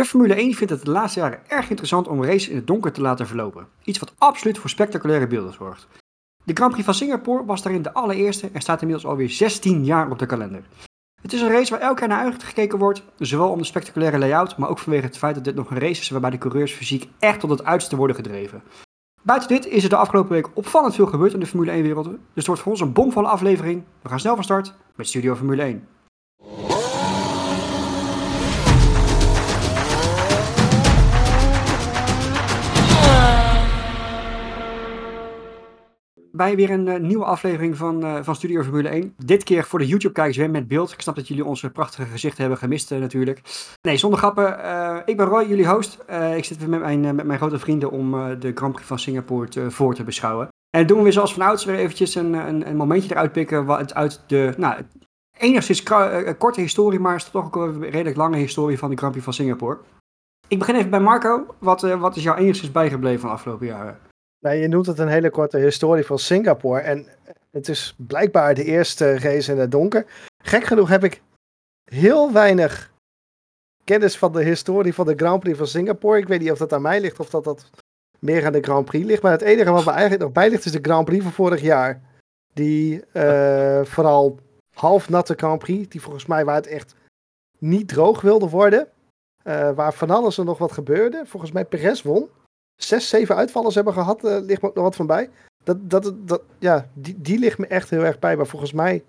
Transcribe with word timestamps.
De 0.00 0.06
Formule 0.06 0.34
1 0.34 0.54
vindt 0.54 0.72
het 0.72 0.84
de 0.84 0.90
laatste 0.90 1.20
jaren 1.20 1.40
erg 1.48 1.68
interessant 1.68 2.08
om 2.08 2.24
races 2.24 2.48
in 2.48 2.56
het 2.56 2.66
donker 2.66 2.92
te 2.92 3.00
laten 3.00 3.26
verlopen. 3.26 3.66
Iets 3.84 3.98
wat 3.98 4.12
absoluut 4.18 4.58
voor 4.58 4.70
spectaculaire 4.70 5.26
beelden 5.26 5.52
zorgt. 5.52 5.86
De 6.44 6.54
Grand 6.54 6.70
Prix 6.70 6.84
van 6.84 6.94
Singapore 6.94 7.44
was 7.44 7.62
daarin 7.62 7.82
de 7.82 7.92
allereerste 7.92 8.50
en 8.52 8.60
staat 8.60 8.80
inmiddels 8.80 9.10
alweer 9.10 9.30
16 9.30 9.84
jaar 9.84 10.10
op 10.10 10.18
de 10.18 10.26
kalender. 10.26 10.62
Het 11.22 11.32
is 11.32 11.40
een 11.40 11.50
race 11.50 11.70
waar 11.70 11.80
elk 11.80 11.98
jaar 11.98 12.08
naar 12.08 12.24
uitgekeken 12.24 12.78
wordt, 12.78 13.02
zowel 13.18 13.50
om 13.50 13.58
de 13.58 13.64
spectaculaire 13.64 14.18
layout, 14.18 14.56
maar 14.56 14.68
ook 14.68 14.78
vanwege 14.78 15.06
het 15.06 15.18
feit 15.18 15.34
dat 15.34 15.44
dit 15.44 15.54
nog 15.54 15.70
een 15.70 15.78
race 15.78 16.00
is 16.00 16.10
waarbij 16.10 16.30
de 16.30 16.38
coureurs 16.38 16.72
fysiek 16.72 17.08
echt 17.18 17.40
tot 17.40 17.50
het 17.50 17.64
uiterste 17.64 17.96
worden 17.96 18.16
gedreven. 18.16 18.62
Buiten 19.22 19.48
dit 19.48 19.66
is 19.66 19.82
er 19.82 19.88
de 19.88 19.96
afgelopen 19.96 20.32
week 20.32 20.48
opvallend 20.54 20.94
veel 20.94 21.06
gebeurd 21.06 21.32
in 21.32 21.40
de 21.40 21.46
Formule 21.46 21.78
1-wereld, 21.78 22.04
dus 22.04 22.18
het 22.34 22.46
wordt 22.46 22.62
voor 22.62 22.72
ons 22.72 22.80
een 22.80 22.92
bomvolle 22.92 23.28
aflevering. 23.28 23.82
We 24.02 24.08
gaan 24.08 24.20
snel 24.20 24.34
van 24.34 24.44
start 24.44 24.74
met 24.94 25.08
Studio 25.08 25.34
Formule 25.34 25.62
1. 25.62 25.88
Bij 36.32 36.56
weer 36.56 36.70
een 36.70 36.86
uh, 36.86 36.96
nieuwe 36.96 37.24
aflevering 37.24 37.76
van, 37.76 38.04
uh, 38.04 38.18
van 38.22 38.34
Studio 38.34 38.62
Formule 38.62 38.88
1. 38.88 39.14
Dit 39.24 39.44
keer 39.44 39.64
voor 39.64 39.78
de 39.78 39.86
YouTube-kijkers 39.86 40.36
weer 40.36 40.50
met 40.50 40.68
beeld. 40.68 40.92
Ik 40.92 41.00
snap 41.00 41.14
dat 41.14 41.28
jullie 41.28 41.44
onze 41.44 41.70
prachtige 41.70 42.08
gezichten 42.08 42.40
hebben 42.40 42.58
gemist 42.58 42.92
uh, 42.92 42.98
natuurlijk. 42.98 43.40
Nee, 43.82 43.96
zonder 43.96 44.18
grappen. 44.18 44.48
ik 45.04 45.16
ben 45.16 45.26
Roy, 45.26 45.44
jullie 45.48 45.68
host. 45.68 45.98
ik 46.36 46.44
zit 46.44 46.58
weer 46.58 46.68
met 46.68 46.80
mijn, 46.80 47.00
met 47.14 47.26
mijn 47.26 47.38
grote 47.38 47.58
vrienden 47.58 47.90
om 47.90 48.10
de 48.38 48.52
Grand 48.54 48.72
Prix 48.72 48.88
van 48.88 48.98
Singapore 48.98 49.48
te, 49.48 49.70
voor 49.70 49.94
te 49.94 50.04
beschouwen. 50.04 50.48
En 50.70 50.86
doen 50.86 50.96
we 50.96 51.02
weer 51.02 51.12
zoals 51.12 51.32
van 51.32 51.42
ouds 51.42 51.64
weer 51.64 51.76
eventjes 51.76 52.14
een, 52.14 52.32
een, 52.32 52.68
een 52.68 52.76
momentje 52.76 53.10
eruit 53.10 53.32
pikken 53.32 53.64
wat 53.64 53.94
uit 53.94 54.22
de, 54.26 54.54
nou, 54.56 54.82
enigszins 55.38 55.82
korte 56.38 56.60
historie, 56.60 56.98
maar 56.98 57.14
is 57.14 57.24
toch 57.24 57.44
ook 57.44 57.56
een 57.56 57.82
redelijk 57.82 58.16
lange 58.16 58.36
historie 58.36 58.78
van 58.78 58.90
de 58.90 58.96
Grand 58.96 59.10
Prix 59.10 59.24
van 59.24 59.34
Singapore. 59.34 59.78
Ik 60.48 60.58
begin 60.58 60.74
even 60.74 60.90
bij 60.90 61.00
Marco. 61.00 61.46
Wat, 61.58 61.80
wat 61.80 62.16
is 62.16 62.22
jou 62.22 62.38
enigszins 62.38 62.72
bijgebleven 62.72 63.20
van 63.20 63.28
de 63.28 63.34
afgelopen 63.34 63.66
jaren? 63.66 63.98
Nou, 64.40 64.56
je 64.56 64.68
noemt 64.68 64.86
het 64.86 64.98
een 64.98 65.08
hele 65.08 65.30
korte 65.30 65.58
historie 65.58 66.04
van 66.04 66.18
Singapore. 66.18 66.80
En 66.80 67.06
het 67.50 67.68
is 67.68 67.94
blijkbaar 67.96 68.54
de 68.54 68.64
eerste 68.64 69.18
race 69.18 69.52
in 69.52 69.58
het 69.58 69.70
donker. 69.70 70.06
Gek 70.42 70.64
genoeg 70.64 70.88
heb 70.88 71.04
ik 71.04 71.22
heel 71.84 72.32
weinig 72.32 72.92
kennis 73.84 74.18
van 74.18 74.32
de 74.32 74.42
historie 74.42 74.94
van 74.94 75.06
de 75.06 75.14
Grand 75.16 75.40
Prix 75.40 75.58
van 75.58 75.66
Singapore. 75.66 76.18
Ik 76.18 76.28
weet 76.28 76.40
niet 76.40 76.50
of 76.50 76.58
dat 76.58 76.72
aan 76.72 76.82
mij 76.82 77.00
ligt 77.00 77.20
of 77.20 77.30
dat 77.30 77.44
dat 77.44 77.70
meer 78.18 78.46
aan 78.46 78.52
de 78.52 78.62
Grand 78.62 78.84
Prix 78.84 79.06
ligt. 79.06 79.22
Maar 79.22 79.32
het 79.32 79.42
enige 79.42 79.70
wat 79.70 79.84
me 79.84 79.90
eigenlijk 79.90 80.22
nog 80.22 80.32
bij 80.32 80.50
ligt 80.50 80.64
is 80.64 80.72
de 80.72 80.78
Grand 80.82 81.04
Prix 81.04 81.22
van 81.22 81.32
vorig 81.32 81.60
jaar. 81.60 82.02
Die 82.52 83.04
uh, 83.12 83.84
vooral 83.84 84.38
half 84.74 85.08
natte 85.08 85.34
Grand 85.36 85.58
Prix, 85.58 85.88
die 85.88 86.00
volgens 86.00 86.26
mij 86.26 86.44
waar 86.44 86.54
het 86.54 86.66
echt 86.66 86.94
niet 87.58 87.88
droog 87.88 88.20
wilde 88.20 88.48
worden. 88.48 88.88
Uh, 89.44 89.70
waar 89.70 89.94
van 89.94 90.10
alles 90.10 90.38
er 90.38 90.44
nog 90.44 90.58
wat 90.58 90.72
gebeurde. 90.72 91.22
Volgens 91.26 91.52
mij 91.52 91.64
Perez 91.64 92.02
won 92.02 92.28
zes, 92.82 93.08
zeven 93.08 93.36
uitvallers 93.36 93.74
hebben 93.74 93.92
gehad, 93.92 94.24
uh, 94.24 94.38
ligt 94.40 94.62
me 94.62 94.68
ook 94.68 94.74
nog 94.74 94.84
wat 94.84 94.96
van 94.96 95.06
bij. 95.06 95.30
Dat, 95.64 95.90
dat, 95.90 96.12
dat, 96.16 96.42
ja, 96.58 96.88
die, 96.92 97.20
die 97.20 97.38
ligt 97.38 97.58
me 97.58 97.66
echt 97.66 97.90
heel 97.90 98.04
erg 98.04 98.18
bij. 98.18 98.36
Maar 98.36 98.46
volgens 98.46 98.72
mij 98.72 99.04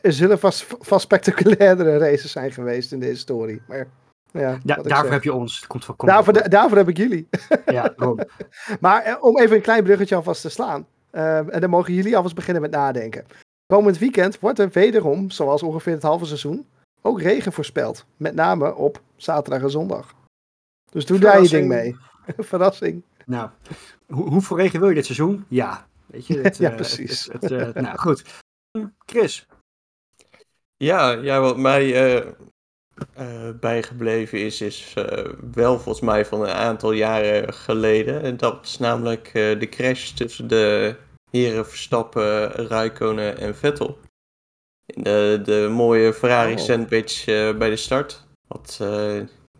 er 0.00 0.12
zullen 0.12 0.38
vast, 0.38 0.66
vast 0.80 1.02
spectaculairdere 1.02 1.98
races 1.98 2.32
zijn 2.32 2.52
geweest 2.52 2.92
in 2.92 3.00
de 3.00 3.06
historie. 3.06 3.62
Maar 3.66 3.88
ja, 4.32 4.58
daarvoor 4.64 5.10
heb 5.10 5.22
je 5.22 5.32
ons. 5.32 5.66
Komt 5.66 5.84
van, 5.84 5.96
komt 5.96 6.10
daarvoor, 6.10 6.48
daarvoor 6.48 6.76
heb 6.76 6.88
ik 6.88 6.96
jullie. 6.96 7.28
Ja, 7.66 7.94
maar 8.80 9.02
eh, 9.02 9.24
om 9.24 9.38
even 9.38 9.56
een 9.56 9.62
klein 9.62 9.84
bruggetje 9.84 10.14
alvast 10.14 10.42
te 10.42 10.48
slaan. 10.48 10.86
Uh, 11.12 11.54
en 11.54 11.60
dan 11.60 11.70
mogen 11.70 11.94
jullie 11.94 12.16
alvast 12.16 12.34
beginnen 12.34 12.62
met 12.62 12.70
nadenken. 12.70 13.26
Komend 13.66 13.98
weekend 13.98 14.40
wordt 14.40 14.58
er 14.58 14.68
wederom, 14.68 15.30
zoals 15.30 15.62
ongeveer 15.62 15.92
het 15.92 16.02
halve 16.02 16.24
seizoen, 16.24 16.66
ook 17.02 17.20
regen 17.20 17.52
voorspeld. 17.52 18.04
Met 18.16 18.34
name 18.34 18.74
op 18.74 19.00
zaterdag 19.16 19.62
en 19.62 19.70
zondag. 19.70 20.14
Dus 20.90 21.06
doe 21.06 21.18
daar 21.18 21.42
je 21.42 21.48
ding 21.48 21.68
mee. 21.68 21.96
Verrassing. 22.38 23.02
Nou, 23.26 23.50
hoe, 24.06 24.28
hoeveel 24.28 24.56
regen 24.56 24.80
wil 24.80 24.88
je 24.88 24.94
dit 24.94 25.04
seizoen? 25.04 25.44
Ja, 25.48 25.86
weet 26.06 26.26
je. 26.26 26.40
Het, 26.48 26.56
ja, 26.56 26.70
uh, 26.70 26.76
precies. 26.76 27.24
Het, 27.32 27.42
het, 27.42 27.50
uh, 27.50 27.82
nou, 27.82 27.98
goed. 27.98 28.24
Chris. 29.06 29.46
Ja, 30.76 31.10
ja 31.10 31.40
wat 31.40 31.58
mij 31.58 32.16
uh, 32.18 33.50
bijgebleven 33.60 34.38
is, 34.38 34.60
is 34.60 34.94
wel 35.52 35.80
volgens 35.80 36.00
mij 36.00 36.26
van 36.26 36.40
een 36.40 36.54
aantal 36.54 36.92
jaren 36.92 37.54
geleden. 37.54 38.22
En 38.22 38.36
dat 38.36 38.64
is 38.64 38.78
namelijk 38.78 39.30
de 39.32 39.68
crash 39.70 40.10
tussen 40.10 40.48
de 40.48 40.96
heren 41.30 41.66
Verstappen, 41.66 42.50
Raikkonen 42.50 43.38
en 43.38 43.56
Vettel. 43.56 43.98
De, 44.84 45.40
de 45.44 45.68
mooie 45.70 46.12
Ferrari 46.12 46.52
oh. 46.52 46.58
sandwich 46.58 47.24
bij 47.58 47.70
de 47.70 47.76
start. 47.76 48.26
Wat 48.46 48.80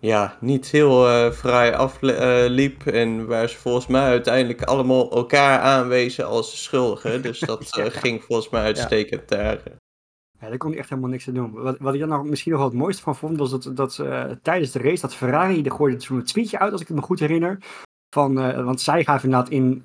ja, 0.02 0.36
niet 0.40 0.70
heel 0.70 1.08
uh, 1.08 1.30
fraai 1.30 1.72
afliep. 1.72 2.86
Uh, 2.86 3.00
en 3.00 3.26
waar 3.26 3.48
ze 3.48 3.56
volgens 3.56 3.86
mij 3.86 4.02
uiteindelijk 4.02 4.62
allemaal 4.62 5.10
elkaar 5.10 5.58
aanwezen 5.58 6.26
als 6.26 6.62
schuldigen. 6.62 7.22
Dus 7.22 7.38
dat 7.50 7.76
uh, 7.78 7.84
ging 7.88 8.22
volgens 8.22 8.48
mij 8.48 8.62
uitstekend 8.62 9.30
ja. 9.30 9.36
daar. 9.36 9.62
Ja, 10.40 10.48
daar 10.48 10.56
kon 10.56 10.70
hij 10.70 10.78
echt 10.78 10.88
helemaal 10.88 11.10
niks 11.10 11.28
aan 11.28 11.34
doen. 11.34 11.52
Wat, 11.52 11.76
wat 11.78 11.94
ik 11.94 12.00
dan 12.00 12.08
nog, 12.08 12.24
misschien 12.24 12.52
nog 12.52 12.60
wel 12.60 12.70
het 12.70 12.78
mooiste 12.78 13.02
van 13.02 13.16
vond, 13.16 13.38
was 13.38 13.50
dat, 13.50 13.70
dat 13.74 13.94
tijdens 14.42 14.70
de 14.72 14.78
race, 14.78 15.00
dat 15.00 15.14
Ferrari, 15.14 15.62
daar 15.62 15.76
gooide 15.76 16.00
zo'n 16.00 16.22
tweetje 16.22 16.58
uit, 16.58 16.72
als 16.72 16.80
ik 16.80 16.88
het 16.88 16.96
me 16.96 17.02
goed 17.02 17.20
herinner. 17.20 17.58
Van, 18.14 18.64
want 18.64 18.80
zij 18.80 19.04
gaven 19.04 19.24
inderdaad 19.24 19.52
in, 19.52 19.84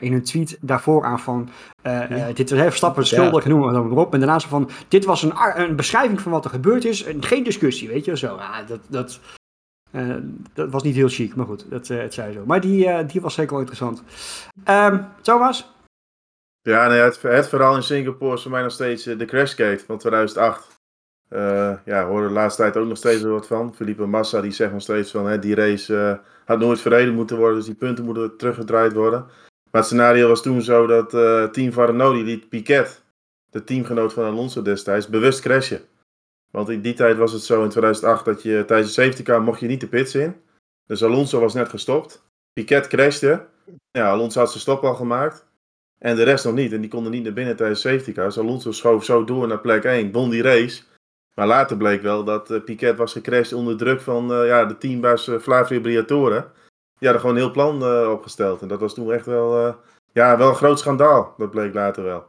in 0.00 0.12
hun 0.12 0.22
tweet 0.22 0.58
daarvoor 0.60 1.04
aan 1.04 1.20
van 1.20 1.48
ja. 1.82 2.32
dit 2.32 2.50
was 2.50 2.60
Verstappen 2.60 3.06
schuldig, 3.06 3.42
ja. 3.42 3.48
noemen 3.48 3.68
we 3.68 3.74
dan 3.74 3.90
erop. 3.90 4.12
En 4.12 4.18
daarna 4.18 4.38
zo 4.38 4.48
van, 4.48 4.70
dit 4.88 5.04
was 5.04 5.22
een, 5.22 5.32
een 5.54 5.76
beschrijving 5.76 6.20
van 6.20 6.32
wat 6.32 6.44
er 6.44 6.50
gebeurd 6.50 6.84
is, 6.84 7.02
en 7.02 7.22
geen 7.22 7.44
discussie, 7.44 7.88
weet 7.88 8.04
je, 8.04 8.16
zo. 8.16 8.36
Ja, 8.36 8.62
dat, 8.62 8.80
dat, 8.88 9.20
uh, 9.94 10.16
dat 10.54 10.70
was 10.70 10.82
niet 10.82 10.94
heel 10.94 11.08
chic, 11.08 11.34
maar 11.34 11.46
goed, 11.46 11.70
dat, 11.70 11.88
uh, 11.88 11.98
het 11.98 12.14
zei 12.14 12.32
zo. 12.32 12.44
Maar 12.46 12.60
die, 12.60 12.86
uh, 12.86 12.98
die 13.06 13.20
was 13.20 13.34
zeker 13.34 13.50
wel 13.50 13.60
interessant. 13.60 14.02
Um, 14.68 15.06
Thomas? 15.20 15.72
Ja, 16.62 16.88
nee, 16.88 16.98
het, 16.98 17.22
het 17.22 17.48
verhaal 17.48 17.76
in 17.76 17.82
Singapore 17.82 18.34
is 18.34 18.42
voor 18.42 18.50
mij 18.50 18.62
nog 18.62 18.72
steeds 18.72 19.04
de 19.04 19.24
crashgate 19.24 19.84
van 19.86 19.98
2008. 19.98 20.73
Ja, 21.84 22.06
hoorde 22.06 22.26
de 22.28 22.32
laatste 22.32 22.62
tijd 22.62 22.76
ook 22.76 22.88
nog 22.88 22.96
steeds 22.96 23.22
wat 23.22 23.46
van. 23.46 23.74
Felipe 23.74 24.06
Massa 24.06 24.40
die 24.40 24.52
zegt 24.52 24.72
nog 24.72 24.82
steeds 24.82 25.10
van 25.10 25.26
hè, 25.26 25.38
die 25.38 25.54
race 25.54 26.20
had 26.44 26.58
nooit 26.58 26.80
verreden 26.80 27.14
moeten 27.14 27.36
worden, 27.36 27.56
dus 27.56 27.66
die 27.66 27.74
punten 27.74 28.04
moeten 28.04 28.36
teruggedraaid 28.36 28.92
worden. 28.92 29.20
Maar 29.70 29.82
het 29.82 29.84
scenario 29.84 30.28
was 30.28 30.42
toen 30.42 30.62
zo 30.62 30.86
dat 30.86 31.10
team 31.52 31.72
van 31.72 32.12
die 32.12 32.24
liet 32.24 32.48
Piquet, 32.48 33.02
de 33.50 33.64
teamgenoot 33.64 34.12
van 34.12 34.24
Alonso 34.24 34.62
destijds, 34.62 35.08
bewust 35.08 35.40
crashen. 35.40 35.80
Want 36.50 36.68
in 36.68 36.80
die 36.80 36.94
tijd 36.94 37.16
was 37.16 37.32
het 37.32 37.42
zo 37.42 37.62
in 37.62 37.68
2008 37.68 38.24
dat 38.24 38.42
je 38.42 38.64
tijdens 38.66 38.94
de 38.94 39.02
safety 39.02 39.22
car 39.22 39.42
mocht 39.42 39.60
je 39.60 39.66
niet 39.66 39.80
de 39.80 39.88
pits 39.88 40.14
in. 40.14 40.36
Dus 40.86 41.04
Alonso 41.04 41.40
was 41.40 41.54
net 41.54 41.68
gestopt. 41.68 42.22
Piquet 42.52 42.86
crashte. 42.86 43.46
Ja, 43.90 44.10
Alonso 44.10 44.38
had 44.38 44.48
zijn 44.48 44.60
stop 44.60 44.84
al 44.84 44.94
gemaakt. 44.94 45.46
En 45.98 46.16
de 46.16 46.22
rest 46.22 46.44
nog 46.44 46.54
niet. 46.54 46.72
En 46.72 46.80
die 46.80 46.90
konden 46.90 47.12
niet 47.12 47.22
naar 47.22 47.32
binnen 47.32 47.56
tijdens 47.56 47.82
de 47.82 47.88
safety 47.88 48.12
car. 48.12 48.24
Dus 48.24 48.38
Alonso 48.38 48.72
schoof 48.72 49.04
zo 49.04 49.24
door 49.24 49.46
naar 49.46 49.60
plek 49.60 49.84
1. 49.84 50.12
Won 50.12 50.30
die 50.30 50.42
race. 50.42 50.82
Maar 51.34 51.46
later 51.46 51.76
bleek 51.76 52.02
wel 52.02 52.24
dat 52.24 52.50
uh, 52.50 52.64
Piquet 52.64 52.96
was 52.96 53.12
gecrashed 53.12 53.52
onder 53.52 53.76
druk 53.76 54.00
van 54.00 54.32
uh, 54.32 54.46
ja, 54.46 54.64
de 54.64 54.78
teambaas 54.78 55.28
uh, 55.28 55.38
Flavio 55.38 55.80
Briatore. 55.80 56.46
Die 56.98 57.08
hadden 57.08 57.20
gewoon 57.20 57.36
een 57.36 57.42
heel 57.42 57.50
plan 57.50 58.08
opgesteld. 58.10 58.62
En 58.62 58.68
dat 58.68 58.80
was 58.80 58.94
toen 58.94 59.12
echt 59.12 59.26
wel, 59.26 59.76
ja, 60.12 60.36
wel 60.38 60.48
een 60.48 60.54
groot 60.54 60.78
schandaal. 60.78 61.34
Dat 61.36 61.50
bleek 61.50 61.74
later 61.74 62.04
wel. 62.04 62.24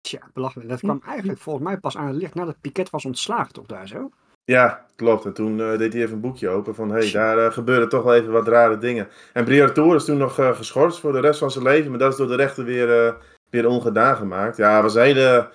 Tja, 0.00 0.30
belachelijk. 0.32 0.68
Dat 0.68 0.80
kwam 0.80 1.00
eigenlijk 1.06 1.38
volgens 1.38 1.64
mij 1.64 1.78
pas 1.78 1.96
aan 1.96 2.06
het 2.06 2.16
licht 2.16 2.34
nadat 2.34 2.60
Piquet 2.60 2.90
was 2.90 3.04
ontslagen, 3.04 3.52
toch 3.52 3.66
daar 3.66 3.88
zo? 3.88 4.10
Ja, 4.44 4.86
klopt. 4.96 5.24
En 5.24 5.32
toen 5.32 5.58
uh, 5.58 5.78
deed 5.78 5.92
hij 5.92 6.02
even 6.02 6.14
een 6.14 6.20
boekje 6.20 6.48
open 6.48 6.74
van, 6.74 6.90
hé, 6.90 6.98
hey, 6.98 7.10
daar 7.10 7.38
uh, 7.38 7.52
gebeuren 7.52 7.88
toch 7.88 8.02
wel 8.02 8.14
even 8.14 8.32
wat 8.32 8.48
rare 8.48 8.78
dingen. 8.78 9.08
En 9.32 9.44
Briatore 9.44 9.96
is 9.96 10.04
toen 10.04 10.16
nog 10.16 10.38
uh, 10.38 10.56
geschorst 10.56 11.00
voor 11.00 11.12
de 11.12 11.20
rest 11.20 11.38
van 11.38 11.50
zijn 11.50 11.64
leven, 11.64 11.90
maar 11.90 11.98
dat 11.98 12.12
is 12.12 12.18
door 12.18 12.28
de 12.28 12.36
rechter 12.36 12.64
weer, 12.64 13.16
weer 13.50 13.66
ongedaan 13.66 14.16
gemaakt. 14.16 14.56
Ja, 14.56 14.82
was 14.82 14.94
een 14.94 15.02
hele 15.02 15.50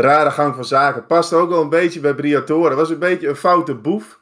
rare 0.00 0.30
gang 0.30 0.54
van 0.54 0.64
zaken. 0.64 1.06
Past 1.06 1.32
ook 1.32 1.48
wel 1.48 1.62
een 1.62 1.68
beetje 1.68 2.00
bij 2.00 2.14
Briatore. 2.14 2.74
Was 2.74 2.90
een 2.90 2.98
beetje 2.98 3.28
een 3.28 3.36
foute 3.36 3.74
boef, 3.74 4.20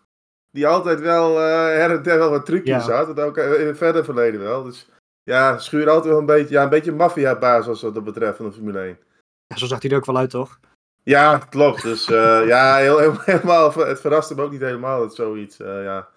die 0.51 0.67
altijd 0.67 1.01
wel 1.01 1.37
her 1.39 1.91
en 1.91 2.03
der 2.03 2.19
wel 2.19 2.31
wat 2.31 2.47
trucjes 2.47 2.87
ja. 2.87 2.93
had. 2.93 3.19
En 3.19 3.25
ook 3.25 3.37
in 3.37 3.67
het 3.67 3.77
verder 3.77 4.05
verleden 4.05 4.41
wel. 4.41 4.63
Dus 4.63 4.89
ja, 5.23 5.59
schuur 5.59 5.89
altijd 5.89 6.09
wel 6.09 6.19
een 6.19 6.27
beetje, 6.27 6.55
ja, 6.55 6.63
een 6.63 6.69
beetje 6.69 6.93
maffiabaas 6.93 7.67
wat 7.67 7.95
dat 7.95 8.05
betreft 8.05 8.37
van 8.37 8.47
de 8.47 8.53
Formule 8.53 8.79
1. 8.79 8.99
Zo 9.57 9.67
zag 9.67 9.83
hij 9.83 9.91
er 9.91 9.97
ook 9.97 10.05
wel 10.05 10.17
uit, 10.17 10.31
toch? 10.31 10.59
Ja, 11.03 11.39
klopt. 11.39 11.83
Dus 11.83 12.09
uh, 12.09 12.47
ja, 12.53 12.77
heel, 12.77 13.21
helemaal, 13.21 13.73
het 13.73 14.01
verraste 14.01 14.35
me 14.35 14.43
ook 14.43 14.51
niet 14.51 14.61
helemaal 14.61 15.01
dat 15.01 15.15
zoiets 15.15 15.61
uh, 15.61 15.83
ja, 15.85 16.09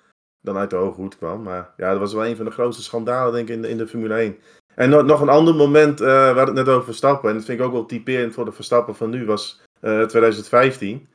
dan 0.41 0.57
uit 0.57 0.69
de 0.69 0.75
hoge 0.75 1.01
hoed 1.01 1.17
kwam. 1.17 1.43
Maar 1.43 1.73
ja, 1.77 1.91
dat 1.91 1.99
was 1.99 2.13
wel 2.13 2.25
een 2.25 2.35
van 2.35 2.45
de 2.45 2.51
grootste 2.51 2.83
schandalen, 2.83 3.33
denk 3.33 3.49
ik, 3.49 3.55
in 3.55 3.61
de, 3.61 3.69
in 3.69 3.77
de 3.77 3.87
Formule 3.87 4.13
1. 4.13 4.37
En 4.77 4.89
nog, 4.89 5.03
nog 5.03 5.21
een 5.21 5.29
ander 5.29 5.55
moment, 5.55 6.01
uh, 6.01 6.07
waar 6.07 6.45
het 6.45 6.53
net 6.53 6.67
over 6.67 6.83
Verstappen, 6.83 7.29
en 7.29 7.35
dat 7.35 7.45
vind 7.45 7.59
ik 7.59 7.65
ook 7.65 7.71
wel 7.71 7.85
typerend 7.85 8.33
voor 8.33 8.45
de 8.45 8.51
Verstappen 8.51 8.95
van 8.95 9.09
nu, 9.09 9.25
was 9.25 9.61
2015. 9.81 11.07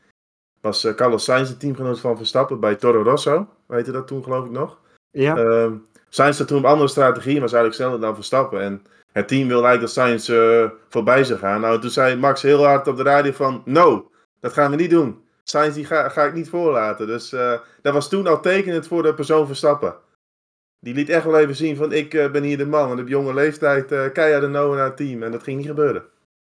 Was 0.61 0.93
Carlos 0.97 1.25
Sainz 1.25 1.49
de 1.49 1.57
teamgenoot 1.57 2.01
van 2.01 2.17
Verstappen 2.17 2.61
bij 2.61 2.75
Toro 2.75 3.03
Rosso. 3.03 3.47
Weet 3.67 3.87
je 3.87 3.93
dat 3.93 4.07
toen, 4.07 4.23
geloof 4.23 4.45
ik 4.45 4.51
nog? 4.51 4.79
Ja. 5.11 5.37
Ehm, 5.37 5.73
Sainz 6.09 6.39
had 6.39 6.49
toen 6.49 6.59
een 6.59 6.65
andere 6.65 6.89
strategie, 6.89 7.41
was 7.41 7.53
eigenlijk 7.53 7.75
sneller 7.75 8.01
dan 8.01 8.15
Verstappen. 8.15 8.61
En 8.61 8.83
het 9.13 9.29
team 9.29 9.49
wil 9.49 9.67
eigenlijk 9.67 9.95
dat 9.95 10.29
uh, 10.29 10.71
voorbij 10.89 11.25
zou 11.25 11.39
gaan. 11.39 11.61
Nou, 11.61 11.81
toen 11.81 11.91
zei 11.91 12.17
Max 12.17 12.43
heel 12.43 12.65
hard 12.65 12.89
op 12.89 12.97
de 12.97 13.03
radio 13.03 13.33
van, 13.33 13.63
no, 13.65 14.11
dat 14.41 14.53
gaan 14.53 14.71
we 14.71 14.77
niet 14.77 14.91
doen. 14.91 15.23
Sainz 15.45 15.75
die 15.75 15.85
ga, 15.85 16.09
ga 16.09 16.25
ik 16.25 16.35
niet 16.35 16.49
voorlaten. 16.49 17.07
Dus 17.07 17.33
eh, 17.33 17.53
dat 17.83 17.93
was 17.93 18.09
toen 18.09 18.27
al 18.27 18.41
tekenend 18.41 18.87
voor 18.87 19.03
de 19.03 19.15
persoon 19.15 19.47
Verstappen. 19.47 19.95
Die 20.83 20.95
liet 20.95 21.09
echt 21.09 21.25
wel 21.25 21.39
even 21.39 21.57
zien 21.57 21.77
van 21.77 21.93
ik 21.93 22.15
eh, 22.15 22.31
ben 22.31 22.43
hier 22.43 22.59
de 22.59 22.67
man. 22.67 22.91
En 22.91 23.01
op 23.01 23.09
jonge 23.09 23.35
leeftijd 23.35 23.93
uh, 23.93 24.13
keihard 24.13 24.43
de 24.43 24.49
Noah 24.49 24.77
naar 24.77 24.85
het 24.85 24.97
team. 24.97 25.23
En 25.23 25.31
dat 25.31 25.43
ging 25.43 25.57
niet 25.57 25.67
gebeuren. 25.67 26.05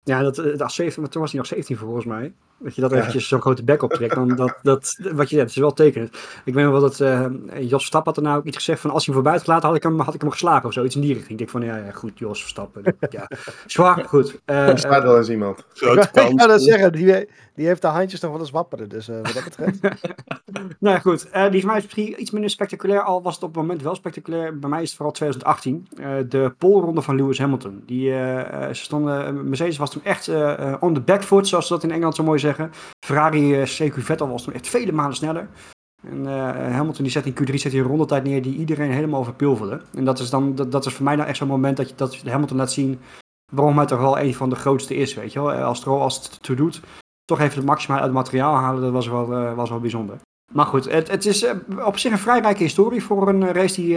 Ja, 0.02 0.22
dat, 0.22 0.34
dat 0.34 0.72
17, 0.72 1.02
maar 1.02 1.10
toen 1.10 1.20
was 1.20 1.30
hij 1.30 1.40
nog 1.40 1.48
17 1.48 1.76
volgens 1.76 2.04
mij. 2.04 2.34
Dat 2.64 2.74
je 2.74 2.80
dat 2.80 2.92
eventjes 2.92 3.28
zo'n 3.28 3.40
grote 3.40 3.64
bek 3.64 3.82
optrekt. 3.82 4.14
Dan 4.14 4.28
dat, 4.28 4.58
dat, 4.62 4.98
wat 5.12 5.30
je 5.30 5.36
zegt, 5.36 5.48
is 5.50 5.56
wel 5.56 5.72
tekenend. 5.72 6.16
Ik 6.44 6.54
weet 6.54 6.64
nog 6.64 6.72
wel 6.72 6.80
dat 6.80 7.00
uh, 7.00 7.26
Jos 7.60 7.70
Verstappen 7.70 8.12
had 8.12 8.16
er 8.16 8.28
nou 8.28 8.38
ook 8.38 8.44
iets 8.44 8.56
gezegd 8.56 8.80
van 8.80 8.90
als 8.90 9.06
hij 9.06 9.14
hem 9.14 9.22
voorbij 9.22 9.32
had 9.32 9.44
gelaten, 9.44 9.68
had 9.68 9.76
ik 9.76 9.82
hem, 9.82 10.00
had 10.00 10.14
ik 10.14 10.20
hem 10.20 10.30
geslagen 10.30 10.68
of 10.68 10.72
zoiets 10.72 10.94
in 10.94 11.00
die 11.00 11.12
richting. 11.12 11.30
Ik 11.30 11.38
denk 11.38 11.50
van 11.50 11.62
ja, 11.62 11.76
ja 11.76 11.90
goed, 11.90 12.18
Jos 12.18 12.40
Verstappen. 12.40 12.82
ja. 13.10 13.28
Zwaar, 13.66 14.04
goed. 14.04 14.40
Uh, 14.46 14.68
er 14.68 14.78
staat 14.78 15.02
wel 15.02 15.16
eens 15.16 15.28
iemand. 15.28 15.64
Grote 15.72 16.10
kans. 16.12 16.30
Ik 16.30 16.38
zou 16.38 16.50
dat 16.50 16.62
zeggen, 16.62 16.92
die, 16.92 17.28
die 17.54 17.66
heeft 17.66 17.82
de 17.82 17.88
handjes 17.88 18.20
nog 18.20 18.30
wel 18.30 18.40
eens 18.40 18.50
wapperen, 18.50 18.88
dus 18.88 19.08
uh, 19.08 19.16
wat 19.22 19.32
dat 19.32 19.44
betreft. 19.44 19.78
nou 20.78 21.00
goed, 21.00 21.26
uh, 21.34 21.50
die 21.50 21.60
van 21.60 21.68
mij 21.68 21.78
is 21.78 21.84
misschien 21.84 22.20
iets 22.20 22.30
minder 22.30 22.50
spectaculair, 22.50 23.02
al 23.02 23.22
was 23.22 23.34
het 23.34 23.42
op 23.42 23.54
het 23.54 23.62
moment 23.62 23.82
wel 23.82 23.94
spectaculair. 23.94 24.58
Bij 24.58 24.70
mij 24.70 24.82
is 24.82 24.88
het 24.88 24.96
vooral 24.96 25.14
2018. 25.14 25.88
de 26.28 26.54
polronde 26.58 27.02
van 27.02 27.16
Lewis 27.16 27.38
Hamilton. 27.38 27.82
Die, 27.86 28.10
ze 28.10 28.68
stonden, 28.72 29.48
Mercedes 29.48 29.76
was 29.76 29.90
toen 29.90 30.04
echt 30.04 30.28
on 30.80 30.94
the 30.94 31.00
back 31.00 31.22
foot, 31.22 31.48
zoals 31.48 31.66
ze 31.66 31.72
dat 31.72 31.82
in 31.82 31.90
Engeland 31.90 32.14
zo 32.14 32.22
mooi 32.22 32.38
zeggen. 32.38 32.53
Ferrari 33.06 33.62
CQ 33.62 33.94
Vettel 33.98 34.28
was 34.28 34.42
toen 34.42 34.54
echt 34.54 34.68
vele 34.68 34.92
malen 34.92 35.16
sneller. 35.16 35.48
En 36.06 36.24
uh, 36.24 36.50
Hamilton 36.52 37.02
die 37.02 37.12
zet 37.12 37.26
in 37.26 37.34
Q3 37.34 37.54
zet 37.54 37.72
een 37.72 37.82
rondetijd 37.82 38.24
neer 38.24 38.42
die 38.42 38.56
iedereen 38.56 38.90
helemaal 38.90 39.24
verpulverde. 39.24 39.80
En 39.94 40.04
dat 40.04 40.18
is 40.18 40.30
dan 40.30 40.54
dat, 40.54 40.72
dat 40.72 40.86
is 40.86 40.92
voor 40.94 41.04
mij 41.04 41.16
nou 41.16 41.28
echt 41.28 41.36
zo'n 41.36 41.48
moment 41.48 41.76
dat 41.76 41.88
je 41.88 41.94
dat 41.94 42.16
Hamilton 42.16 42.56
laat 42.56 42.72
zien 42.72 43.00
waarom 43.52 43.76
hij 43.76 43.86
toch 43.86 44.00
wel 44.00 44.18
een 44.18 44.34
van 44.34 44.50
de 44.50 44.56
grootste 44.56 44.94
is, 44.94 45.14
weet 45.14 45.32
je 45.32 45.42
wel. 45.42 45.52
Als 45.52 45.78
het, 45.78 45.86
als 45.86 46.14
het 46.16 46.42
toe 46.42 46.56
doet, 46.56 46.80
toch 47.24 47.40
even 47.40 47.56
het 47.56 47.66
maximaal 47.66 47.96
uit 47.96 48.06
het 48.06 48.16
materiaal 48.16 48.54
halen, 48.54 48.82
dat 48.82 48.92
was 48.92 49.08
wel, 49.08 49.54
was 49.54 49.68
wel 49.68 49.80
bijzonder. 49.80 50.16
Maar 50.52 50.66
goed, 50.66 50.90
het, 50.90 51.10
het 51.10 51.26
is 51.26 51.46
op 51.84 51.98
zich 51.98 52.12
een 52.12 52.18
vrij 52.18 52.40
rijke 52.40 52.62
historie 52.62 53.02
voor 53.02 53.28
een 53.28 53.52
race 53.52 53.74
die 53.74 53.88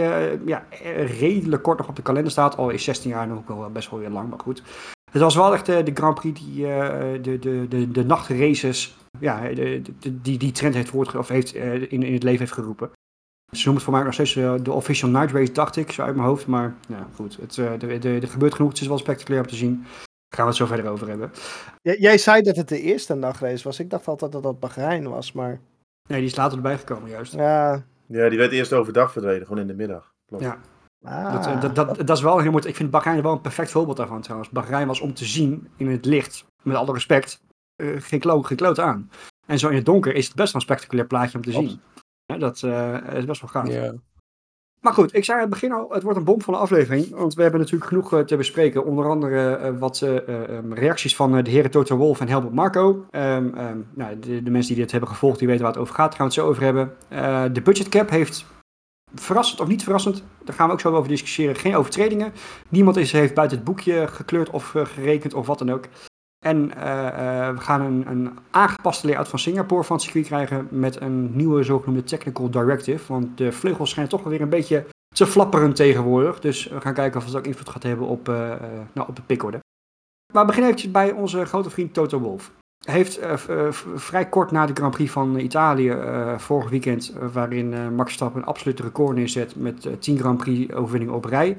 ja, 0.44 0.64
redelijk 0.94 1.62
kort 1.62 1.78
nog 1.78 1.88
op 1.88 1.96
de 1.96 2.02
kalender 2.02 2.30
staat. 2.30 2.56
Al 2.56 2.70
is 2.70 2.84
16 2.84 3.10
jaar 3.10 3.26
nog 3.26 3.46
wel 3.46 3.70
best 3.70 3.90
wel 3.90 4.00
weer 4.00 4.10
lang, 4.10 4.28
maar 4.28 4.38
goed. 4.38 4.62
Het 5.10 5.22
was 5.22 5.34
wel 5.34 5.52
echt 5.52 5.66
de 5.66 5.90
Grand 5.94 6.14
Prix 6.14 6.40
die 6.40 6.62
de, 6.62 7.38
de, 7.40 7.66
de, 7.68 7.90
de 7.90 8.04
nachtraces 8.04 8.96
ja, 9.20 9.48
de, 9.48 9.82
de, 9.98 10.20
die, 10.20 10.38
die 10.38 10.52
trend 10.52 10.74
heeft, 10.74 10.88
voortge 10.88 11.18
of 11.18 11.28
heeft 11.28 11.54
in, 11.54 12.02
in 12.02 12.12
het 12.12 12.22
leven 12.22 12.38
heeft 12.38 12.52
geroepen. 12.52 12.90
Ze 13.50 13.64
noemen 13.64 13.74
het 13.74 13.82
voor 13.82 13.92
mij 13.92 14.02
nog 14.02 14.12
steeds 14.12 14.34
uh, 14.34 14.54
de 14.62 14.72
official 14.72 15.10
night 15.10 15.32
race, 15.32 15.52
dacht 15.52 15.76
ik, 15.76 15.92
zo 15.92 16.02
uit 16.02 16.14
mijn 16.14 16.28
hoofd. 16.28 16.46
Maar 16.46 16.74
ja, 16.88 17.06
goed, 17.14 17.36
het, 17.40 17.56
uh, 17.56 17.70
de, 17.78 17.98
de, 17.98 18.18
er 18.20 18.28
gebeurt 18.28 18.54
genoeg. 18.54 18.70
Het 18.70 18.80
is 18.80 18.86
wel 18.86 18.98
spectaculair 18.98 19.42
om 19.42 19.48
te 19.48 19.56
zien. 19.56 19.82
Daar 19.82 20.38
gaan 20.38 20.44
we 20.44 20.50
het 20.50 20.56
zo 20.56 20.66
verder 20.66 20.90
over 20.90 21.08
hebben. 21.08 21.30
J 21.82 21.90
jij 21.90 22.18
zei 22.18 22.42
dat 22.42 22.56
het 22.56 22.68
de 22.68 22.80
eerste 22.80 23.14
nachtrace 23.14 23.64
was. 23.64 23.80
Ik 23.80 23.90
dacht 23.90 24.08
altijd 24.08 24.32
dat 24.32 24.42
dat 24.42 24.60
Bahrein 24.60 25.08
was, 25.08 25.32
maar... 25.32 25.60
Nee, 26.08 26.18
die 26.18 26.28
is 26.28 26.36
later 26.36 26.56
erbij 26.56 26.78
gekomen, 26.78 27.10
juist. 27.10 27.32
Ja, 27.32 27.84
ja 28.06 28.28
die 28.28 28.38
werd 28.38 28.52
eerst 28.52 28.72
overdag 28.72 29.12
verreden, 29.12 29.46
gewoon 29.46 29.62
in 29.62 29.66
de 29.66 29.74
middag. 29.74 30.14
Klopt. 30.26 30.44
Ja. 30.44 30.60
Ah, 31.04 31.32
dat, 31.32 31.62
dat, 31.62 31.74
dat, 31.74 32.06
dat, 32.06 32.16
is 32.16 32.22
wel 32.22 32.38
heel 32.38 32.50
mooi. 32.50 32.66
Ik 32.66 32.76
vind 32.76 32.90
Bahrein 32.90 33.22
wel 33.22 33.32
een 33.32 33.40
perfect 33.40 33.70
voorbeeld 33.70 33.96
daarvan 33.96 34.20
trouwens. 34.20 34.50
Bahrein 34.50 34.86
was 34.86 35.00
om 35.00 35.14
te 35.14 35.24
zien 35.24 35.68
in 35.76 35.90
het 35.90 36.04
licht, 36.04 36.44
met 36.62 36.76
alle 36.76 36.92
respect, 36.92 37.42
uh, 37.76 38.00
geen, 38.00 38.20
kloot, 38.20 38.46
geen 38.46 38.56
kloot 38.56 38.80
aan. 38.80 39.10
En 39.46 39.58
zo 39.58 39.68
in 39.68 39.76
het 39.76 39.84
donker 39.84 40.14
is 40.14 40.26
het 40.26 40.36
best 40.36 40.52
wel 40.52 40.60
een 40.60 40.68
spectaculair 40.68 41.06
plaatje 41.06 41.36
om 41.36 41.44
te 41.44 41.52
zien. 41.52 41.80
Ja, 42.24 42.38
dat 42.38 42.62
uh, 42.62 43.14
is 43.14 43.24
best 43.24 43.40
wel 43.40 43.50
gaaf. 43.50 43.68
Yeah. 43.68 43.94
Maar 44.80 44.92
goed, 44.92 45.14
ik 45.14 45.24
zei 45.24 45.36
aan 45.36 45.44
het 45.44 45.52
begin 45.52 45.72
al, 45.72 45.90
het 45.90 46.02
wordt 46.02 46.18
een 46.18 46.24
bomvolle 46.24 46.56
aflevering. 46.56 47.10
Want 47.10 47.34
we 47.34 47.42
hebben 47.42 47.60
natuurlijk 47.60 47.88
genoeg 47.88 48.14
uh, 48.14 48.20
te 48.20 48.36
bespreken. 48.36 48.84
Onder 48.84 49.08
andere 49.08 49.58
uh, 49.58 49.78
wat 49.78 50.00
um, 50.00 50.74
reacties 50.74 51.16
van 51.16 51.42
de 51.42 51.50
heren 51.50 51.70
Toto 51.70 51.96
Wolf 51.96 52.20
en 52.20 52.28
Helmut 52.28 52.52
Marco. 52.52 53.06
Um, 53.10 53.58
um, 53.58 53.86
nou, 53.94 54.18
de, 54.18 54.42
de, 54.42 54.50
mensen 54.50 54.74
die 54.74 54.82
dit 54.82 54.90
hebben 54.90 55.10
gevolgd, 55.10 55.38
die 55.38 55.48
weten 55.48 55.62
waar 55.62 55.72
het 55.72 55.80
over 55.80 55.94
gaat. 55.94 56.08
Daar 56.08 56.18
gaan 56.18 56.28
we 56.28 56.34
het 56.34 56.42
zo 56.42 56.48
over 56.48 56.62
hebben. 56.62 57.52
de 57.52 57.62
budget 57.62 57.88
cap 57.88 58.10
heeft, 58.10 58.46
verrassend 59.14 59.60
of 59.60 59.68
niet 59.68 59.82
verrassend, 59.82 60.22
daar 60.44 60.54
gaan 60.54 60.66
we 60.66 60.72
ook 60.72 60.80
zo 60.80 60.94
over 60.94 61.08
discussiëren, 61.08 61.56
geen 61.56 61.76
overtredingen. 61.76 62.32
Niemand 62.68 62.96
is, 62.96 63.12
heeft 63.12 63.34
buiten 63.34 63.56
het 63.56 63.66
boekje 63.66 64.06
gekleurd 64.08 64.50
of 64.50 64.74
gerekend 64.74 65.34
of 65.34 65.46
wat 65.46 65.58
dan 65.58 65.70
ook. 65.70 65.84
En 66.38 66.56
uh, 66.56 66.84
uh, 66.84 67.54
we 67.54 67.60
gaan 67.60 67.80
een, 67.80 68.06
een 68.06 68.38
aangepaste 68.50 69.06
layout 69.06 69.28
van 69.28 69.38
Singapore 69.38 69.84
van 69.84 69.96
het 69.96 70.04
circuit 70.04 70.26
krijgen 70.26 70.68
met 70.70 71.00
een 71.00 71.36
nieuwe 71.36 71.62
zogenoemde 71.62 72.04
Technical 72.04 72.50
Directive. 72.50 73.12
Want 73.12 73.38
de 73.38 73.52
vleugels 73.52 73.90
schijnen 73.90 74.12
toch 74.12 74.22
wel 74.22 74.32
weer 74.32 74.40
een 74.40 74.48
beetje 74.48 74.86
te 75.14 75.26
flapperen 75.26 75.74
tegenwoordig. 75.74 76.40
Dus 76.40 76.68
we 76.68 76.80
gaan 76.80 76.94
kijken 76.94 77.20
of 77.20 77.26
het 77.26 77.36
ook 77.36 77.46
invloed 77.46 77.68
gaat 77.68 77.82
hebben 77.82 78.06
op, 78.06 78.26
nou, 78.92 79.08
op 79.08 79.16
de 79.16 79.22
pickorde. 79.22 79.58
Maar 80.32 80.42
we 80.42 80.48
beginnen 80.48 80.70
eventjes 80.70 80.92
bij 80.92 81.12
onze 81.12 81.44
grote 81.44 81.70
vriend 81.70 81.94
Toto 81.94 82.18
Wolff. 82.18 82.52
Heeft 82.78 83.20
vrij 83.94 84.28
kort 84.28 84.50
na 84.50 84.66
de 84.66 84.72
Grand 84.74 84.94
Prix 84.94 85.10
van 85.10 85.38
Italië, 85.38 85.96
vorig 86.36 86.70
weekend, 86.70 87.12
waarin 87.32 87.94
Max 87.94 88.08
Verstappen 88.08 88.40
een 88.40 88.46
absolute 88.46 88.82
record 88.82 89.16
neerzet 89.16 89.56
met 89.56 89.88
10 89.98 90.18
Grand 90.18 90.38
Prix 90.38 90.74
overwinningen 90.74 91.14
op 91.14 91.24
rij, 91.24 91.56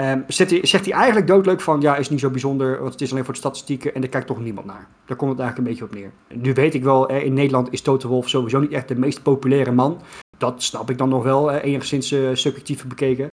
Um, 0.00 0.24
zegt, 0.26 0.50
hij, 0.50 0.66
zegt 0.66 0.84
hij 0.84 0.94
eigenlijk 0.94 1.26
doodleuk 1.26 1.60
van, 1.60 1.80
ja, 1.80 1.96
is 1.96 2.08
niet 2.08 2.20
zo 2.20 2.30
bijzonder, 2.30 2.78
want 2.78 2.92
het 2.92 3.00
is 3.00 3.10
alleen 3.10 3.24
voor 3.24 3.32
de 3.32 3.40
statistieken 3.40 3.94
en 3.94 4.00
daar 4.00 4.10
kijkt 4.10 4.26
toch 4.26 4.40
niemand 4.40 4.66
naar. 4.66 4.88
Daar 5.06 5.16
komt 5.16 5.30
het 5.30 5.40
eigenlijk 5.40 5.58
een 5.58 5.64
beetje 5.64 5.84
op 5.84 5.94
neer. 6.00 6.40
Nu 6.42 6.54
weet 6.54 6.74
ik 6.74 6.82
wel, 6.82 7.10
in 7.10 7.32
Nederland 7.32 7.72
is 7.72 7.80
Toto 7.80 8.08
Wolf 8.08 8.28
sowieso 8.28 8.60
niet 8.60 8.72
echt 8.72 8.88
de 8.88 8.98
meest 8.98 9.22
populaire 9.22 9.72
man. 9.72 10.00
Dat 10.36 10.62
snap 10.62 10.90
ik 10.90 10.98
dan 10.98 11.08
nog 11.08 11.22
wel, 11.22 11.50
enigszins 11.50 12.08
subjectief 12.32 12.86
bekeken. 12.86 13.28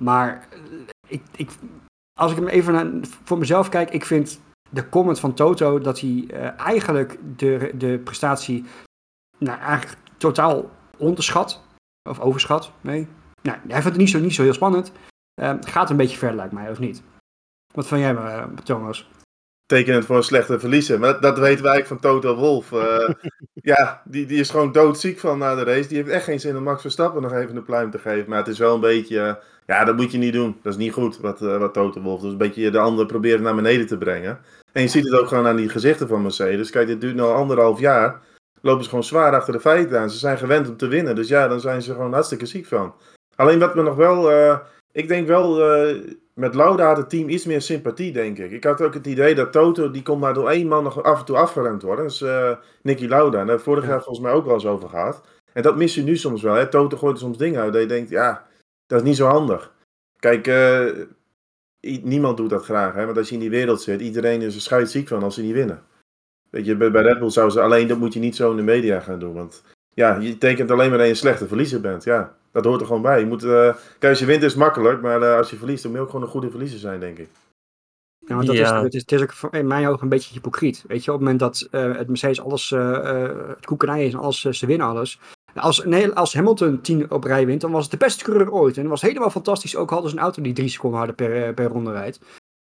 Maar 0.00 0.48
ik, 1.06 1.22
ik, 1.36 1.50
als 2.20 2.30
ik 2.30 2.36
hem 2.36 2.48
even 2.48 2.72
naar, 2.72 2.86
voor 3.24 3.38
mezelf 3.38 3.68
kijk, 3.68 3.90
ik 3.90 4.04
vind 4.04 4.40
de 4.68 4.88
comment 4.88 5.20
van 5.20 5.34
Toto 5.34 5.78
dat 5.78 6.00
hij 6.00 6.10
uh, 6.10 6.60
eigenlijk 6.60 7.18
de, 7.36 7.72
de 7.74 7.98
prestatie 7.98 8.64
nou, 9.38 9.58
eigenlijk 9.58 10.00
totaal 10.16 10.70
onderschat. 10.96 11.62
Of 12.08 12.20
overschat, 12.20 12.72
nee. 12.80 13.08
Nou, 13.42 13.58
hij 13.58 13.82
vindt 13.82 13.84
het 13.84 13.96
niet 13.96 14.10
zo, 14.10 14.18
niet 14.18 14.34
zo 14.34 14.42
heel 14.42 14.52
spannend. 14.52 14.92
Uh, 15.42 15.54
gaat 15.60 15.90
een 15.90 15.96
beetje 15.96 16.18
ver, 16.18 16.34
lijkt 16.34 16.52
mij, 16.52 16.70
of 16.70 16.78
niet? 16.78 17.02
Wat 17.74 17.86
van 17.86 17.98
jij, 17.98 18.12
uh, 18.12 18.44
Thomas? 18.64 19.10
Tekenend 19.68 20.04
voor 20.04 20.16
een 20.16 20.22
slechte 20.22 20.58
verliezer. 20.58 20.98
Maar 20.98 21.12
dat, 21.12 21.22
dat 21.22 21.38
weten 21.38 21.62
wij 21.62 21.72
eigenlijk 21.72 22.02
van 22.02 22.12
Toto 22.12 22.36
Wolf. 22.36 22.70
Uh, 22.72 23.08
ja, 23.72 24.02
die, 24.04 24.26
die 24.26 24.40
is 24.40 24.50
gewoon 24.50 24.72
doodziek 24.72 25.18
van 25.18 25.38
na 25.38 25.54
de 25.54 25.62
race. 25.62 25.88
Die 25.88 25.96
heeft 25.96 26.08
echt 26.08 26.24
geen 26.24 26.40
zin 26.40 26.56
om 26.56 26.62
Max 26.62 26.80
Verstappen 26.80 27.22
nog 27.22 27.32
even 27.32 27.56
een 27.56 27.64
pluim 27.64 27.90
te 27.90 27.98
geven. 27.98 28.28
Maar 28.28 28.38
het 28.38 28.48
is 28.48 28.58
wel 28.58 28.74
een 28.74 28.80
beetje... 28.80 29.38
ja, 29.66 29.84
dat 29.84 29.96
moet 29.96 30.12
je 30.12 30.18
niet 30.18 30.32
doen. 30.32 30.56
Dat 30.62 30.72
is 30.72 30.78
niet 30.78 30.92
goed, 30.92 31.18
wat, 31.18 31.40
wat 31.40 31.74
Toto 31.74 32.00
Wolf. 32.00 32.20
Dus 32.20 32.30
een 32.30 32.38
beetje 32.38 32.70
de 32.70 32.78
ander 32.78 33.06
proberen 33.06 33.42
naar 33.42 33.54
beneden 33.54 33.86
te 33.86 33.98
brengen. 33.98 34.38
En 34.72 34.82
je 34.82 34.88
ziet 34.88 35.04
het 35.04 35.20
ook 35.20 35.28
gewoon 35.28 35.46
aan 35.46 35.56
die 35.56 35.68
gezichten 35.68 36.08
van 36.08 36.22
Mercedes. 36.22 36.70
Kijk, 36.70 36.86
dit 36.86 37.00
duurt 37.00 37.14
nu 37.14 37.20
al 37.20 37.34
anderhalf 37.34 37.80
jaar. 37.80 38.20
Lopen 38.60 38.82
ze 38.82 38.88
gewoon 38.88 39.04
zwaar 39.04 39.34
achter 39.34 39.52
de 39.52 39.60
feiten 39.60 40.00
aan. 40.00 40.10
Ze 40.10 40.18
zijn 40.18 40.38
gewend 40.38 40.68
om 40.68 40.76
te 40.76 40.88
winnen. 40.88 41.14
Dus 41.14 41.28
ja, 41.28 41.48
dan 41.48 41.60
zijn 41.60 41.82
ze 41.82 41.92
gewoon 41.92 42.12
hartstikke 42.12 42.46
ziek 42.46 42.66
van. 42.66 42.94
Alleen 43.36 43.58
wat 43.58 43.74
me 43.74 43.82
nog 43.82 43.96
wel 43.96 44.30
ik 44.98 45.08
denk 45.08 45.26
wel, 45.26 45.76
uh, 45.86 46.02
met 46.34 46.54
Lauda 46.54 46.86
had 46.86 46.96
het 46.96 47.10
team 47.10 47.28
iets 47.28 47.44
meer 47.44 47.62
sympathie, 47.62 48.12
denk 48.12 48.38
ik. 48.38 48.50
Ik 48.50 48.64
had 48.64 48.80
ook 48.80 48.94
het 48.94 49.06
idee 49.06 49.34
dat 49.34 49.52
Toto, 49.52 49.90
die 49.90 50.02
kon 50.02 50.18
maar 50.18 50.34
door 50.34 50.48
één 50.50 50.68
man 50.68 50.82
nog 50.82 51.02
af 51.02 51.18
en 51.18 51.24
toe 51.24 51.36
afgeremd 51.36 51.82
worden. 51.82 52.04
Dat 52.04 52.14
is 52.14 52.20
uh, 52.20 52.56
Nicky 52.82 53.06
Lauda. 53.06 53.40
En 53.40 53.46
daar 53.46 53.60
vorig 53.60 53.86
jaar 53.86 54.02
volgens 54.02 54.24
mij 54.24 54.32
ook 54.32 54.44
wel 54.44 54.54
eens 54.54 54.66
over 54.66 54.88
gehad. 54.88 55.22
En 55.52 55.62
dat 55.62 55.76
mis 55.76 55.94
je 55.94 56.02
nu 56.02 56.16
soms 56.16 56.42
wel. 56.42 56.54
Hè? 56.54 56.68
Toto 56.68 56.96
gooit 56.96 57.18
soms 57.18 57.38
dingen 57.38 57.60
uit 57.60 57.72
dat 57.72 57.82
je 57.82 57.88
denkt, 57.88 58.10
ja, 58.10 58.46
dat 58.86 59.00
is 59.00 59.06
niet 59.06 59.16
zo 59.16 59.26
handig. 59.26 59.74
Kijk, 60.18 60.46
uh, 60.46 60.90
niemand 62.02 62.36
doet 62.36 62.50
dat 62.50 62.64
graag. 62.64 62.94
Hè? 62.94 63.04
Want 63.04 63.18
als 63.18 63.28
je 63.28 63.34
in 63.34 63.40
die 63.40 63.50
wereld 63.50 63.82
zit, 63.82 64.00
iedereen 64.00 64.42
is 64.42 64.54
er 64.54 64.60
scheidsziek 64.60 65.08
van 65.08 65.22
als 65.22 65.34
ze 65.34 65.42
niet 65.42 65.52
winnen. 65.54 65.82
Weet 66.50 66.66
je, 66.66 66.76
bij 66.76 67.02
Red 67.02 67.18
Bull 67.18 67.30
zou 67.30 67.50
ze 67.50 67.60
alleen, 67.60 67.88
dat 67.88 67.98
moet 67.98 68.14
je 68.14 68.20
niet 68.20 68.36
zo 68.36 68.50
in 68.50 68.56
de 68.56 68.62
media 68.62 69.00
gaan 69.00 69.18
doen. 69.18 69.34
Want 69.34 69.62
ja, 69.94 70.16
je 70.16 70.38
tekent 70.38 70.70
alleen 70.70 70.88
maar 70.88 70.98
dat 70.98 71.06
je 71.06 71.12
een 71.12 71.18
slechte 71.18 71.48
verliezer 71.48 71.80
bent. 71.80 72.04
Ja, 72.04 72.37
dat 72.52 72.64
hoort 72.64 72.80
er 72.80 72.86
gewoon 72.86 73.02
bij. 73.02 73.20
Je 73.20 73.26
moet, 73.26 73.44
uh, 73.44 73.74
kijk, 73.98 74.12
als 74.12 74.18
je 74.18 74.26
wint 74.26 74.42
is 74.42 74.50
het 74.50 74.60
makkelijk, 74.60 75.02
maar 75.02 75.22
uh, 75.22 75.36
als 75.36 75.50
je 75.50 75.56
verliest, 75.56 75.82
dan 75.82 75.90
moet 75.90 76.00
je 76.00 76.06
ook 76.06 76.10
gewoon 76.10 76.24
een 76.26 76.32
goede 76.32 76.50
verliezer 76.50 76.78
zijn, 76.78 77.00
denk 77.00 77.18
ik. 77.18 77.28
Ja, 78.18 78.34
want 78.34 78.46
dat 78.46 78.56
ja. 78.56 78.76
is, 78.76 78.82
het, 78.82 78.94
is, 78.94 79.00
het 79.00 79.12
is 79.12 79.22
ook 79.22 79.54
in 79.54 79.66
mijn 79.66 79.86
ogen 79.86 80.02
een 80.02 80.08
beetje 80.08 80.32
hypocriet. 80.32 80.84
Weet 80.86 81.04
je, 81.04 81.12
op 81.12 81.18
het 81.18 81.28
moment 81.28 81.38
dat 81.38 81.68
uh, 81.70 81.96
het 81.96 82.08
Mercedes 82.08 82.40
alles, 82.40 82.70
het 82.70 83.66
koekenij 83.66 84.06
is 84.06 84.12
en 84.12 84.18
alles, 84.18 84.40
ze 84.40 84.66
winnen 84.66 84.86
alles. 84.86 85.20
Als, 85.54 85.84
nee, 85.84 86.12
als 86.12 86.34
Hamilton 86.34 86.80
10 86.80 87.10
op 87.10 87.24
rij 87.24 87.46
wint, 87.46 87.60
dan 87.60 87.70
was 87.70 87.82
het 87.82 87.90
de 87.90 87.96
beste 87.96 88.24
coureur 88.24 88.52
ooit. 88.52 88.76
En 88.76 88.82
dat 88.82 88.90
was 88.90 89.02
helemaal 89.02 89.30
fantastisch, 89.30 89.76
ook 89.76 89.90
hadden 89.90 90.10
ze 90.10 90.16
een 90.16 90.22
auto 90.22 90.42
die 90.42 90.52
drie 90.52 90.68
seconden 90.68 90.98
harder 90.98 91.16
per, 91.16 91.54
per 91.54 91.66
ronde 91.66 91.92
rijdt. 91.92 92.20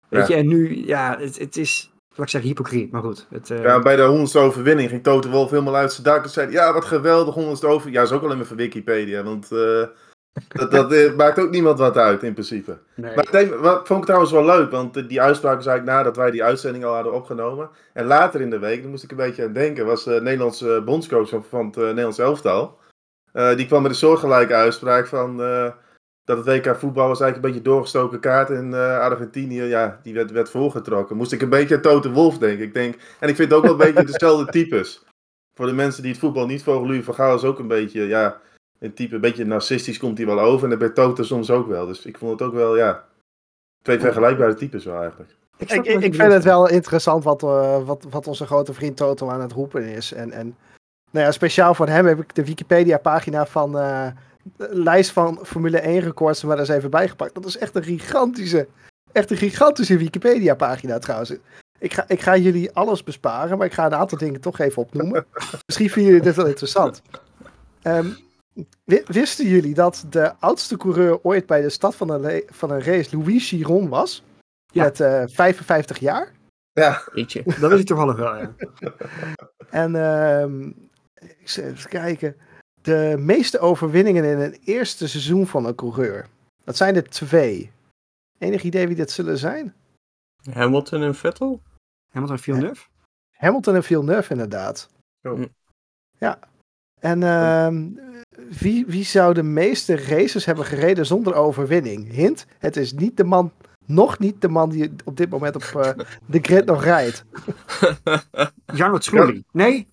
Weet 0.09 0.27
ja. 0.27 0.35
je, 0.35 0.41
en 0.41 0.47
nu, 0.47 0.85
ja, 0.85 1.17
het, 1.19 1.39
het 1.39 1.57
is, 1.57 1.91
ik 2.23 2.29
zeggen, 2.29 2.49
hypocriet, 2.49 2.91
maar 2.91 3.01
goed. 3.01 3.27
Het, 3.29 3.49
uh... 3.49 3.63
Ja, 3.63 3.79
bij 3.79 3.95
de 3.95 4.03
honderdste 4.03 4.39
overwinning 4.39 4.89
ging 4.89 5.03
Toto 5.03 5.29
Wolf 5.29 5.49
helemaal 5.49 5.75
uit 5.75 5.91
zijn 5.91 6.03
dak 6.03 6.23
en 6.23 6.29
zei: 6.29 6.51
Ja, 6.51 6.73
wat 6.73 6.85
geweldig, 6.85 7.33
honderdste 7.33 7.67
over. 7.67 7.91
Ja, 7.91 8.01
is 8.01 8.11
ook 8.11 8.23
alleen 8.23 8.37
maar 8.37 8.45
van 8.45 8.57
Wikipedia, 8.57 9.23
want 9.23 9.51
uh, 9.51 9.85
dat, 10.47 10.71
dat 10.71 10.93
uh, 10.93 11.15
maakt 11.15 11.39
ook 11.39 11.49
niemand 11.49 11.79
wat 11.79 11.97
uit 11.97 12.23
in 12.23 12.33
principe. 12.33 12.77
Nee. 12.95 13.15
Maar 13.15 13.31
denk, 13.31 13.53
wat 13.53 13.87
vond 13.87 13.99
ik 13.99 14.05
trouwens 14.05 14.31
wel 14.31 14.45
leuk, 14.45 14.71
want 14.71 15.09
die 15.09 15.21
uitspraak 15.21 15.55
was 15.55 15.65
eigenlijk 15.65 15.97
nadat 15.97 16.15
wij 16.15 16.31
die 16.31 16.43
uitzending 16.43 16.85
al 16.85 16.93
hadden 16.93 17.13
opgenomen. 17.13 17.69
En 17.93 18.05
later 18.05 18.41
in 18.41 18.49
de 18.49 18.59
week, 18.59 18.81
daar 18.81 18.89
moest 18.89 19.03
ik 19.03 19.11
een 19.11 19.17
beetje 19.17 19.43
aan 19.43 19.53
denken, 19.53 19.85
was 19.85 20.03
de 20.03 20.19
Nederlandse 20.21 20.81
bondscoach 20.85 21.29
van, 21.29 21.43
van 21.49 21.65
het 21.65 21.75
Nederlands 21.75 22.17
elftal. 22.17 22.79
die 23.55 23.65
kwam 23.65 23.81
met 23.81 23.91
een 23.91 23.97
soortgelijke 23.97 24.53
uitspraak 24.53 25.07
van 25.07 25.41
dat 26.25 26.37
het 26.37 26.45
WK 26.45 26.75
voetbal 26.75 27.07
was 27.07 27.21
eigenlijk 27.21 27.35
een 27.35 27.53
beetje 27.53 27.71
doorgestoken 27.71 28.19
kaart 28.19 28.49
in 28.49 28.69
uh, 28.71 28.99
Argentinië. 28.99 29.61
Ja, 29.61 29.99
die 30.03 30.13
werd, 30.13 30.31
werd 30.31 30.49
voorgetrokken. 30.49 31.17
Moest 31.17 31.31
ik 31.31 31.41
een 31.41 31.49
beetje 31.49 31.75
aan 31.75 31.81
Tote 31.81 32.11
Wolf 32.11 32.37
denken. 32.37 32.65
Ik 32.65 32.73
denk, 32.73 32.95
en 33.19 33.29
ik 33.29 33.35
vind 33.35 33.49
het 33.49 33.57
ook 33.57 33.63
wel 33.63 33.71
een 33.71 33.93
beetje 33.93 34.11
dezelfde 34.11 34.51
types. 34.51 35.03
voor 35.53 35.65
de 35.65 35.73
mensen 35.73 36.01
die 36.01 36.11
het 36.11 36.19
voetbal 36.19 36.45
niet 36.45 36.63
volgen, 36.63 36.87
Louis 36.87 37.05
van 37.05 37.13
Gaal 37.13 37.35
is 37.35 37.43
ook 37.43 37.59
een 37.59 37.67
beetje, 37.67 38.07
ja, 38.07 38.41
een 38.79 38.93
type, 38.93 39.15
een 39.15 39.21
beetje 39.21 39.45
narcistisch 39.45 39.97
komt 39.97 40.17
hij 40.17 40.27
wel 40.27 40.39
over. 40.39 40.63
En 40.63 40.69
dat 40.69 40.79
bij 40.79 40.89
Toto 40.89 41.23
soms 41.23 41.49
ook 41.49 41.67
wel. 41.67 41.85
Dus 41.85 42.05
ik 42.05 42.17
vond 42.17 42.39
het 42.39 42.47
ook 42.49 42.53
wel, 42.53 42.77
ja, 42.77 43.05
twee 43.81 43.99
vergelijkbare 43.99 44.53
types 44.53 44.85
wel 44.85 44.99
eigenlijk. 44.99 45.35
Ik, 45.57 46.13
vind 46.15 46.33
het 46.33 46.43
wel 46.43 46.69
interessant 46.69 47.23
wat, 47.23 47.43
eh, 47.43 47.85
wat, 47.85 48.05
wat 48.09 48.27
onze 48.27 48.45
grote 48.45 48.73
vriend 48.73 48.97
Toto 48.97 49.29
aan 49.29 49.41
het 49.41 49.51
roepen 49.51 49.83
is. 49.83 50.13
En, 50.13 50.31
en 50.31 50.55
nou 51.11 51.25
ja, 51.25 51.31
speciaal 51.31 51.73
voor 51.73 51.87
hem 51.87 52.05
heb 52.05 52.19
ik 52.19 52.35
de 52.35 52.45
Wikipedia-pagina 52.45 53.45
van 53.45 53.79
eh, 53.79 54.07
lijst 54.57 55.11
van 55.11 55.39
Formule 55.43 55.79
1 55.79 55.99
records 55.99 56.41
er 56.41 56.47
maar 56.47 56.59
eens 56.59 56.69
even 56.69 56.89
bijgepakt. 56.89 57.33
Dat 57.33 57.45
is 57.45 57.57
echt 57.57 57.75
een 57.75 57.83
gigantische, 57.83 58.67
echt 59.11 59.31
een 59.31 59.37
gigantische 59.37 59.97
Wikipedia-pagina 59.97 60.99
trouwens. 60.99 61.33
Ik 61.79 61.93
ga, 61.93 62.05
ik 62.07 62.21
ga 62.21 62.37
jullie 62.37 62.71
alles 62.71 63.03
besparen, 63.03 63.57
maar 63.57 63.67
ik 63.67 63.73
ga 63.73 63.85
een 63.85 63.93
aantal 63.95 64.17
dingen 64.17 64.41
toch 64.41 64.59
even 64.59 64.81
opnoemen. 64.81 65.25
Misschien 65.65 65.89
vinden 65.89 66.11
jullie 66.11 66.27
dit 66.27 66.35
wel 66.35 66.47
interessant. 66.47 67.01
Ehm, 67.81 68.07
wi- 68.83 69.03
wisten 69.07 69.47
jullie 69.47 69.73
dat 69.73 70.05
de 70.09 70.33
oudste 70.39 70.77
coureur 70.77 71.19
ooit 71.23 71.45
bij 71.45 71.61
de 71.61 71.69
stad 71.69 71.95
van 71.95 72.09
een, 72.09 72.43
van 72.47 72.71
een 72.71 72.83
race 72.83 73.17
Louis 73.17 73.47
Chiron 73.47 73.89
was? 73.89 74.23
Ja. 74.71 74.83
Met 74.83 74.99
eh 74.99 75.23
55 75.27 75.97
jaar. 75.99 76.31
Ja, 76.73 77.01
Weet 77.13 77.33
je. 77.33 77.43
Dat 77.59 77.71
is 77.71 77.77
het 77.77 77.87
toevallig 77.87 78.15
wel, 78.15 78.35
ja. 78.35 78.53
En 79.69 79.95
ehm, 79.95 80.61
ik 81.39 81.49
zal 81.49 81.63
even 81.63 81.89
kijken. 81.89 82.35
De 82.85 83.15
meeste 83.19 83.59
overwinningen 83.59 84.23
in 84.23 84.39
een 84.39 84.57
eerste 84.63 85.07
seizoen 85.07 85.47
van 85.47 85.65
een 85.65 85.75
coureur. 85.75 86.27
Dat 86.63 86.77
zijn 86.77 86.95
er 86.95 87.09
twee. 87.09 87.71
Enig 88.37 88.63
idee 88.63 88.87
wie 88.87 88.95
dit 88.95 89.11
zullen 89.11 89.37
zijn? 89.37 89.73
Hamilton 90.51 91.01
en 91.01 91.15
Vettel? 91.15 91.61
Hamilton 92.11 92.39
Villeneuve? 92.39 92.85
Hamilton 93.31 93.75
en 93.75 93.83
Villeneuve 93.83 94.31
inderdaad. 94.31 94.89
Oh. 95.21 95.41
Ja. 96.17 96.39
En 96.99 97.23
ehm, 97.23 97.89
wie, 98.59 98.85
wie 98.85 99.03
zou 99.03 99.33
de 99.33 99.43
meeste 99.43 99.95
races 99.95 100.45
hebben 100.45 100.65
gereden 100.65 101.05
zonder 101.05 101.35
overwinning? 101.35 102.11
Hint, 102.11 102.45
het 102.57 102.77
is 102.77 102.93
niet 102.93 103.17
de 103.17 103.23
man, 103.23 103.51
nog 103.85 104.19
niet 104.19 104.41
de 104.41 104.49
man 104.49 104.69
die 104.69 104.91
op 105.03 105.17
dit 105.17 105.29
moment 105.29 105.55
op 105.55 105.63
eh, 105.63 105.91
de 106.25 106.39
grid 106.41 106.65
nog 106.65 106.83
rijdt. 106.83 107.25
Jarno 108.65 108.97
Trulli. 108.97 109.43
Nee, 109.51 109.87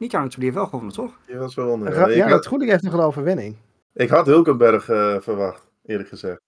niet 0.00 0.10
Jarno 0.12 0.28
Trulli, 0.28 0.44
heeft 0.44 0.56
wel 0.56 0.66
gewonnen, 0.66 0.92
toch? 0.94 1.18
die 1.26 1.36
was 1.36 1.54
wel 1.54 1.68
onder. 1.68 1.88
Ik, 1.88 2.14
Ja, 2.14 2.22
had, 2.22 2.30
dat 2.30 2.46
Groening 2.46 2.70
heeft 2.70 2.82
nog 2.82 2.92
een 2.92 3.00
overwinning. 3.00 3.56
ik 3.94 4.08
had 4.08 4.26
Hulkenberg 4.26 4.88
eh, 4.88 5.16
verwacht, 5.20 5.70
eerlijk 5.84 6.08
gezegd. 6.08 6.40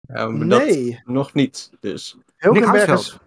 Ja, 0.00 0.28
maar 0.28 0.48
dat 0.48 0.64
Nee, 0.64 1.00
nog 1.04 1.34
niet. 1.34 1.70
Dus 1.80 2.16
Hulkenberg 2.36 2.92
is. 2.92 3.18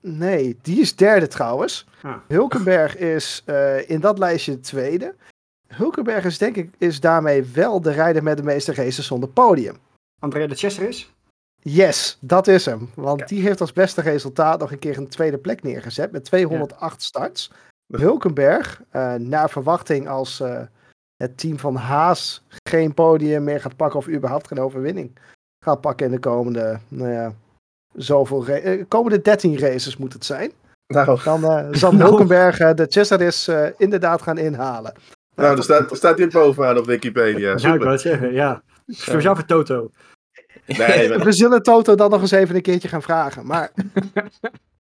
Nee, 0.00 0.58
die 0.62 0.80
is 0.80 0.96
derde 0.96 1.26
trouwens. 1.26 1.86
Ah. 2.02 2.16
Hulkenberg 2.28 2.96
is 2.96 3.42
eh, 3.46 3.90
in 3.90 4.00
dat 4.00 4.18
lijstje 4.18 4.60
tweede. 4.60 5.14
Hulkenberg 5.66 6.24
is 6.24 6.38
denk 6.38 6.56
ik 6.56 6.70
is 6.78 7.00
daarmee 7.00 7.44
wel 7.44 7.80
de 7.80 7.92
rijder 7.92 8.22
met 8.22 8.36
de 8.36 8.42
meeste 8.42 8.74
races 8.74 9.06
zonder 9.06 9.28
podium. 9.28 9.76
Andrea 10.18 10.46
de 10.46 10.54
Chester 10.54 10.88
is? 10.88 11.12
Yes, 11.62 12.18
dat 12.20 12.46
is 12.46 12.64
hem. 12.64 12.90
Want 12.94 13.28
die 13.28 13.42
heeft 13.42 13.60
als 13.60 13.72
beste 13.72 14.00
resultaat 14.00 14.60
nog 14.60 14.72
een 14.72 14.78
keer 14.78 14.96
een 14.98 15.08
tweede 15.08 15.38
plek 15.38 15.62
neergezet 15.62 16.12
met 16.12 16.24
208 16.24 17.02
starts. 17.02 17.50
Hulkenberg, 18.06 18.82
eh, 18.90 19.14
naar 19.14 19.50
verwachting 19.50 20.08
als 20.08 20.40
eh, 20.40 20.60
het 21.16 21.38
team 21.38 21.58
van 21.58 21.76
Haas 21.76 22.42
geen 22.68 22.94
podium 22.94 23.44
meer 23.44 23.60
gaat 23.60 23.76
pakken 23.76 23.98
of 23.98 24.08
überhaupt 24.08 24.46
geen 24.46 24.60
overwinning 24.60 25.18
gaat 25.64 25.80
pakken 25.80 26.06
in 26.06 26.12
de 26.12 26.18
komende, 26.18 26.78
nou 26.88 27.10
ja, 27.12 27.32
zoveel 27.94 28.46
eh, 28.46 28.84
komende 28.88 29.20
13 29.20 29.58
races 29.58 29.96
moet 29.96 30.12
het 30.12 30.24
zijn. 30.24 30.50
Nou, 30.86 31.18
Dan 31.24 31.44
eh, 31.44 31.66
zal 31.80 31.92
Nou. 31.92 32.04
Hulkenberg 32.08 32.56
de 32.74 32.86
Cesaris 32.88 33.48
eh 33.48 33.66
inderdaad 33.76 34.22
gaan 34.22 34.38
inhalen. 34.38 34.92
nou 35.34 35.54
daar, 35.54 35.64
staat, 35.64 35.88
daar 35.88 35.96
staat 35.96 36.20
ook 36.20 36.30
bovenaan 36.32 36.78
op 36.78 36.86
Wikipedia. 36.86 37.38
Ja, 37.48 37.52
ik 37.52 37.58
Super. 37.58 37.78
wou 37.78 37.90
het 37.90 38.00
zeggen, 38.00 38.32
ja. 38.32 38.62
Speciaal 38.86 39.34
voor 39.34 39.44
Toto. 39.44 39.90
Nee, 40.66 41.08
maar- 41.08 41.24
We 41.24 41.32
zullen 41.32 41.62
Toto 41.62 41.94
dan 41.94 42.10
nog 42.10 42.20
eens 42.20 42.30
even 42.30 42.54
een 42.54 42.62
keertje 42.62 42.88
gaan 42.88 43.02
vragen. 43.02 43.46
Maar 43.46 43.70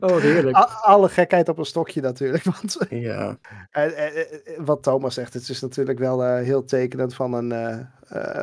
Oh, 0.00 0.16
heerlijk. 0.16 0.56
alle 0.82 1.08
gekheid 1.08 1.48
op 1.48 1.58
een 1.58 1.64
stokje 1.64 2.00
natuurlijk. 2.00 2.44
Want 2.60 2.76
ja. 2.90 3.38
eh, 3.70 3.84
eh, 3.84 4.20
eh, 4.20 4.38
wat 4.58 4.82
Thomas 4.82 5.14
zegt, 5.14 5.34
het 5.34 5.48
is 5.48 5.60
natuurlijk 5.60 5.98
wel 5.98 6.34
heel 6.34 6.64
tekenend 6.64 7.14
van 7.14 7.32
een, 7.32 7.86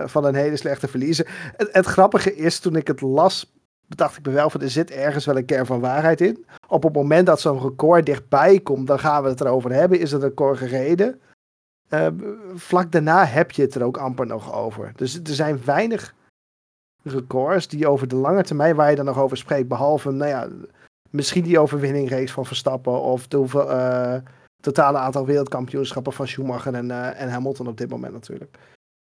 van 0.10 0.26
een 0.26 0.36
hele 0.36 0.58
slechte 0.58 0.88
verliezer. 0.88 1.54
Het, 1.58 1.70
het 1.72 1.86
grappige 1.86 2.36
is, 2.36 2.60
toen 2.60 2.76
ik 2.76 2.88
het 2.88 3.02
las, 3.02 3.54
dacht 3.88 4.18
ik 4.18 4.26
me 4.26 4.32
wel 4.32 4.50
van 4.50 4.62
er 4.62 4.70
zit 4.70 4.92
ergens 4.92 5.26
wel 5.26 5.38
een 5.38 5.46
kern 5.46 5.66
van 5.66 5.80
waarheid 5.80 6.22
in. 6.22 6.46
Op 6.68 6.84
het 6.84 6.94
moment 6.94 7.26
dat 7.26 7.42
zo'n 7.42 7.62
record 7.62 8.06
dichtbij 8.06 8.60
komt, 8.60 8.88
dan 8.88 9.00
gaan 9.00 9.24
we 9.24 9.30
het 9.30 9.42
erover 9.42 9.72
hebben. 9.72 10.00
Is 10.00 10.12
het 10.12 10.22
een 10.22 10.28
record 10.28 10.58
gereden? 10.58 11.20
Vlak 12.56 12.92
daarna 12.92 13.26
heb 13.26 13.52
je 13.52 13.62
het 13.62 13.76
er 13.76 13.84
ook 13.84 13.98
amper 13.98 14.26
nog 14.26 14.54
over. 14.54 14.92
Dus 14.96 15.16
er 15.16 15.34
zijn 15.34 15.62
weinig 15.66 16.16
records 17.04 17.68
die 17.68 17.88
over 17.88 18.08
de 18.08 18.16
lange 18.16 18.44
termijn, 18.44 18.76
waar 18.76 18.90
je 18.90 18.96
dan 18.96 19.06
nog 19.06 19.20
over 19.20 19.38
spreekt, 19.38 19.68
behalve, 19.68 20.12
nou 20.12 20.30
ja, 20.30 20.48
misschien 21.10 21.44
die 21.44 21.60
overwinningrace 21.60 22.34
van 22.34 22.46
Verstappen 22.46 23.02
of 23.02 23.28
de 23.28 23.38
hoeveel, 23.38 23.70
eh, 23.72 24.16
totale 24.62 24.98
aantal 24.98 25.26
wereldkampioenschappen 25.26 26.14
van 26.14 26.28
Schumacher 26.28 26.74
en, 26.74 26.92
eh, 26.92 27.22
en 27.22 27.30
Hamilton 27.30 27.68
op 27.68 27.78
dit 27.78 27.90
moment 27.90 28.14
natuurlijk. 28.14 28.58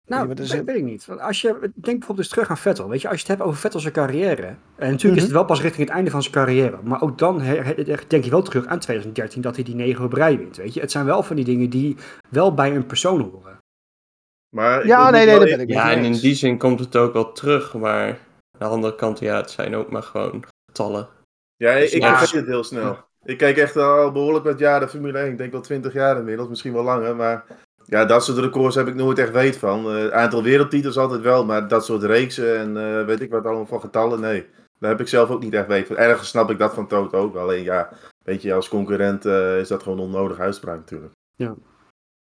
Nou, 0.07 0.35
dat 0.35 0.49
weet 0.49 0.69
ik 0.77 0.83
niet. 0.83 1.07
Want 1.07 1.21
als 1.21 1.41
je, 1.41 1.49
denk 1.61 1.73
bijvoorbeeld 1.83 2.19
eens 2.19 2.29
terug 2.29 2.51
aan 2.51 2.57
Vettel. 2.59 2.89
Weet 2.89 3.01
je, 3.01 3.09
als 3.09 3.17
je 3.17 3.23
het 3.27 3.37
hebt 3.37 3.49
over 3.49 3.61
Vettel 3.61 3.81
zijn 3.81 3.93
carrière. 3.93 4.43
En 4.47 4.57
natuurlijk 4.77 5.03
Mhm. 5.05 5.15
is 5.17 5.23
het 5.23 5.33
wel 5.33 5.45
pas 5.45 5.61
richting 5.61 5.87
het 5.87 5.97
einde 5.97 6.11
van 6.11 6.23
zijn 6.23 6.35
carrière. 6.35 6.79
Maar 6.83 7.03
ook 7.03 7.19
dan 7.19 7.41
her- 7.41 7.65
her- 7.65 8.05
denk 8.09 8.25
je 8.25 8.31
wel 8.31 8.43
terug 8.43 8.67
aan 8.67 8.79
2013 8.79 9.43
dat 9.43 9.55
hij 9.55 9.65
die 9.65 9.75
negen 9.75 10.05
op 10.05 10.13
rij 10.13 10.39
wint. 10.39 10.57
Weet 10.57 10.75
je, 10.75 10.81
het 10.81 10.91
zijn 10.91 11.05
wel 11.05 11.23
van 11.23 11.37
die 11.37 11.45
dingen 11.45 11.71
die 11.71 11.97
wel 12.31 12.55
bij 12.55 12.77
een 12.77 12.87
persoon 12.87 13.21
horen. 13.21 13.59
maar 14.57 14.87
Ja, 14.87 15.11
nee, 15.11 15.27
nee, 15.27 15.39
dat 15.39 15.49
ben 15.49 15.61
ik 15.61 15.69
ja, 15.69 15.91
en 15.93 16.05
in 16.05 16.13
die 16.13 16.35
zin 16.35 16.59
komt 16.59 16.81
het 16.81 16.97
ook 16.97 17.13
wel 17.13 17.33
terug. 17.33 17.75
Maar 17.75 18.07
aan 18.09 18.17
de 18.59 18.65
andere 18.65 18.95
kant, 18.95 19.19
ja, 19.19 19.37
het 19.37 19.51
zijn 19.51 19.75
ook 19.75 19.91
maar 19.91 20.03
gewoon 20.03 20.45
getallen. 20.67 21.09
Ja, 21.64 21.73
ik, 21.73 21.90
ik 21.90 22.02
Ja. 22.02 22.18
vergeet 22.18 22.40
het 22.40 22.47
heel 22.49 22.64
snel. 22.64 22.99
Ik 23.25 23.38
kijk 23.38 23.56
echt 23.56 23.76
al 23.76 24.12
behoorlijk 24.12 24.44
wat 24.44 24.59
jaren 24.59 24.88
Formule 24.88 25.18
1. 25.18 25.30
Ik 25.30 25.38
denk 25.38 25.52
wel 25.52 25.61
20 25.61 25.92
jaar 25.92 26.16
inmiddels, 26.18 26.49
misschien 26.49 26.73
wel 26.73 26.83
langer. 26.83 27.16
Maar 27.16 27.44
ja, 27.85 28.04
dat 28.04 28.25
soort 28.25 28.38
records 28.38 28.76
heb 28.76 28.87
ik 28.88 28.94
nooit 28.94 29.18
echt 29.18 29.30
weet 29.33 29.56
van. 29.56 29.90
Eh 29.97 30.09
aantal 30.09 30.42
wereldtitels 30.42 30.99
altijd 30.99 31.21
wel, 31.21 31.44
maar 31.44 31.68
dat 31.68 31.85
soort 31.85 32.02
reeksen 32.02 32.59
en 32.59 32.76
eh, 32.76 33.04
weet 33.06 33.21
ik 33.21 33.30
wat 33.30 33.44
allemaal 33.44 33.66
van 33.66 33.80
getallen, 33.80 34.21
nee. 34.21 34.47
Daar 34.78 34.90
heb 34.90 35.00
ik 35.00 35.09
zelf 35.09 35.30
ook 35.30 35.42
niet 35.42 35.54
echt 35.54 35.66
weet 35.66 35.87
van. 35.87 35.97
Ergens 35.97 36.28
snap 36.28 36.50
ik 36.50 36.59
dat 36.59 36.75
van 36.75 36.87
Toto 36.87 37.18
ook. 37.18 37.37
Alleen 37.37 37.62
ja, 37.62 37.88
weet 38.25 38.42
je, 38.42 38.54
als 38.54 38.68
concurrent 38.68 39.26
eh, 39.26 39.59
is 39.59 39.68
dat 39.68 39.83
gewoon 39.83 39.99
onnodig 40.00 40.38
uitspraak 40.38 40.76
natuurlijk. 40.76 41.12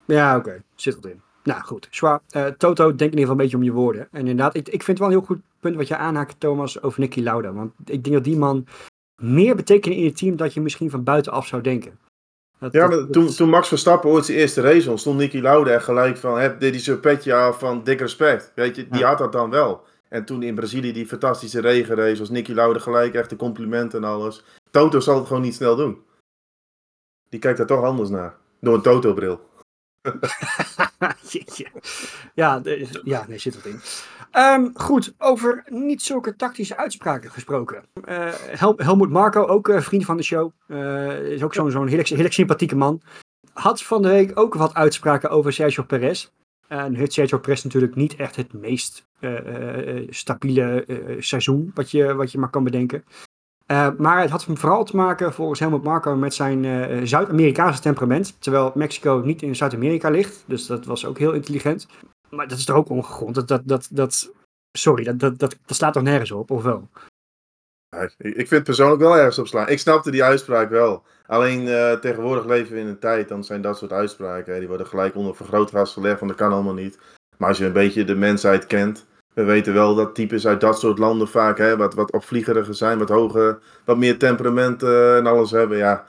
Ja, 0.06 0.36
oké. 0.36 0.62
Zit 0.74 0.94
wat 0.94 1.06
in. 1.06 1.20
Nou 1.44 1.62
goed, 1.62 1.86
Schwa, 1.90 2.22
Toto, 2.56 2.86
denk 2.94 3.12
in 3.12 3.18
ieder 3.18 3.18
geval 3.18 3.30
een 3.30 3.36
beetje 3.36 3.56
om 3.56 3.62
je 3.62 3.72
woorden. 3.72 4.08
En 4.10 4.20
inderdaad, 4.20 4.54
ik, 4.54 4.66
ik 4.68 4.82
vind 4.82 4.86
het 4.86 4.98
wel 4.98 5.06
een 5.06 5.14
heel 5.14 5.26
goed 5.26 5.40
punt 5.60 5.76
wat 5.76 5.88
je 5.88 5.96
aanhaakt, 5.96 6.40
Thomas, 6.40 6.82
over 6.82 7.00
Nicky 7.00 7.20
Lauda. 7.20 7.52
Want 7.52 7.72
ik 7.84 8.04
denk 8.04 8.14
dat 8.14 8.24
die 8.24 8.36
man 8.36 8.66
meer 9.22 9.56
betekent 9.56 9.94
in 9.94 10.02
je 10.02 10.12
team 10.12 10.36
dan 10.36 10.50
je 10.52 10.60
misschien 10.60 10.90
van 10.90 11.04
buitenaf 11.04 11.46
zou 11.46 11.62
denken. 11.62 11.98
Dat- 12.58 12.72
Ja, 12.72 12.88
dat- 12.88 13.12
toen, 13.12 13.34
toen 13.34 13.48
Max 13.48 13.68
Verstappen 13.68 14.10
ooit 14.10 14.24
zijn 14.24 14.38
eerste 14.38 14.60
race 14.60 14.88
won, 14.88 14.98
stond 14.98 15.18
Nicky 15.18 15.38
Lauda 15.40 15.78
gelijk 15.78 16.16
van, 16.16 16.38
heb 16.38 16.60
dit 16.60 16.74
is 16.74 16.86
een 16.86 17.00
petje 17.00 17.34
af 17.34 17.58
van 17.58 17.84
dik 17.84 18.00
respect. 18.00 18.52
Weet 18.54 18.76
je, 18.76 18.88
die 18.88 18.98
Ja. 19.00 19.08
had 19.08 19.18
dat 19.18 19.32
dan 19.32 19.50
wel. 19.50 19.84
En 20.08 20.24
toen 20.24 20.42
in 20.42 20.54
Brazilië 20.54 20.92
die 20.92 21.06
fantastische 21.06 21.60
regenrace 21.60 22.18
was 22.18 22.30
Nicky 22.30 22.52
Lauda 22.52 22.78
gelijk 22.78 23.14
echt 23.14 23.30
de 23.30 23.36
complimenten 23.36 24.02
en 24.02 24.08
alles. 24.08 24.44
Toto 24.70 25.00
zal 25.00 25.16
het 25.16 25.26
gewoon 25.26 25.42
niet 25.42 25.54
snel 25.54 25.76
doen. 25.76 26.02
Die 27.28 27.40
kijkt 27.40 27.58
daar 27.58 27.66
toch 27.66 27.84
anders 27.84 28.08
naar. 28.08 28.36
Door 28.60 28.74
een 28.74 28.82
Toto-bril. 28.82 29.40
Ja, 32.34 32.60
ja, 33.04 33.24
nee, 33.28 33.38
zit 33.38 33.54
wat 33.54 33.64
in. 33.64 33.80
Ehm, 34.32 34.68
goed, 34.74 35.14
over 35.18 35.64
niet 35.66 36.02
zulke 36.02 36.36
tactische 36.36 36.76
uitspraken 36.76 37.30
gesproken. 37.30 37.84
Eh, 38.04 38.28
Hel 38.32 38.74
Helmoet 38.76 39.10
Marco, 39.10 39.46
ook 39.46 39.68
eh, 39.68 39.80
vriend 39.80 40.04
van 40.04 40.16
de 40.16 40.22
show, 40.22 40.50
eh, 40.66 41.20
is 41.20 41.42
ook 41.42 41.54
zo'n 41.54 41.70
zo'n 41.70 42.04
sympathieke 42.04 42.76
man. 42.76 43.00
Had 43.52 43.82
van 43.82 44.02
de 44.02 44.08
week 44.08 44.38
ook 44.38 44.54
wat 44.54 44.74
uitspraken 44.74 45.30
over 45.30 45.52
Sergio 45.52 45.82
Perez. 45.82 46.30
En 46.68 46.94
heeft 46.94 47.12
Sergio 47.12 47.38
Perez 47.38 47.62
natuurlijk 47.62 47.94
niet 47.94 48.16
echt 48.16 48.36
het 48.36 48.52
meest 48.52 49.06
stabiele 50.08 50.84
seizoen 51.18 51.70
wat 51.74 51.90
je, 51.90 52.14
wat 52.14 52.32
je 52.32 52.38
maar 52.38 52.50
kan 52.50 52.64
bedenken. 52.64 53.04
Maar 53.98 54.20
het 54.20 54.30
had 54.30 54.46
vooral 54.54 54.84
te 54.84 54.96
maken, 54.96 55.32
volgens 55.32 55.60
Helmut 55.60 55.82
Marco, 55.82 56.16
met 56.16 56.34
zijn 56.34 57.06
Zuid-Amerikaanse 57.08 57.80
temperament. 57.80 58.36
Terwijl 58.38 58.72
Mexico 58.74 59.22
niet 59.24 59.42
in 59.42 59.56
Zuid-Amerika 59.56 60.10
ligt. 60.10 60.44
Dus 60.46 60.66
dat 60.66 60.84
was 60.84 61.06
ook 61.06 61.18
heel 61.18 61.32
intelligent. 61.32 61.86
Maar 62.36 62.48
dat 62.48 62.58
is 62.58 62.64
toch 62.64 62.76
ook 62.76 62.88
ongegrond. 62.88 63.34
Dat, 63.34 63.48
dat, 63.48 63.62
dat, 63.64 63.88
dat, 63.90 64.32
sorry, 64.72 65.04
dat, 65.04 65.18
dat, 65.18 65.38
dat, 65.38 65.56
dat 65.66 65.76
slaat 65.76 65.92
toch 65.92 66.02
nergens 66.02 66.30
op, 66.30 66.50
of 66.50 66.62
wel? 66.62 66.88
Ja, 67.88 68.00
ik, 68.00 68.14
ik 68.18 68.34
vind 68.34 68.50
het 68.50 68.62
persoonlijk 68.62 69.00
wel 69.00 69.16
ergens 69.16 69.38
op 69.38 69.46
slaan. 69.46 69.68
Ik 69.68 69.78
snapte 69.78 70.10
die 70.10 70.24
uitspraak 70.24 70.70
wel. 70.70 71.02
Alleen 71.26 71.68
eh, 71.68 71.92
tegenwoordig 71.92 72.44
leven 72.44 72.74
we 72.74 72.80
in 72.80 72.86
een 72.86 72.98
tijd, 72.98 73.28
dan 73.28 73.44
zijn 73.44 73.62
dat 73.62 73.78
soort 73.78 73.92
uitspraken, 73.92 74.52
hè, 74.52 74.58
die 74.58 74.68
worden 74.68 74.86
gelijk 74.86 75.14
onder 75.14 75.36
vergrootglas 75.36 75.92
gelegd, 75.92 76.20
want 76.20 76.30
dat 76.30 76.40
kan 76.40 76.52
allemaal 76.52 76.74
niet. 76.74 76.98
Maar 77.36 77.48
als 77.48 77.58
je 77.58 77.64
een 77.64 77.72
beetje 77.72 78.04
de 78.04 78.14
mensheid 78.14 78.66
kent, 78.66 79.06
we 79.34 79.42
weten 79.42 79.74
wel 79.74 79.94
dat 79.94 80.14
types 80.14 80.46
uit 80.46 80.60
dat 80.60 80.78
soort 80.78 80.98
landen 80.98 81.28
vaak 81.28 81.58
hè, 81.58 81.76
wat, 81.76 81.94
wat 81.94 82.12
opvliegeriger 82.12 82.74
zijn, 82.74 82.98
wat 82.98 83.08
hoger, 83.08 83.58
wat 83.84 83.96
meer 83.96 84.18
temperament 84.18 84.82
eh, 84.82 85.16
en 85.16 85.26
alles 85.26 85.50
hebben. 85.50 85.78
Ja, 85.78 86.06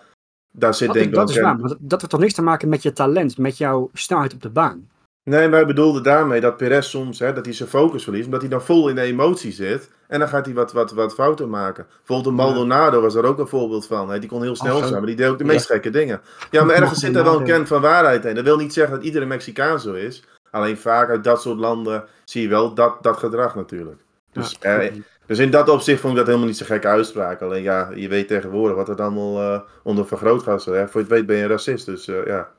daar 0.52 0.74
zit 0.74 0.88
Dat, 0.88 0.96
denk 0.96 1.08
ik 1.08 1.14
dat 1.14 1.24
ook 1.24 1.36
is 1.36 1.42
waar, 1.42 1.60
maar 1.60 1.70
dat, 1.70 1.78
dat 1.80 2.00
heeft 2.00 2.12
toch 2.12 2.22
niks 2.22 2.34
te 2.34 2.42
maken 2.42 2.70
met 2.70 2.84
je 2.84 2.94
talent, 2.94 3.38
met 3.38 3.58
jouw 3.58 3.90
snelheid 3.94 4.34
op 4.34 4.42
de 4.42 4.50
baan. 4.50 4.90
Nee, 5.24 5.48
maar 5.48 5.58
hij 5.58 5.68
bedoelde 5.68 6.02
daarmee 6.02 6.42
dat 6.42 6.58
Perez 6.58 6.88
soms, 6.90 7.20
hè, 7.20 7.34
dat 7.34 7.46
hij 7.46 7.54
zijn 7.54 7.70
focus 7.70 8.04
verliest, 8.04 8.26
omdat 8.26 8.42
hij 8.42 8.50
dan 8.50 8.62
vol 8.62 8.90
in 8.90 8.96
de 8.96 9.02
emotie 9.02 9.52
zit. 9.52 9.90
En 10.08 10.20
dan 10.20 10.28
gaat 10.28 10.46
hij 10.46 10.54
wat, 10.54 10.72
wat, 10.72 10.92
wat 10.92 11.14
fouten 11.14 11.50
maken. 11.50 11.86
Bijvoorbeeld 11.98 12.28
een 12.28 12.34
Maldonado 12.34 13.02
was 13.02 13.14
daar 13.14 13.24
ook 13.26 13.40
een 13.40 13.48
voorbeeld 13.48 13.88
van. 13.88 14.10
Hè. 14.10 14.20
Die 14.20 14.30
kon 14.30 14.42
heel 14.42 14.56
snel 14.56 14.78
zo. 14.78 14.82
zijn, 14.88 14.94
maar 14.98 15.06
die 15.06 15.16
deed 15.16 15.28
ook 15.28 15.38
de 15.38 15.46
Ja. 15.46 15.52
meest 15.52 15.66
gekke 15.66 15.90
dingen. 15.90 16.22
Ja, 16.52 16.64
maar 16.64 16.76
ergens 16.82 17.00
zit 17.00 17.16
er 17.16 17.24
wel 17.24 17.40
een 17.40 17.46
kern 17.46 17.68
van 17.68 17.82
waarheid 17.82 18.26
in. 18.26 18.36
Dat 18.36 18.44
wil 18.44 18.58
niet 18.58 18.74
zeggen 18.74 18.96
dat 18.96 19.04
iedere 19.04 19.26
Mexicaan 19.26 19.80
zo 19.80 19.94
is. 19.94 20.24
Alleen 20.52 20.78
vaak 20.78 21.10
uit 21.10 21.24
dat 21.24 21.42
soort 21.42 21.58
landen 21.60 22.04
zie 22.26 22.42
je 22.42 22.48
wel 22.48 22.74
dat, 22.74 23.04
dat 23.04 23.18
gedrag 23.18 23.56
natuurlijk. 23.56 24.02
Dus, 24.32 24.58
Ja. 24.60 24.80
eh, 24.80 24.94
dus 25.26 25.40
in 25.40 25.52
dat 25.52 25.70
opzicht 25.70 26.00
vond 26.00 26.12
ik 26.14 26.18
dat 26.18 26.28
helemaal 26.28 26.48
niet 26.48 26.58
zo 26.58 26.66
gekke 26.66 26.88
uitspraak. 26.88 27.42
Alleen 27.42 27.64
ja, 27.64 27.90
je 27.96 28.08
weet 28.08 28.28
tegenwoordig 28.28 28.76
wat 28.76 28.90
er 28.90 28.96
dan 28.96 29.06
allemaal 29.18 29.54
eh, 29.54 29.62
onder 29.84 30.08
vergrootglas 30.08 30.68
is. 30.68 30.74
Voor 30.74 30.90
je 30.92 30.98
het 31.00 31.08
weet 31.08 31.26
ben 31.26 31.38
je 31.38 31.48
racist, 31.48 31.86
dus 31.86 32.08
eh, 32.08 32.26
ja. 32.26 32.50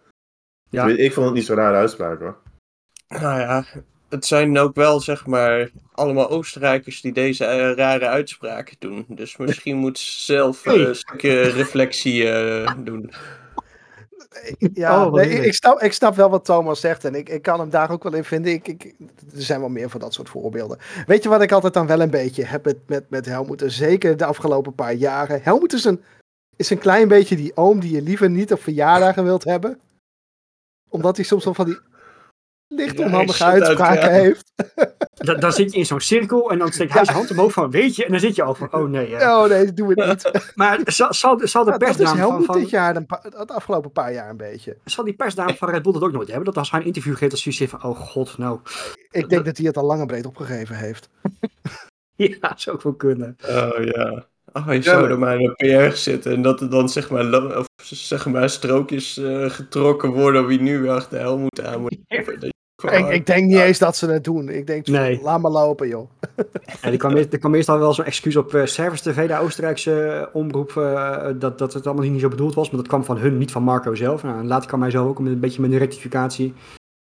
Ja. 0.71 0.87
Ik 0.87 1.13
vond 1.13 1.27
het 1.27 1.35
niet 1.35 1.45
zo'n 1.47 1.57
rare 1.57 1.77
uitspraak 1.77 2.21
hoor. 2.21 2.37
Nou 3.09 3.41
ja, 3.41 3.65
het 4.09 4.27
zijn 4.27 4.59
ook 4.59 4.75
wel 4.75 5.01
zeg 5.01 5.27
maar 5.27 5.71
allemaal 5.93 6.31
Oostenrijkers 6.31 7.01
die 7.01 7.13
deze 7.13 7.45
eh, 7.45 7.77
rare 7.77 8.07
uitspraken 8.07 8.77
doen. 8.79 9.05
Dus 9.09 9.37
misschien 9.37 9.77
moet 9.77 9.99
ze 9.99 10.21
zelf 10.21 10.67
eh, 10.67 10.75
een 10.75 10.97
stukje 10.97 11.41
reflectie 11.41 12.31
eh, 12.31 12.73
doen. 12.79 13.13
Ja, 14.75 15.07
Oh, 15.07 15.13
nee, 15.13 15.29
ik, 15.29 15.55
snap, 15.55 15.81
ik 15.81 15.93
snap 15.93 16.15
wel 16.17 16.31
wat 16.31 16.45
Thomas 16.45 16.81
zegt 16.81 17.05
en 17.05 17.15
ik, 17.15 17.29
ik 17.29 17.43
kan 17.43 17.61
hem 17.61 17.71
daar 17.71 17.91
ook 17.91 18.03
wel 18.03 18.15
in 18.15 18.25
vinden. 18.25 18.53
Ik, 18.53 18.69
ik, 18.69 18.95
er 19.35 19.43
zijn 19.43 19.61
wel 19.61 19.69
meer 19.69 19.91
van 19.91 20.01
dat 20.01 20.15
soort 20.15 20.29
voorbeelden. 20.29 20.79
Weet 21.07 21.23
je 21.23 21.29
wat 21.29 21.43
ik 21.43 21.53
altijd 21.53 21.75
dan 21.75 21.87
wel 21.87 22.01
een 22.01 22.11
beetje 22.11 22.45
heb 22.45 22.65
met, 22.65 22.79
met, 22.87 23.11
met 23.11 23.27
Helmoet? 23.27 23.63
Zeker 23.67 24.17
de 24.17 24.25
afgelopen 24.25 24.75
paar 24.75 24.93
jaren. 24.93 25.43
Helmoet 25.43 25.73
is 25.73 25.85
een, 25.85 26.03
is 26.57 26.71
een 26.71 26.79
klein 26.79 27.09
beetje 27.09 27.37
die 27.37 27.57
oom 27.57 27.81
die 27.81 27.93
je 27.95 28.03
liever 28.03 28.31
niet 28.31 28.53
op 28.53 28.63
verjaardagen 28.63 29.25
wilt 29.25 29.45
hebben. 29.45 29.81
Omdat 30.89 31.17
hij 31.17 31.25
soms 31.25 31.45
wel 31.45 31.55
van 31.55 31.65
die 31.65 31.79
licht 32.75 32.99
Ja, 32.99 33.05
onhandige 33.05 33.45
hij 33.45 33.53
uit, 33.53 33.63
uitspraken 33.63 34.15
ja. 34.15 34.21
heeft. 34.21 34.53
Dan, 35.15 35.41
dan 35.41 35.53
zit 35.53 35.73
je 35.73 35.79
in 35.79 35.87
zo'n 35.87 36.01
cirkel 36.01 36.51
en 36.51 36.59
dan 36.59 36.73
steekt 36.73 36.93
hij 36.93 37.05
zijn 37.05 37.17
hand 37.17 37.31
omhoog 37.31 37.53
van, 37.53 37.71
weet 37.71 37.97
je, 37.97 38.05
en 38.05 38.11
dan 38.11 38.21
zit 38.21 38.37
je 38.37 38.43
al 38.43 38.55
van, 38.55 38.73
oh 38.73 38.89
nee. 38.89 39.09
ja. 39.09 39.43
Oh 39.43 39.49
nee, 39.49 39.73
doe 39.73 39.93
het 39.95 40.07
niet. 40.09 40.31
Maar 40.55 40.81
zal, 40.85 41.15
zal, 41.15 41.41
zal 41.43 41.65
de 41.65 41.71
Ja, 41.71 41.79
dat 41.79 42.45
van, 42.45 42.59
dit 42.59 42.71
jaar, 42.71 42.97
een 42.97 43.07
het 43.21 43.51
afgelopen 43.51 43.93
paar 43.93 44.13
jaar 44.13 44.31
een 44.31 44.37
beetje. 44.37 44.77
zal 44.85 45.05
die 45.05 45.15
persdame 45.15 45.55
van 45.55 45.71
Red 45.71 45.83
Bull 45.83 45.93
dat 45.93 46.03
ook 46.03 46.13
nooit 46.13 46.27
hebben? 46.29 46.45
Dat 46.45 46.57
als 46.57 46.71
hij 46.71 46.81
een 46.81 46.87
interview 46.87 47.17
geeft, 47.17 47.31
dat 47.31 47.41
ze 47.41 47.53
zit 47.53 47.71
van, 47.71 47.83
oh 47.83 47.97
god, 47.99 48.39
nou. 48.39 48.59
Ik 49.11 49.29
denk 49.29 49.45
dat 49.45 49.57
hij 49.57 49.67
het 49.67 49.77
al 49.77 49.85
lang 49.85 50.01
en 50.01 50.07
breed 50.07 50.27
opgegeven 50.27 50.77
heeft. 50.77 51.09
Ja, 52.17 52.53
zou 52.57 52.77
ook 52.77 52.83
wel 52.83 52.95
kunnen. 52.95 53.37
Oh 53.49 53.85
ja. 53.85 54.27
Oh, 54.53 54.73
je 54.73 54.83
zou 54.83 55.11
er 55.11 55.19
maar 55.19 55.41
in 55.41 55.55
een 55.57 55.89
PR 55.89 55.97
zitten 55.97 56.33
en 56.33 56.43
dat 56.43 56.61
er 56.61 56.71
dan 56.71 56.89
zeg 56.89 57.11
maar, 57.11 57.59
of, 57.59 57.67
zeg 57.83 58.27
maar 58.27 58.51
strookjes 58.51 59.17
eh, 59.17 59.51
getrokken 59.51 60.11
worden 60.11 60.47
wie 60.47 60.61
nu 60.61 60.89
achter 60.89 61.19
Helmoet 61.19 61.63
aan 61.63 61.81
moet. 61.81 61.97
Dat 62.09 62.19
je 62.19 62.25
gewoon- 62.25 62.53
Ik, 62.93 63.09
ik 63.09 63.27
denk 63.27 63.47
niet 63.47 63.59
eens 63.59 63.79
dat 63.79 63.97
ze 63.97 64.07
het 64.11 64.25
doen. 64.25 64.49
Ik 64.49 64.67
denk, 64.67 64.87
Nee. 64.87 65.21
laat 65.23 65.41
maar 65.41 65.51
lopen 65.51 65.89
joh. 65.89 66.11
En 66.81 66.93
er 66.93 66.97
kwam, 66.99 67.17
er 67.17 67.39
kwam 67.39 67.51
meestal 67.51 67.79
wel 67.79 67.93
zo'n 67.95 68.05
excuus 68.05 68.37
op 68.37 68.55
eh, 68.55 68.65
Service 68.65 69.11
TV, 69.11 69.29
de 69.29 69.39
Oostenrijkse 69.39 70.03
eh, 70.03 70.27
omroep, 70.33 70.77
eh, 70.77 71.27
dat, 71.37 71.59
dat 71.59 71.73
het 71.73 71.87
allemaal 71.87 72.05
niet 72.11 72.21
zo 72.21 72.29
bedoeld 72.29 72.55
was. 72.55 72.71
Maar 72.71 72.81
dat 72.81 72.89
kwam 72.89 73.05
van 73.05 73.19
hun, 73.19 73.39
niet 73.39 73.53
van 73.53 73.63
Marco 73.63 73.95
zelf. 73.95 74.23
Nou, 74.23 74.39
en 74.39 74.47
later 74.47 74.69
kwam 74.69 74.81
hij 74.81 74.91
zelf 74.91 75.09
ook 75.09 75.19
met 75.19 75.33
een 75.33 75.41
beetje 75.41 75.61
met 75.61 75.73
een 75.73 75.79
rectificatie. 75.79 76.55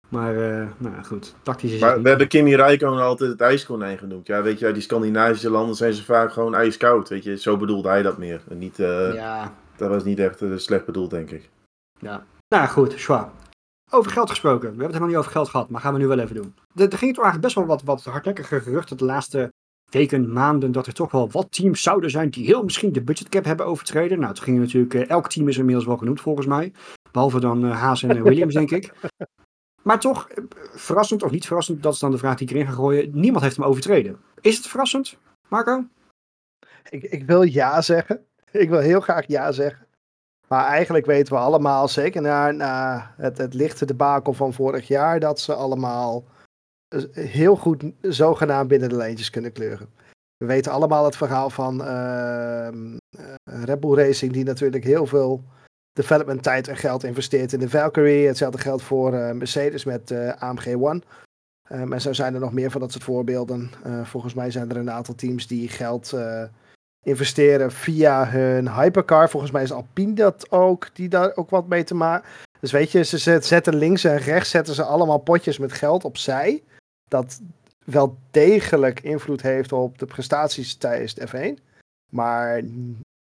Maar, 0.09 0.35
eh, 0.35 0.67
nou 0.77 0.95
ja, 0.95 1.01
goed, 1.01 1.35
tactisch 1.43 1.71
is 1.71 1.79
Maar 1.79 2.01
we 2.01 2.09
hebben 2.09 2.27
Kimi 2.27 2.55
Räikkönen 2.55 3.03
altijd 3.03 3.31
het 3.31 3.41
ijskonijn 3.41 3.97
genoemd. 3.97 4.27
Ja, 4.27 4.41
weet 4.41 4.59
je, 4.59 4.71
die 4.71 4.81
Scandinavische 4.81 5.49
landen 5.49 5.75
zijn 5.75 5.93
ze 5.93 6.03
vaak 6.03 6.31
gewoon 6.31 6.55
ijskoud. 6.55 7.09
Weet 7.09 7.23
je, 7.23 7.37
zo 7.37 7.57
bedoelde 7.57 7.89
hij 7.89 8.01
dat 8.01 8.17
meer. 8.17 8.41
En 8.49 8.57
niet, 8.57 8.79
eh, 8.79 9.13
Ja, 9.13 9.53
Dat 9.77 9.89
was 9.89 10.03
niet 10.03 10.19
echt 10.19 10.41
slecht 10.55 10.85
bedoeld, 10.85 11.09
denk 11.09 11.31
ik. 11.31 11.49
ja. 11.99 12.23
Nou 12.55 12.67
goed, 12.67 12.93
Schwa. 12.97 13.31
Over 13.89 14.11
geld 14.11 14.29
gesproken. 14.29 14.61
We 14.61 14.67
hebben 14.67 14.83
het 14.83 14.93
helemaal 14.93 15.07
niet 15.07 15.17
over 15.17 15.31
geld 15.31 15.49
gehad, 15.49 15.69
maar 15.69 15.81
gaan 15.81 15.93
we 15.93 15.99
nu 15.99 16.07
wel 16.07 16.19
even 16.19 16.35
doen. 16.35 16.55
Er, 16.75 16.89
er 16.91 16.97
ging 16.97 17.15
toch 17.15 17.23
eigenlijk 17.23 17.41
best 17.41 17.55
wel 17.55 17.65
wat, 17.65 17.83
wat 17.83 18.03
hardnekkige 18.03 18.61
geruchten 18.61 18.97
de 18.97 19.05
laatste 19.05 19.51
weken, 19.89 20.33
maanden, 20.33 20.71
dat 20.71 20.87
er 20.87 20.93
toch 20.93 21.11
wel 21.11 21.31
wat 21.31 21.51
teams 21.51 21.81
zouden 21.81 22.09
zijn 22.09 22.29
die 22.29 22.45
heel 22.45 22.63
misschien 22.63 22.93
de 22.93 23.01
budgetcap 23.01 23.45
hebben 23.45 23.65
overtreden. 23.65 24.19
Nou, 24.19 24.33
toen 24.33 24.43
ging 24.43 24.59
natuurlijk, 24.59 24.93
eh, 24.93 25.09
elk 25.09 25.29
team 25.29 25.47
is 25.47 25.57
inmiddels 25.57 25.85
wel 25.85 25.97
genoemd 25.97 26.21
volgens 26.21 26.47
mij. 26.47 26.73
Behalve 27.11 27.39
dan 27.39 27.65
eh, 27.65 27.81
Haas 27.81 28.03
en 28.03 28.17
eh, 28.17 28.21
Williams, 28.21 28.53
denk 28.53 28.71
ik. 28.71 28.91
Maar 29.83 29.99
toch, 29.99 30.27
verrassend 30.73 31.23
of 31.23 31.31
niet 31.31 31.45
verrassend, 31.45 31.83
dat 31.83 31.93
is 31.93 31.99
dan 31.99 32.11
de 32.11 32.17
vraag 32.17 32.37
die 32.37 32.47
ik 32.47 32.53
erin 32.53 32.65
ga 32.65 32.71
gooien. 32.71 33.09
Niemand 33.13 33.43
heeft 33.43 33.55
hem 33.55 33.65
overtreden. 33.65 34.17
Is 34.41 34.57
het 34.57 34.67
verrassend, 34.67 35.17
Marco? 35.47 35.85
Ik, 36.89 37.03
ik 37.03 37.25
wil 37.25 37.41
ja 37.41 37.81
zeggen. 37.81 38.25
Ik 38.51 38.69
wil 38.69 38.79
heel 38.79 38.99
graag 38.99 39.27
ja 39.27 39.51
zeggen. 39.51 39.87
Maar 40.49 40.65
eigenlijk 40.65 41.05
weten 41.05 41.33
we 41.33 41.39
allemaal, 41.39 41.87
zeker 41.87 42.21
na, 42.21 43.13
het, 43.17 43.37
het 43.37 43.53
lichte 43.53 43.85
debakel 43.85 44.33
van 44.33 44.53
vorig 44.53 44.87
jaar, 44.87 45.19
dat 45.19 45.39
ze 45.39 45.53
allemaal 45.53 46.25
eh, 46.87 47.01
heel 47.13 47.55
goed 47.55 47.83
zogenaamd 48.01 48.67
binnen 48.67 48.89
de 48.89 48.95
lijntjes 48.95 49.29
kunnen 49.29 49.51
kleuren. 49.51 49.89
We 50.37 50.45
weten 50.45 50.71
allemaal 50.71 51.05
het 51.05 51.15
verhaal 51.15 51.49
van 51.49 51.83
ehm, 51.83 52.97
eh, 53.17 53.63
Red 53.63 53.79
Bull 53.79 53.95
Racing, 53.95 54.33
die 54.33 54.43
natuurlijk 54.43 54.83
heel 54.83 55.05
veel 55.05 55.43
development 55.93 56.43
tijd 56.43 56.67
en 56.67 56.77
geld 56.77 57.03
investeert 57.03 57.53
in 57.53 57.59
de 57.59 57.69
Valkyrie. 57.69 58.27
Hetzelfde 58.27 58.57
geldt 58.57 58.83
voor 58.83 59.13
eh, 59.13 59.31
Mercedes 59.31 59.83
met 59.83 60.11
AMG 60.37 60.75
One. 60.75 61.01
Um, 61.71 61.93
en 61.93 62.01
zo 62.01 62.13
zijn 62.13 62.33
er 62.33 62.39
nog 62.39 62.53
meer 62.53 62.71
van 62.71 62.81
dat 62.81 62.91
soort 62.91 63.03
voorbeelden. 63.03 63.71
Volgens 64.03 64.33
mij 64.33 64.51
zijn 64.51 64.69
er 64.69 64.77
een 64.77 64.91
aantal 64.91 65.15
teams 65.15 65.47
die 65.47 65.67
geld 65.67 66.13
investeren 67.05 67.71
via 67.71 68.27
hun 68.27 68.73
hypercar. 68.73 69.29
Volgens 69.29 69.51
mij 69.51 69.63
is 69.63 69.71
Alpine 69.71 70.13
dat 70.13 70.51
ook, 70.51 70.95
die 70.95 71.09
daar 71.09 71.35
ook 71.35 71.49
wat 71.49 71.67
mee 71.67 71.83
te 71.83 71.95
maken. 71.95 72.29
Dus 72.59 72.71
weet 72.71 72.91
je, 72.91 73.03
ze 73.03 73.17
zet- 73.17 73.45
zetten 73.45 73.75
links 73.75 74.03
en 74.03 74.17
rechts 74.17 74.49
zetten 74.49 74.73
ze 74.75 74.83
allemaal 74.83 75.17
potjes 75.17 75.57
met 75.57 75.73
geld 75.73 76.03
opzij. 76.03 76.63
Dat 77.07 77.41
wel 77.85 78.17
degelijk 78.31 78.99
invloed 78.99 79.41
heeft 79.41 79.71
op 79.71 79.97
de 79.97 80.05
prestaties 80.05 80.75
tijdens 80.75 81.13
de 81.13 81.27
F1. 81.27 81.63
Maar 82.11 82.61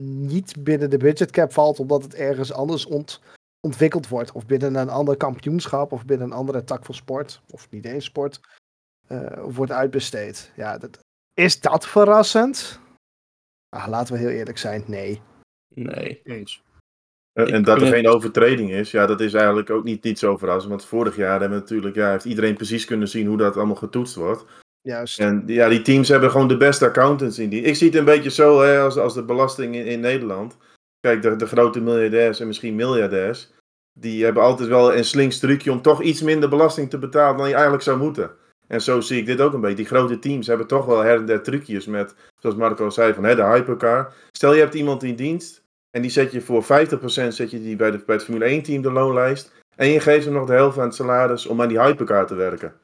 niet 0.03 0.65
binnen 0.65 0.91
de 0.91 0.97
budgetcap 0.97 1.53
valt, 1.53 1.79
omdat 1.81 2.03
het 2.03 2.15
ergens 2.15 2.53
anders 2.53 2.87
ont, 2.87 3.21
ontwikkeld 3.61 4.09
wordt. 4.09 4.33
Of 4.33 4.47
binnen 4.47 4.75
een 4.75 4.89
ander 4.89 5.17
kampioenschap, 5.17 5.93
of 5.93 6.05
binnen 6.05 6.27
een 6.27 6.37
andere 6.37 6.65
tak 6.65 6.85
van 6.85 6.95
sport, 6.95 7.41
of 7.51 7.67
niet 7.71 7.85
eens 7.85 8.05
sport, 8.05 8.41
eh, 9.07 9.45
wordt 9.45 9.73
uitbesteed. 9.73 10.53
Ja, 10.57 10.79
dat, 10.79 10.99
is 11.35 11.61
dat 11.61 11.87
verrassend? 11.87 12.81
Ah, 13.69 13.89
laten 13.89 14.15
we 14.15 14.21
heel 14.21 14.29
eerlijk 14.29 14.59
zijn, 14.59 14.85
nee. 14.87 15.21
Nee. 15.75 16.21
Eens. 16.25 16.63
En, 17.33 17.63
dat 17.63 17.81
er 17.81 17.87
geen 17.87 18.09
overtreding 18.09 18.71
is, 18.71 18.91
ja, 18.91 19.07
dat 19.07 19.21
is 19.21 19.35
eigenlijk 19.35 19.71
ook 19.71 19.85
niet, 19.85 20.03
niet 20.03 20.19
zo 20.19 20.37
verrassend. 20.37 20.71
Want 20.71 20.85
vorig 20.85 21.17
jaar 21.17 21.41
hebben 21.41 21.59
we 21.59 21.65
natuurlijk, 21.65 21.95
ja, 21.95 22.11
heeft 22.11 22.25
iedereen 22.25 22.55
precies 22.55 22.85
kunnen 22.85 23.09
zien 23.09 23.27
hoe 23.27 23.37
dat 23.37 23.57
allemaal 23.57 23.75
getoetst 23.75 24.15
wordt. 24.15 24.45
Juist. 24.81 25.19
En 25.19 25.43
ja, 25.47 25.69
die 25.69 25.83
teams 25.83 26.09
hebben 26.09 26.31
gewoon 26.31 26.49
de 26.49 26.57
beste 26.57 26.87
accountants 26.87 27.39
in 27.39 27.49
die. 27.49 27.63
Ik 27.63 27.77
zie 27.77 27.87
het 27.89 27.97
een 27.97 28.05
beetje 28.05 28.31
zo 28.31 28.61
hè, 28.61 28.81
als, 28.81 28.97
als 28.97 29.15
de 29.15 29.25
belasting 29.25 29.75
in, 29.75 29.87
in 29.87 30.01
Nederland. 30.01 30.57
Kijk, 31.01 31.23
de, 31.23 31.37
de 31.37 31.47
grote 31.47 31.81
miljardairs 31.81 32.41
en 32.41 32.47
misschien 32.47 32.75
miljardairs. 32.75 33.53
Die 33.93 34.25
hebben 34.25 34.43
altijd 34.43 34.69
wel 34.69 34.95
een 34.95 35.05
slinks 35.05 35.39
trucje 35.39 35.73
om 35.73 35.83
toch 35.83 36.03
iets 36.03 36.23
minder 36.23 36.49
belasting 36.49 36.91
te 36.91 36.99
betalen 36.99 37.37
dan 37.37 37.49
je 37.49 37.55
eigenlijk 37.55 37.83
zou 37.83 37.99
moeten. 37.99 38.31
En 38.69 38.83
zo 38.83 39.01
zie 39.01 39.19
ik 39.19 39.27
dit 39.27 39.41
ook 39.41 39.53
een 39.53 39.61
beetje. 39.61 39.77
Die 39.77 39.87
grote 39.87 40.19
teams 40.19 40.47
hebben 40.47 40.67
toch 40.67 40.87
wel 40.87 41.01
her 41.01 41.17
en 41.17 41.27
der 41.27 41.43
trucjes 41.43 41.87
met, 41.87 42.15
zoals 42.39 42.57
Marco 42.57 42.91
zei, 42.91 43.15
van 43.15 43.25
hè, 43.25 43.35
de 43.35 43.45
hypercar. 43.45 44.15
Stel 44.33 44.55
je 44.55 44.61
hebt 44.61 44.75
iemand 44.75 45.03
in 45.03 45.17
dienst 45.17 45.63
en 45.91 46.03
die 46.03 46.11
zet 46.11 46.33
je 46.33 46.41
voor 46.41 46.63
50% 46.63 46.67
zet 47.29 47.51
je 47.51 47.63
die 47.63 47.77
bij, 47.77 47.91
de, 47.91 48.03
bij 48.07 48.15
het 48.15 48.25
Formule 48.25 48.45
1 48.45 48.63
team 48.63 48.83
de 48.83 48.93
loonlijst. 48.93 49.53
En 49.77 49.89
je 49.89 50.01
geeft 50.01 50.25
hem 50.25 50.35
nog 50.35 50.47
de 50.47 50.53
helft 50.53 50.75
van 50.75 50.85
het 50.85 50.95
salaris 50.95 51.47
om 51.47 51.63
aan 51.63 51.69
die 51.69 51.81
hypercar 51.81 52.27
te 52.27 52.35
werken. 52.35 52.75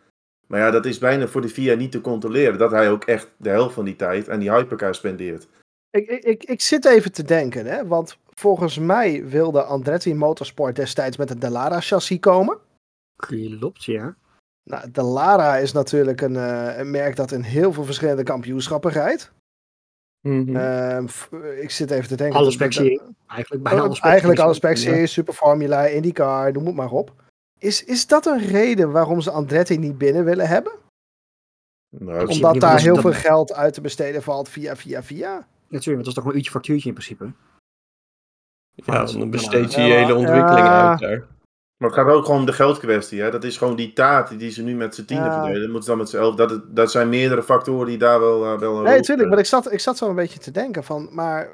Maar 0.47 0.61
ja, 0.61 0.71
dat 0.71 0.87
is 0.87 0.99
bijna 0.99 1.27
voor 1.27 1.41
de 1.41 1.49
VIA 1.49 1.75
niet 1.75 1.93
te 1.93 2.01
controleren. 2.01 2.59
Dat 2.59 2.71
hij 2.71 2.91
ook 2.91 3.05
echt 3.05 3.31
de 3.37 3.49
helft 3.49 3.75
van 3.75 3.85
die 3.85 3.97
tijd 3.97 4.31
aan 4.31 4.39
die 4.39 4.53
hypercar 4.53 4.95
spendeert. 4.95 5.47
Ik, 5.91 6.09
ik, 6.09 6.45
ik, 6.45 6.61
zit 6.61 6.85
even 6.85 7.13
te 7.13 7.23
denken, 7.23 7.67
hè, 7.67 7.87
want 7.87 8.19
volgens 8.31 8.79
mij 8.79 9.25
wilde 9.27 9.63
Andretti 9.63 10.15
Motorsport 10.15 10.77
destijds 10.77 11.17
met 11.17 11.31
een 11.31 11.39
Delara 11.39 11.81
chassis 11.81 12.19
komen. 12.19 12.59
Klopt, 13.17 13.85
ja. 13.85 14.17
Nou, 14.65 14.91
Delara 14.91 15.57
is 15.57 15.73
natuurlijk 15.73 16.21
een, 16.21 16.37
eh, 16.37 16.79
een 16.79 16.91
merk 16.91 17.17
dat 17.17 17.33
in 17.33 17.43
heel 17.43 17.73
veel 17.73 17.85
verschillende 17.85 18.23
kampioenschappen 18.23 18.91
rijdt. 18.91 19.33
Mhm. 20.21 20.57
Ehm, 20.57 21.07
ik 21.61 21.71
zit 21.71 21.91
even 21.91 22.09
te 22.09 22.17
denken. 22.17 22.39
Alle 22.39 22.51
specseries. 22.51 23.01
Eigenlijk 23.27 23.63
bijna 23.63 23.81
alle 23.81 23.91
Oh, 23.91 24.05
eigenlijk 24.05 24.41
alle 24.41 24.55
specseries. 24.55 25.13
Super 25.13 25.35
Formula, 25.35 25.87
IndyCar, 25.87 26.53
noem 26.53 26.67
het 26.67 26.75
maar 26.75 26.91
op. 26.91 27.13
Is, 27.59 27.85
is 27.85 28.07
dat 28.07 28.27
een 28.27 28.39
reden 28.47 28.91
waarom 28.93 29.21
ze 29.21 29.31
Andretti 29.31 29.79
niet 29.79 29.99
binnen 29.99 30.25
willen 30.25 30.49
hebben? 30.49 30.73
Nou, 31.99 32.27
Omdat 32.27 32.61
daar 32.61 32.81
heel 32.81 32.95
dat- 32.95 33.03
veel 33.03 33.13
geld 33.13 33.53
uit 33.53 33.75
te 33.75 33.81
besteden 33.81 34.23
valt 34.23 34.49
via, 34.49 34.77
via, 34.77 35.03
via? 35.03 35.47
Natuurlijk, 35.69 36.05
dat 36.05 36.17
is 36.17 36.23
toch 36.23 36.25
een 36.33 36.37
uurtje 36.37 36.51
factuurtje 36.51 36.89
in 36.89 36.95
principe. 36.95 37.33
ja, 38.75 39.05
dan 39.05 39.31
besteed 39.31 39.75
je 39.75 39.81
hele 39.81 40.15
ontwikkeling 40.15 40.59
ja. 40.67 40.91
uit 40.91 41.01
daar. 41.01 41.25
Maar 41.85 41.93
het 41.93 42.03
gaat 42.03 42.13
ook 42.15 42.25
gewoon 42.25 42.41
om 42.41 42.47
de 42.47 42.53
geldkwestie. 42.53 43.21
Hè? 43.23 43.31
Dat 43.31 43.45
is 43.45 43.57
gewoon 43.57 43.77
die 43.77 43.93
taart 43.93 44.39
die 44.39 44.51
ze 44.51 44.63
nu 44.63 44.75
met 44.75 44.95
z'n 44.95 45.05
tienen 45.05 45.25
Ja. 45.27 45.33
verdelen. 45.33 45.61
Dat 45.61 45.71
moeten 45.71 45.83
ze 45.83 45.89
dan 45.91 45.99
met 45.99 46.09
z'n 46.09 46.17
elf. 46.17 46.35
Dat, 46.35 46.61
dat 46.77 46.91
zijn 46.91 47.09
meerdere 47.09 47.43
factoren 47.43 47.87
die 47.87 47.99
daar 47.99 48.21
wel, 48.21 48.45
eh, 48.45 48.59
wel 48.59 48.77
een 48.77 48.83
Nee, 48.83 48.93
rol 48.95 49.03
tuurlijk, 49.03 49.29
maar 49.29 49.39
ik 49.39 49.45
zat, 49.47 49.73
ik 49.73 49.81
zat 49.81 49.97
zo 49.97 50.09
een 50.09 50.15
beetje 50.15 50.39
te 50.39 50.51
denken 50.51 50.85
van, 50.85 51.09
maar 51.13 51.49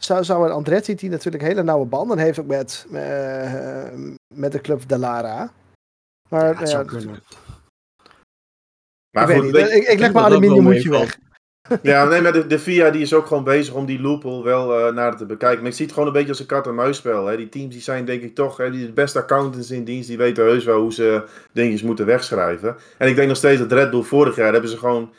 zou, 0.00 0.24
zou 0.24 0.46
een 0.46 0.52
Andretti, 0.52 0.94
die 0.94 1.10
natuurlijk 1.10 1.42
hele 1.42 1.62
nauwe 1.62 1.86
banden 1.86 2.18
heeft 2.18 2.38
ook 2.38 2.46
met, 2.46 2.86
eh, 2.92 3.88
met 4.34 4.52
de 4.52 4.60
club 4.60 4.88
de 4.88 4.98
Lara. 4.98 5.52
Maar 6.30 6.52
Ja, 6.52 6.58
het 6.58 6.68
zou 6.68 6.82
ja, 6.84 6.88
kunnen. 6.90 7.22
Maar 9.10 9.22
ik 9.22 9.28
weet 9.28 9.36
goed, 9.36 9.44
niet. 9.44 9.54
weet 9.54 9.68
je- 9.70 9.76
Ik, 9.76 9.86
ik 9.88 9.98
leg 9.98 10.12
mijn 10.12 10.24
aluminiumhoedje 10.24 10.90
weg. 10.90 11.18
Ja, 11.82 12.04
nee, 12.04 12.20
maar 12.20 12.32
de, 12.32 12.46
de 12.46 12.58
FIA 12.58 12.90
die 12.90 13.02
is 13.02 13.14
ook 13.14 13.26
gewoon 13.26 13.44
bezig 13.44 13.74
om 13.74 13.86
die 13.86 14.00
loophole 14.00 14.44
wel 14.44 14.78
eh 14.78 14.94
naar 14.94 15.16
te 15.16 15.26
bekijken. 15.26 15.58
Maar 15.60 15.70
ik 15.70 15.76
zie 15.76 15.84
het 15.84 15.94
gewoon 15.94 16.08
een 16.08 16.14
beetje 16.14 16.28
als 16.30 16.40
een 16.40 16.46
kat-en-muisspel. 16.46 17.26
Hè. 17.26 17.36
Die 17.36 17.48
teams 17.48 17.72
die 17.72 17.82
zijn 17.82 18.04
denk 18.04 18.22
ik 18.22 18.34
toch, 18.34 18.56
hè, 18.56 18.70
die 18.70 18.86
de 18.86 18.92
beste 18.92 19.18
accountants 19.18 19.70
in 19.70 19.84
dienst, 19.84 20.08
die 20.08 20.16
weten 20.16 20.44
heus 20.44 20.64
wel 20.64 20.80
hoe 20.80 20.92
ze 20.92 21.24
dingetjes 21.52 21.82
moeten 21.82 22.06
wegschrijven. 22.06 22.76
En 22.98 23.08
ik 23.08 23.16
denk 23.16 23.28
nog 23.28 23.36
steeds 23.36 23.60
dat 23.60 23.72
Red 23.72 23.90
Bull 23.90 24.02
vorig 24.02 24.36
jaar 24.36 24.52
hebben 24.52 24.70
ze 24.70 24.78
gewoon 24.78 25.12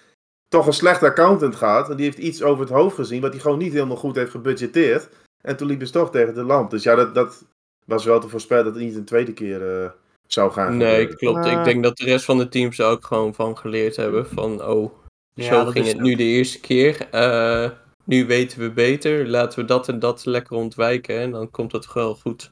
toch 0.47 0.67
een 0.67 0.73
slechte 0.73 1.05
accountant 1.05 1.55
gehad. 1.55 1.89
En 1.89 1.95
die 1.95 2.05
heeft 2.05 2.17
iets 2.17 2.43
over 2.43 2.63
het 2.63 2.73
hoofd 2.73 2.95
gezien, 2.95 3.21
wat 3.21 3.31
hij 3.31 3.41
gewoon 3.41 3.57
niet 3.57 3.73
helemaal 3.73 3.95
goed 3.97 4.15
heeft 4.15 4.31
gebudgeteerd. 4.31 5.09
En 5.41 5.55
toen 5.57 5.67
liepen 5.67 5.87
ze 5.87 5.93
toch 5.93 6.11
tegen 6.11 6.33
de 6.33 6.43
lamp. 6.43 6.69
Dus 6.69 6.83
ja, 6.83 6.95
dat, 6.95 7.15
dat 7.15 7.45
was 7.85 8.05
wel 8.05 8.19
te 8.19 8.29
voorspellen 8.29 8.63
dat 8.63 8.73
het 8.73 8.83
niet 8.83 8.95
een 8.95 9.05
tweede 9.05 9.33
keer 9.33 9.81
eh, 9.81 9.89
zou 10.27 10.51
gaan 10.51 10.77
Nee, 10.77 11.07
gebeuren. 11.07 11.17
klopt. 11.17 11.45
Ik 11.57 11.63
denk 11.63 11.83
dat 11.83 11.97
de 11.97 12.05
rest 12.05 12.25
van 12.25 12.37
de 12.37 12.47
teams 12.49 12.79
er 12.79 12.85
ook 12.85 13.05
gewoon 13.05 13.33
van 13.33 13.57
geleerd 13.57 13.95
hebben. 13.95 14.27
Van, 14.27 14.63
oh, 14.63 14.91
Ja, 15.41 15.65
zo 15.65 15.65
ging 15.71 15.85
het 15.87 15.99
nu 16.01 16.15
de 16.15 16.23
eerste 16.23 16.59
keer. 16.59 17.07
Eh, 17.11 17.69
nu 18.03 18.25
weten 18.25 18.59
we 18.59 18.71
beter. 18.71 19.27
Laten 19.27 19.59
we 19.59 19.65
dat 19.65 19.87
en 19.87 19.99
dat 19.99 20.25
lekker 20.25 20.55
ontwijken. 20.55 21.19
En 21.19 21.31
dan 21.31 21.51
komt 21.51 21.71
het 21.71 21.93
wel 21.93 22.15
goed. 22.15 22.51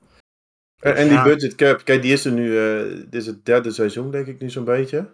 En, 0.81 0.95
en 0.95 1.07
die 1.07 1.13
Ja. 1.17 1.23
budget 1.23 1.55
cap, 1.55 1.81
kijk, 1.83 2.01
die 2.01 2.13
is 2.13 2.25
er 2.25 2.31
nu, 2.31 2.57
eh, 2.57 2.83
dit 2.95 3.13
is 3.21 3.25
het 3.25 3.45
derde 3.45 3.71
seizoen, 3.71 4.11
denk 4.11 4.27
ik 4.27 4.39
nu 4.39 4.49
zo'n 4.49 4.63
beetje. 4.63 5.05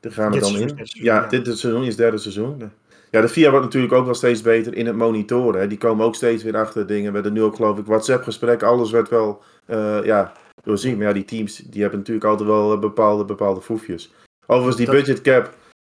Daar 0.00 0.12
gaan 0.12 0.26
we 0.32 0.38
Dit 0.38 0.42
dan 0.42 0.56
in. 0.60 0.78
ja, 0.82 1.26
dit 1.26 1.44
seizoen 1.46 1.82
is 1.82 1.88
het 1.88 1.96
derde 1.96 2.18
seizoen. 2.18 2.70
Ja, 3.10 3.20
de 3.20 3.28
VIA 3.28 3.50
wordt 3.50 3.64
natuurlijk 3.64 3.92
ook 3.92 4.04
wel 4.04 4.14
steeds 4.14 4.42
beter 4.42 4.74
in 4.74 4.86
het 4.86 4.96
monitoren. 4.96 5.60
Hè. 5.60 5.66
Die 5.66 5.78
komen 5.78 6.04
ook 6.06 6.14
steeds 6.14 6.42
weer 6.42 6.56
achter 6.56 6.86
dingen. 6.86 7.08
We 7.08 7.14
hebben 7.14 7.32
nu 7.32 7.42
ook, 7.42 7.56
geloof 7.56 7.78
ik, 7.78 7.86
WhatsApp-gesprekken. 7.86 8.68
Alles 8.68 8.90
werd 8.90 9.08
wel, 9.08 9.42
eh, 9.66 10.04
ja, 10.04 10.32
doorzien. 10.62 10.96
Maar 10.98 11.06
ja, 11.06 11.12
die 11.12 11.24
teams, 11.24 11.56
die 11.56 11.80
hebben 11.80 11.98
natuurlijk 11.98 12.26
altijd 12.26 12.48
wel 12.48 12.78
bepaalde, 12.78 13.24
bepaalde 13.24 13.60
foefjes. 13.60 14.12
Overigens, 14.46 14.76
die 14.76 14.86
Dat- 14.86 14.94
budget 14.94 15.20
cap. 15.20 15.54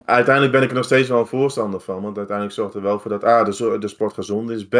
Uiteindelijk 0.05 0.53
ben 0.53 0.61
ik 0.63 0.69
er 0.69 0.75
nog 0.75 0.85
steeds 0.85 1.09
wel 1.09 1.19
een 1.19 1.25
voorstander 1.27 1.79
van. 1.79 2.01
Want 2.01 2.17
uiteindelijk 2.17 2.55
zorgt 2.55 2.73
er 2.75 2.81
wel 2.81 2.99
voor 2.99 3.11
dat 3.11 3.23
A, 3.23 3.43
de, 3.43 3.53
zo- 3.53 3.77
de 3.77 3.87
sport 3.87 4.13
gezond 4.13 4.49
is. 4.49 4.67
B, 4.67 4.75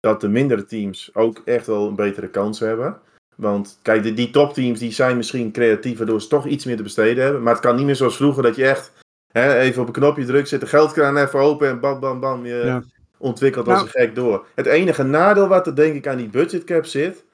dat 0.00 0.20
de 0.20 0.28
mindere 0.28 0.64
teams 0.64 1.10
ook 1.14 1.42
echt 1.44 1.66
wel 1.66 1.86
een 1.88 1.94
betere 1.94 2.28
kans 2.28 2.60
hebben. 2.60 2.98
Want 3.36 3.78
kijk, 3.82 4.02
die, 4.02 4.12
die 4.12 4.30
topteams 4.30 4.78
die 4.78 4.92
zijn 4.92 5.16
misschien 5.16 5.52
creatief, 5.52 5.98
waardoor 5.98 6.20
ze 6.22 6.28
toch 6.28 6.46
iets 6.46 6.64
meer 6.64 6.76
te 6.76 6.82
besteden 6.82 7.24
hebben. 7.24 7.42
Maar 7.42 7.52
het 7.52 7.62
kan 7.62 7.76
niet 7.76 7.84
meer 7.86 7.96
zoals 7.96 8.16
vroeger 8.16 8.42
dat 8.42 8.56
je 8.56 8.66
echt 8.68 8.92
hè, 9.32 9.58
even 9.58 9.80
op 9.82 9.86
een 9.86 9.92
knopje 9.92 10.24
drukt, 10.24 10.48
zit 10.48 10.60
de 10.60 10.66
geldkraan 10.66 11.16
even 11.16 11.38
open 11.40 11.68
en 11.68 11.80
bam, 11.80 12.00
bam, 12.00 12.20
bam. 12.20 12.46
Je 12.46 12.62
Ja. 12.64 12.82
ontwikkelt 13.18 13.66
als 13.68 13.74
Nou- 13.76 13.86
een 13.86 14.00
gek 14.00 14.14
door. 14.14 14.46
Het 14.54 14.66
enige 14.66 15.02
nadeel 15.02 15.48
wat 15.48 15.66
er 15.66 15.76
denk 15.76 15.94
ik 15.94 16.06
aan 16.06 16.16
die 16.16 16.28
budgetcap 16.28 16.84
zit, 16.84 17.24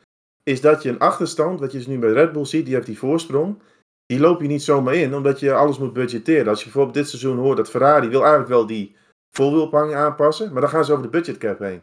is 0.43 0.61
dat 0.61 0.83
je 0.83 0.89
een 0.89 0.99
achterstand, 0.99 1.61
wat 1.61 1.73
je 1.73 1.79
dus 1.79 1.87
nu 1.87 1.99
bij 1.99 2.13
Red 2.13 2.33
Bull 2.33 2.45
ziet, 2.45 2.65
die 2.65 2.75
heeft 2.75 2.87
die 2.87 2.99
voorsprong. 2.99 3.59
Die 4.07 4.21
loop 4.21 4.41
je 4.41 4.49
niet 4.49 4.63
zomaar 4.63 4.95
in, 4.95 5.15
omdat 5.15 5.41
je 5.41 5.53
alles 5.53 5.79
moet 5.79 5.93
budgetteren. 5.93 6.49
Als 6.49 6.59
je 6.59 6.65
bijvoorbeeld 6.65 6.95
dit 6.95 7.09
seizoen 7.09 7.39
hoort 7.39 7.57
dat 7.57 7.71
Ferrari 7.71 8.09
wil 8.09 8.21
eigenlijk 8.21 8.51
wel 8.51 8.67
die 8.67 8.97
voorwielpang 9.31 9.95
aanpassen, 9.95 10.53
maar 10.53 10.61
dan 10.61 10.71
gaan 10.71 10.85
ze 10.85 10.93
over 10.93 11.05
de 11.05 11.11
budgetcap 11.11 11.59
heen. 11.59 11.83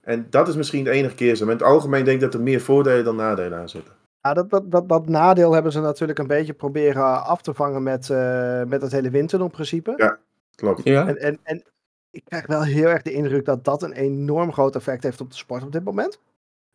En 0.00 0.26
dat 0.30 0.48
is 0.48 0.56
misschien 0.56 0.84
de 0.84 0.90
enige 0.90 1.14
keer 1.14 1.34
zo. 1.34 1.44
Maar 1.44 1.54
in 1.54 1.60
het 1.60 1.68
algemeen 1.68 2.04
denk 2.04 2.16
ik 2.16 2.22
dat 2.22 2.34
er 2.34 2.40
meer 2.40 2.60
voordelen 2.60 3.04
dan 3.04 3.16
nadelen 3.16 3.58
aan 3.58 3.68
zitten. 3.68 3.92
Ja, 4.20 4.34
dat, 4.34 4.50
dat, 4.50 4.70
dat, 4.70 4.88
dat 4.88 5.08
nadeel 5.08 5.52
hebben 5.52 5.72
ze 5.72 5.80
natuurlijk 5.80 6.18
een 6.18 6.26
beetje 6.26 6.52
proberen 6.52 7.24
af 7.24 7.42
te 7.42 7.54
vangen 7.54 7.82
met, 7.82 8.10
eh, 8.10 8.62
met 8.64 8.82
het 8.82 8.92
hele 8.92 9.10
windtunnelprincipe. 9.10 9.94
Ja. 9.96 10.18
Klopt. 10.54 10.84
Ja, 10.84 11.06
En, 11.06 11.18
en, 11.18 11.38
en 11.42 11.62
ik 12.10 12.24
krijg 12.24 12.46
wel 12.46 12.62
heel 12.62 12.88
erg 12.88 13.02
de 13.02 13.12
indruk 13.12 13.44
dat 13.44 13.64
dat 13.64 13.82
een 13.82 13.92
enorm 13.92 14.52
groot 14.52 14.76
effect 14.76 15.02
heeft 15.02 15.20
op 15.20 15.30
de 15.30 15.36
sport 15.36 15.62
op 15.62 15.72
dit 15.72 15.84
moment. 15.84 16.20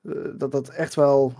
Eh, 0.02 0.14
dat 0.34 0.52
dat 0.52 0.70
echt 0.70 0.96
wel, 0.96 1.34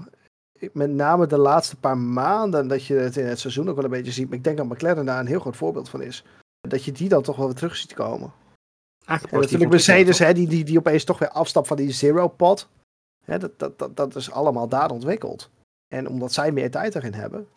met 0.74 0.90
name 0.90 1.28
de 1.28 1.38
laatste 1.38 1.76
paar 1.76 1.98
maanden, 1.98 2.68
dat 2.68 2.86
je 2.86 2.94
het 2.94 3.18
in 3.18 3.26
het 3.26 3.40
seizoen 3.40 3.70
ook 3.70 3.76
wel 3.76 3.84
een 3.84 3.90
beetje 3.90 4.12
ziet. 4.12 4.28
Maar 4.30 4.38
ik 4.38 4.44
denk 4.44 4.58
dat 4.58 4.68
McLaren 4.68 5.06
daar 5.06 5.20
een 5.20 5.26
heel 5.28 5.40
groot 5.40 5.56
voorbeeld 5.56 5.90
van 5.90 6.02
is. 6.02 6.24
Dat 6.68 6.84
je 6.84 6.92
die 6.92 7.10
dan 7.10 7.22
toch 7.22 7.36
wel 7.36 7.46
weer 7.46 7.56
terug 7.56 7.76
ziet 7.76 7.94
komen. 7.94 8.32
Eigenlijk 9.06 9.38
En 9.38 9.44
natuurlijk 9.44 9.72
Mercedes, 9.72 10.20
hè, 10.20 10.34
die, 10.34 10.48
die, 10.48 10.64
die 10.64 10.78
opeens 10.78 11.04
toch 11.04 11.20
weer 11.20 11.30
afstapt 11.30 11.68
van 11.68 11.78
die 11.78 11.92
zero 11.92 12.28
pot. 12.28 12.70
Hè, 13.26 13.40
dat, 13.40 13.60
dat, 13.60 13.80
dat, 13.80 13.96
dat 13.96 14.16
is 14.16 14.32
allemaal 14.32 14.68
daar 14.68 14.92
ontwikkeld. 14.92 15.50
En 15.88 16.08
omdat 16.08 16.34
zij 16.34 16.52
meer 16.52 16.72
tijd 16.72 16.96
erin 16.96 17.14
hebben. 17.14 17.48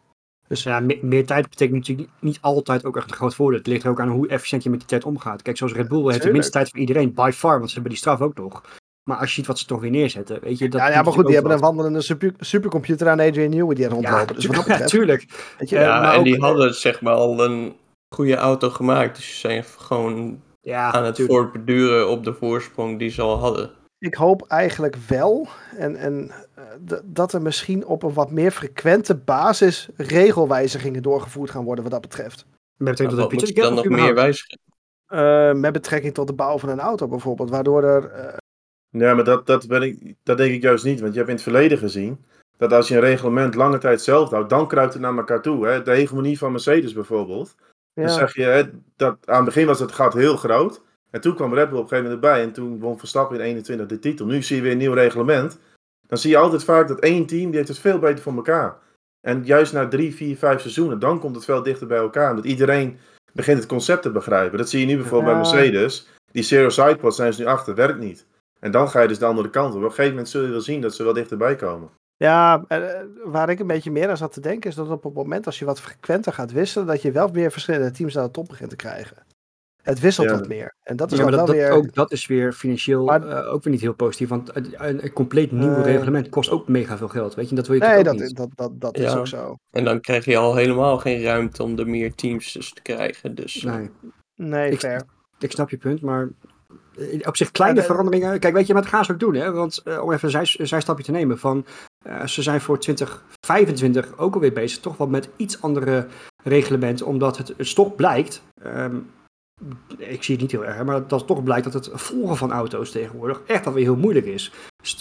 Dus 0.46 0.62
ja, 0.62 0.80
me- 0.80 0.98
meer 1.02 1.26
tijd 1.26 1.48
betekent 1.48 1.78
natuurlijk 1.78 2.08
niet, 2.08 2.22
niet 2.22 2.40
altijd 2.40 2.84
ook 2.84 2.96
echt 2.96 3.10
een 3.10 3.16
groot 3.16 3.34
voordeel. 3.34 3.58
Het 3.58 3.66
ligt 3.66 3.84
er 3.84 3.90
ook 3.90 4.00
aan 4.00 4.08
hoe 4.08 4.28
efficiënt 4.28 4.62
je 4.62 4.70
met 4.70 4.78
die 4.78 4.88
tijd 4.88 5.04
omgaat. 5.04 5.42
Kijk, 5.42 5.56
zoals 5.56 5.72
Red 5.72 5.88
Bull 5.88 6.10
heeft 6.10 6.22
de 6.22 6.32
minste 6.32 6.52
tijd 6.52 6.68
van 6.68 6.80
iedereen, 6.80 7.14
by 7.14 7.30
far, 7.34 7.56
want 7.56 7.68
ze 7.68 7.74
hebben 7.74 7.92
die 7.92 8.00
straf 8.00 8.20
ook 8.20 8.34
nog. 8.34 8.80
Maar 9.10 9.16
als 9.18 9.28
je 9.28 9.34
ziet 9.34 9.46
wat 9.46 9.58
ze 9.58 9.66
toch 9.66 9.80
weer 9.80 9.90
neerzetten, 9.90 10.40
weet 10.40 10.58
je, 10.58 10.68
dat 10.68 10.80
ja, 10.80 10.88
ja, 10.88 10.94
maar 11.02 11.04
goed, 11.04 11.12
die 11.14 11.22
natuurlijk 11.22 11.34
hebben 11.34 11.52
een 11.52 11.74
wandelende 11.74 12.00
super, 12.00 12.32
supercomputer 12.38 13.08
aan 13.08 13.20
Adrian 13.20 13.50
Newey 13.50 13.74
die 13.74 13.84
er 13.84 13.90
wat. 13.94 14.00
rondlopen. 14.04 14.34
dus 14.34 14.46
wat 14.46 14.54
dat 14.56 14.64
ja, 14.64 14.70
betreft, 14.70 14.90
tuurlijk. 14.90 15.26
weet 15.58 15.68
je, 15.68 15.78
ja 15.78 16.00
maar 16.00 16.12
en 16.12 16.18
ook- 16.18 16.24
die 16.24 16.40
hadden 16.40 16.74
zeg 16.74 17.00
maar 17.00 17.14
al 17.14 17.44
een 17.44 17.74
goede 18.14 18.36
auto 18.36 18.70
gemaakt. 18.70 19.16
Dus 19.16 19.26
ze 19.30 19.36
zijn 19.36 19.64
gewoon 19.64 20.40
Ja, 20.60 20.92
aan 20.92 21.04
het 21.04 21.14
tuurlijk. 21.14 21.38
voortbeduren 21.38 22.08
op 22.08 22.24
de 22.24 22.34
voorsprong 22.34 22.98
die 22.98 23.10
ze 23.10 23.22
al 23.22 23.38
hadden. 23.38 23.70
Ik 23.98 24.14
hoop 24.14 24.42
eigenlijk 24.48 24.96
wel 24.96 25.48
en, 25.76 25.96
en, 25.96 26.30
eh, 26.54 26.96
dat 27.04 27.32
er 27.32 27.42
misschien 27.42 27.86
op 27.86 28.02
een 28.02 28.12
wat 28.12 28.30
meer 28.30 28.50
frequente 28.50 29.14
basis 29.14 29.88
regelwijzigingen 29.96 31.02
doorgevoerd 31.02 31.50
gaan 31.50 31.64
worden 31.64 31.82
wat 31.82 31.92
dat 31.92 32.00
betreft. 32.02 32.46
Met 32.76 32.90
betrekking 32.90 33.20
tot 33.20 33.40
wat 33.40 33.48
de 33.54 33.60
dan 33.60 33.74
nog 33.74 33.88
meer 33.88 34.14
wijzigen? 34.14 34.58
Eh, 35.06 35.52
met 35.52 35.72
betrekking 35.72 36.14
tot 36.14 36.26
de 36.26 36.32
bouw 36.32 36.58
van 36.58 36.68
een 36.68 36.80
auto 36.80 37.08
bijvoorbeeld, 37.08 37.50
waardoor 37.50 37.82
er... 37.84 38.10
eh, 38.10 38.36
Ja, 38.92 39.14
maar 39.14 39.24
dat, 39.24 39.46
dat, 39.46 39.66
ben 39.66 39.82
ik, 39.82 40.14
dat 40.22 40.36
denk 40.36 40.52
ik 40.52 40.62
juist 40.62 40.84
niet. 40.84 41.00
Want 41.00 41.12
je 41.12 41.18
hebt 41.18 41.30
in 41.30 41.34
het 41.34 41.44
verleden 41.44 41.78
gezien 41.78 42.24
dat 42.56 42.72
als 42.72 42.88
je 42.88 42.94
een 42.94 43.00
reglement 43.00 43.54
lange 43.54 43.78
tijd 43.78 44.00
zelf 44.00 44.30
houdt, 44.30 44.50
dan 44.50 44.68
kruipt 44.68 44.92
het 44.92 45.02
naar 45.02 45.16
elkaar 45.16 45.42
toe. 45.42 45.66
Hè? 45.66 45.82
De 45.82 45.90
hegemonie 45.90 46.38
van 46.38 46.52
Mercedes 46.52 46.92
bijvoorbeeld. 46.92 47.54
Dan 47.94 48.10
zeg 48.10 48.34
je, 48.34 48.42
hè, 48.42 48.62
dat, 48.96 49.16
aan 49.24 49.36
het 49.36 49.44
begin 49.44 49.66
was 49.66 49.80
het 49.80 49.92
gat 49.92 50.14
heel 50.14 50.36
groot. 50.36 50.82
En 51.10 51.20
toen 51.20 51.34
kwam 51.34 51.54
Red 51.54 51.68
Bull 51.68 51.78
op 51.78 51.82
een 51.82 51.88
gegeven 51.88 52.10
moment 52.10 52.24
erbij. 52.24 52.42
En 52.42 52.52
toen 52.52 52.78
won 52.78 52.98
Verstappen 52.98 53.36
in 53.36 53.42
21 53.42 53.86
de 53.86 53.98
titel. 53.98 54.26
Nu 54.26 54.42
zie 54.42 54.56
je 54.56 54.62
weer 54.62 54.72
een 54.72 54.78
nieuw 54.78 54.92
reglement. 54.92 55.58
Dan 56.06 56.18
zie 56.18 56.30
je 56.30 56.36
altijd 56.36 56.64
vaak 56.64 56.88
dat 56.88 57.00
één 57.00 57.26
team, 57.26 57.46
die 57.46 57.56
heeft 57.56 57.68
het 57.68 57.78
veel 57.78 57.98
beter 57.98 58.22
voor 58.22 58.34
elkaar. 58.34 58.76
En 59.20 59.44
juist 59.44 59.72
na 59.72 59.88
drie, 59.88 60.14
vier, 60.14 60.36
vijf 60.36 60.60
seizoenen, 60.60 60.98
dan 60.98 61.18
komt 61.18 61.34
het 61.34 61.44
veel 61.44 61.62
dichter 61.62 61.86
bij 61.86 61.98
elkaar. 61.98 62.30
Omdat 62.30 62.44
iedereen 62.44 62.98
begint 63.32 63.58
het 63.58 63.68
concept 63.68 64.02
te 64.02 64.10
begrijpen. 64.10 64.58
Dat 64.58 64.68
zie 64.68 64.80
je 64.80 64.86
nu 64.86 64.96
bijvoorbeeld 64.96 65.42
bij. 65.42 65.52
Mercedes. 65.52 66.08
Die 66.32 66.42
zero 66.42 66.68
sidepods 66.68 67.16
zijn 67.16 67.32
ze 67.32 67.40
nu 67.40 67.46
achter, 67.46 67.74
werkt 67.74 67.98
niet. 67.98 68.26
En 68.64 68.70
dan 68.70 68.88
ga 68.88 69.00
je 69.00 69.08
dus 69.08 69.18
de 69.18 69.24
andere 69.24 69.50
kant 69.50 69.70
op. 69.74 69.76
Op 69.78 69.82
een 69.82 69.88
gegeven 69.88 70.10
moment 70.10 70.28
zul 70.28 70.42
je 70.42 70.50
wel 70.50 70.60
zien 70.60 70.80
dat 70.80 70.94
ze 70.94 71.02
wel 71.04 71.12
dichterbij 71.12 71.56
komen. 71.56 71.88
ja 72.16 72.64
eh, 72.68 72.80
waar 73.24 73.50
ik 73.50 73.58
een 73.60 73.66
beetje 73.66 73.90
meer 73.90 74.08
aan 74.08 74.16
zat 74.16 74.32
te 74.32 74.40
denken 74.40 74.70
is 74.70 74.76
dat 74.76 74.90
op 74.90 75.02
het 75.04 75.14
moment 75.14 75.46
als 75.46 75.58
je 75.58 75.64
wat 75.64 75.80
frequenter 75.80 76.32
gaat 76.32 76.52
wisselen, 76.52 76.86
dat 76.86 77.02
je 77.02 77.12
wel 77.12 77.32
weer 77.32 77.50
verschillende 77.50 77.90
teams 77.90 78.18
aan 78.18 78.24
de 78.24 78.30
top 78.30 78.48
begint 78.48 78.70
te 78.70 78.76
krijgen. 78.76 79.16
Het 79.82 80.00
wisselt 80.00 80.28
Ja. 80.30 80.34
wat 80.38 80.48
meer. 80.48 80.74
En 80.82 80.96
dat 80.96 81.12
is 81.12 81.18
Ja, 81.18 81.22
maar 81.22 81.32
dan 81.32 81.46
dat, 81.46 81.54
wel 81.56 81.64
dat, 81.64 81.74
weer... 81.74 81.78
ook, 81.88 81.94
dat 81.94 82.12
is 82.12 82.26
weer 82.26 82.52
financieel 82.52 83.04
Maar- 83.04 83.28
eh, 83.28 83.52
ook 83.52 83.62
weer 83.64 83.72
niet 83.72 83.82
heel 83.82 83.94
positief. 83.94 84.28
Want 84.28 84.56
een, 84.56 84.74
een, 85.04 85.12
compleet 85.12 85.52
nieuw 85.52 85.74
reglement 85.82 86.28
kost 86.28 86.50
ook 86.50 86.68
mega 86.68 86.96
veel 86.96 87.08
geld. 87.08 87.34
Weet 87.34 87.48
je, 87.48 87.54
dat 87.54 87.66
wil 87.66 87.76
je 87.76 87.82
Nee, 87.82 88.02
natuurlijk 88.02 88.36
dat, 88.36 88.44
ook 88.44 88.48
niet. 88.48 88.58
dat, 88.58 88.70
dat, 88.80 88.94
dat 88.94 89.04
is 89.06 89.14
ook 89.16 89.26
zo. 89.26 89.56
En 89.70 89.84
dan 89.84 90.00
krijg 90.00 90.24
je 90.24 90.36
al 90.36 90.54
helemaal 90.56 90.98
geen 90.98 91.22
ruimte 91.22 91.62
om 91.62 91.78
er 91.78 91.88
meer 91.88 92.14
teams 92.14 92.52
dus 92.52 92.72
te 92.72 92.82
krijgen. 92.82 93.34
Dus 93.34 93.64
eh, 93.64 93.74
Nee, 93.74 93.90
Nee, 94.36 94.70
Ik- 94.70 94.78
fair. 94.78 95.02
ik 95.38 95.50
snap 95.50 95.70
je 95.70 95.76
punt, 95.76 96.00
maar 96.00 96.28
op 97.26 97.36
zich 97.36 97.50
kleine 97.50 97.76
Ja, 97.76 97.82
de- 97.86 97.92
veranderingen. 97.92 98.38
Kijk, 98.38 98.54
weet 98.54 98.66
je, 98.66 98.72
maar 98.72 98.82
dat 98.82 98.90
gaan 98.90 99.04
ze 99.04 99.12
ook 99.12 99.20
doen. 99.20 99.34
Hè? 99.34 99.52
Want 99.52 99.78
eh, 99.78 100.02
om 100.02 100.12
even 100.12 100.34
een 100.34 100.46
zij, 100.46 100.66
zijstapje 100.66 101.04
te 101.04 101.10
nemen. 101.10 101.38
Van, 101.38 101.66
eh, 102.04 102.26
ze 102.26 102.42
zijn 102.42 102.60
voor 102.60 102.78
2025 102.78 104.18
ook 104.18 104.34
alweer 104.34 104.52
bezig. 104.52 104.80
Toch 104.80 104.96
wel 104.96 105.06
met 105.06 105.28
iets 105.36 105.62
andere 105.62 106.06
reglementen. 106.44 107.06
Omdat 107.06 107.38
het 107.38 107.54
dus 107.56 107.74
toch 107.74 107.94
blijkt. 107.94 108.42
ehm, 108.62 108.96
ik 109.96 110.22
zie 110.22 110.34
het 110.34 110.42
niet 110.42 110.50
heel 110.52 110.64
erg, 110.64 110.84
maar 110.84 111.06
dat 111.08 111.26
toch 111.26 111.42
blijkt 111.42 111.64
dat 111.64 111.72
het 111.72 111.90
volgen 111.92 112.36
van 112.36 112.52
auto's 112.52 112.90
tegenwoordig 112.90 113.40
echt 113.46 113.66
alweer 113.66 113.82
heel 113.82 113.96
moeilijk 113.96 114.26
is. 114.26 114.52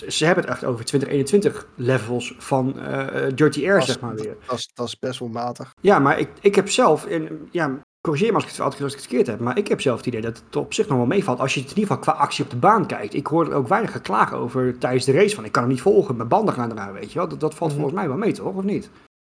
Ze 0.07 0.25
hebben 0.25 0.43
het 0.43 0.53
echt 0.53 0.63
over 0.63 0.85
2021 0.85 1.67
levels 1.75 2.35
van 2.37 2.79
eh, 2.79 3.25
eh, 3.27 3.35
Dirty 3.35 3.69
Air, 3.69 3.81
zeg 3.81 3.99
maar 3.99 4.15
weer. 4.15 4.35
Dat 4.47 4.57
is, 4.57 4.69
dat 4.73 4.87
is 4.87 4.99
best 4.99 5.19
wel 5.19 5.27
matig. 5.29 5.73
Ja, 5.81 5.99
maar 5.99 6.19
ik, 6.19 6.29
ik 6.41 6.55
heb 6.55 6.69
zelf, 6.69 7.05
en, 7.05 7.47
ja, 7.51 7.79
corrigeer 8.01 8.27
me 8.29 8.33
als 8.35 8.43
ik, 8.43 8.49
het, 8.49 8.59
als 8.59 8.75
ik 8.75 8.81
het 8.81 8.99
verkeerd 8.99 9.27
heb, 9.27 9.39
maar 9.39 9.57
ik 9.57 9.67
heb 9.67 9.81
zelf 9.81 9.97
het 9.97 10.05
idee 10.05 10.21
dat 10.21 10.41
het 10.45 10.55
op 10.55 10.73
zich 10.73 10.87
nog 10.87 10.97
wel 10.97 11.05
meevalt. 11.05 11.39
Als 11.39 11.53
je 11.53 11.59
het 11.59 11.69
in 11.69 11.77
ieder 11.77 11.95
geval 11.95 12.13
qua 12.13 12.23
actie 12.23 12.43
op 12.43 12.49
de 12.49 12.55
baan 12.57 12.85
kijkt. 12.87 13.13
Ik 13.13 13.27
hoor 13.27 13.51
ook 13.53 13.67
weinig 13.67 13.91
geklagen 13.91 14.37
over 14.37 14.77
tijdens 14.77 15.05
de 15.05 15.11
race 15.11 15.35
van 15.35 15.45
ik 15.45 15.51
kan 15.51 15.61
hem 15.63 15.71
niet 15.71 15.81
volgen, 15.81 16.15
mijn 16.15 16.27
banden 16.27 16.53
gaan 16.53 16.71
eraan, 16.71 16.93
weet 16.93 17.11
je 17.11 17.19
wel. 17.19 17.27
Dat, 17.27 17.39
dat 17.39 17.55
valt 17.55 17.71
Mhm. 17.71 17.79
volgens 17.79 17.99
mij 18.01 18.09
wel 18.09 18.17
mee, 18.19 18.31
toch? 18.31 18.53
Of 18.55 18.63
niet? 18.63 18.89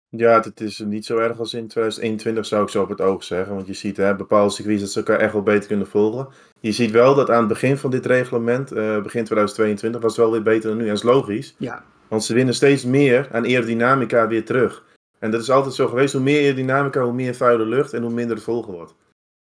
Ja, 0.09 0.33
het, 0.33 0.45
het 0.45 0.61
is 0.61 0.79
niet 0.79 1.05
zo 1.05 1.17
erg 1.17 1.39
als 1.39 1.53
in 1.53 1.67
2021 1.67 2.45
zou 2.45 2.63
ik 2.63 2.69
zo 2.69 2.81
op 2.81 2.89
het 2.89 3.01
oog 3.01 3.23
zeggen. 3.23 3.55
Want 3.55 3.67
je 3.67 3.73
ziet 3.73 3.97
hè, 3.97 4.15
bepaalde 4.15 4.51
circuits 4.53 4.81
dat 4.81 4.91
ze 4.91 4.97
elkaar 4.97 5.19
echt 5.19 5.33
wel 5.33 5.43
beter 5.43 5.67
kunnen 5.67 5.87
volgen. 5.87 6.27
Je 6.59 6.71
ziet 6.71 6.91
wel 6.91 7.15
dat 7.15 7.29
aan 7.29 7.39
het 7.39 7.47
begin 7.47 7.77
van 7.77 7.91
dit 7.91 8.05
reglement, 8.05 8.71
eh, 8.71 9.01
begin 9.01 9.23
2022, 9.23 10.01
was 10.01 10.11
het 10.15 10.21
wel 10.21 10.31
weer 10.31 10.43
beter 10.43 10.69
dan 10.69 10.77
nu. 10.77 10.83
En 10.83 10.89
dat 10.89 10.97
is 10.97 11.03
logisch. 11.03 11.55
Ja. 11.57 11.83
Want 12.07 12.23
ze 12.23 12.33
winnen 12.33 12.53
steeds 12.53 12.85
meer 12.85 13.29
aan 13.31 13.43
aerodynamica 13.45 14.27
weer 14.27 14.45
terug. 14.45 14.83
En 15.19 15.31
dat 15.31 15.41
is 15.41 15.49
altijd 15.49 15.73
zo 15.73 15.87
geweest. 15.87 16.13
Hoe 16.13 16.21
meer 16.21 16.41
aerodynamica, 16.41 17.01
hoe 17.03 17.13
meer 17.13 17.35
vuile 17.35 17.65
lucht 17.65 17.93
en 17.93 18.01
hoe 18.01 18.11
minder 18.11 18.35
het 18.35 18.45
volgen 18.45 18.73
wordt. 18.73 18.95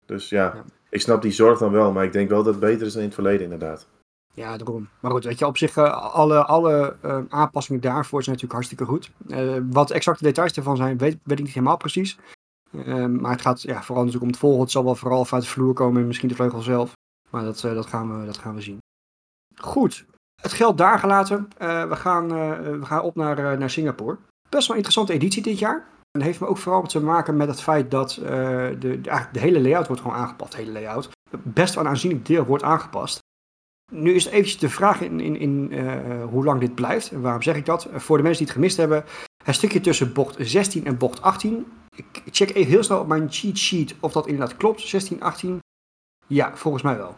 Dus 0.05 0.29
ja, 0.29 0.43
Ja. 0.55 0.63
ik 0.89 1.01
snap 1.01 1.21
die 1.21 1.32
zorg 1.32 1.60
dan 1.60 1.71
wel. 1.71 1.91
Maar 1.91 2.03
ik 2.03 2.12
denk 2.13 2.29
wel 2.29 2.43
dat 2.43 2.53
het 2.53 2.63
beter 2.63 2.86
is 2.86 2.91
dan 2.91 3.01
in 3.01 3.08
het 3.08 3.15
verleden 3.15 3.43
inderdaad. 3.43 3.88
Ja, 4.34 4.58
daarom. 4.58 4.89
Maar 4.99 5.12
goed, 5.12 5.23
weet 5.23 5.39
je, 5.39 5.45
op 5.45 5.58
zich, 5.58 5.75
uh, 5.75 6.13
alle, 6.13 6.43
alle 6.45 6.95
uh, 7.05 7.19
aanpassingen 7.29 7.82
daarvoor 7.82 8.23
zijn 8.23 8.36
natuurlijk 8.36 8.53
hartstikke 8.53 8.86
goed. 8.86 9.12
Uh, 9.27 9.63
wat 9.69 9.91
exacte 9.91 10.23
details 10.23 10.53
ervan 10.53 10.77
zijn, 10.77 10.97
weet, 10.97 11.17
weet 11.23 11.39
ik 11.39 11.45
niet 11.45 11.53
helemaal 11.53 11.77
precies. 11.77 12.17
Ehm, 12.71 13.15
maar 13.15 13.32
het 13.32 13.41
gaat 13.41 13.62
ja, 13.62 13.82
vooral 13.82 14.03
natuurlijk 14.03 14.23
om 14.23 14.29
het 14.29 14.39
volgen. 14.39 14.62
Het 14.62 14.71
zal 14.71 14.84
wel 14.84 14.95
vooral 14.95 15.25
vanuit 15.25 15.45
de 15.45 15.51
vloer 15.51 15.73
komen 15.73 16.01
en 16.01 16.08
misschien 16.08 16.27
de 16.29 16.36
vleugel 16.36 16.62
zelf. 16.62 16.93
Maar 17.29 17.43
dat, 17.43 17.62
dat, 17.62 17.86
gaan, 17.86 18.19
we, 18.19 18.25
dat 18.25 18.38
gaan 18.38 18.55
we 18.55 18.62
zien. 18.62 18.77
Goed, 19.55 20.05
het 20.41 20.53
geld 20.53 20.77
daar 20.77 20.99
gelaten. 20.99 21.47
we, 21.58 21.95
gaan, 21.95 22.27
we 22.79 22.86
gaan 22.86 23.01
op 23.01 23.15
naar, 23.15 23.58
naar 23.58 23.69
Singapore. 23.69 24.17
Best 24.49 24.67
wel 24.67 24.77
een 24.77 24.83
interessante 24.83 25.13
editie 25.13 25.41
dit 25.41 25.59
jaar. 25.59 25.88
En 26.12 26.21
heeft 26.21 26.39
me 26.39 26.47
ook 26.47 26.57
vooral 26.57 26.88
te 26.88 26.99
maken 26.99 27.38
met 27.38 27.47
het 27.47 27.62
feit 27.62 27.91
dat 27.91 28.13
de, 28.13 28.77
de, 28.79 29.01
de 29.31 29.39
hele 29.39 29.62
layout 29.62 29.88
wordt 29.88 30.01
gewoon 30.01 30.17
aangepast. 30.17 30.55
Hele 30.55 30.71
layout. 30.71 31.09
Best 31.43 31.73
wel 31.73 31.83
een 31.83 31.89
aanzienlijk 31.89 32.25
deel 32.25 32.45
wordt 32.45 32.63
aangepast. 32.63 33.19
Nu 33.91 34.13
is 34.13 34.23
het 34.23 34.33
eventjes 34.33 34.59
de 34.59 34.69
vraag 34.69 35.01
in, 35.01 35.19
in, 35.19 35.35
in 35.35 35.71
uh, 35.71 36.23
hoe 36.23 36.43
lang 36.43 36.59
dit 36.59 36.75
blijft. 36.75 37.12
En 37.12 37.21
waarom 37.21 37.41
zeg 37.41 37.55
ik 37.55 37.65
dat? 37.65 37.88
Voor 37.93 38.17
de 38.17 38.23
mensen 38.23 38.45
die 38.45 38.53
het 38.53 38.55
gemist 38.55 38.77
hebben. 38.77 39.03
Het 39.43 39.55
stukje 39.55 39.81
tussen 39.81 40.13
bocht 40.13 40.35
16 40.39 40.85
en 40.85 40.97
bocht 40.97 41.21
18. 41.21 41.65
Ik 41.95 42.21
check 42.31 42.49
even 42.49 42.71
heel 42.71 42.83
snel 42.83 42.99
op 42.99 43.07
mijn 43.07 43.27
cheat 43.29 43.57
sheet 43.57 43.95
of 43.99 44.12
dat 44.12 44.27
inderdaad 44.27 44.57
klopt. 44.57 44.81
16, 44.81 45.21
18. 45.21 45.59
Ja, 46.27 46.55
volgens 46.55 46.83
mij 46.83 46.97
wel. 46.97 47.15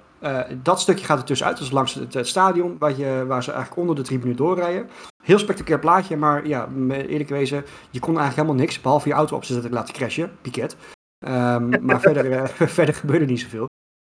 Dat 0.61 0.81
stukje 0.81 1.05
gaat 1.05 1.17
er 1.17 1.25
tussenuit. 1.25 1.59
Is 1.59 1.71
langs 1.71 1.93
het, 1.93 2.13
het 2.13 2.27
stadion 2.27 2.77
waar, 2.77 2.97
je, 2.97 3.25
waar 3.27 3.43
ze 3.43 3.51
eigenlijk 3.51 3.81
onder 3.81 3.95
de 3.95 4.01
tribune 4.01 4.35
doorrijden. 4.35 4.89
Heel 5.21 5.39
spectaculair 5.39 5.81
plaatje, 5.81 6.17
maar 6.17 6.47
ja, 6.47 6.69
eerlijk 6.89 7.29
wezen, 7.29 7.65
je 7.89 7.99
kon 7.99 8.17
eigenlijk 8.17 8.35
helemaal 8.35 8.65
niks. 8.65 8.81
Behalve 8.81 9.07
je 9.07 9.13
auto 9.13 9.35
op 9.35 9.43
te 9.43 9.53
zetten 9.53 9.71
laten 9.71 9.93
crashen. 9.93 10.31
Piket. 10.41 10.75
Um, 11.25 11.69
maar 11.85 12.01
verder, 12.01 12.31
uh, 12.31 12.45
verder 12.77 12.95
gebeurde 12.95 13.25
niet 13.25 13.39
zoveel. 13.39 13.69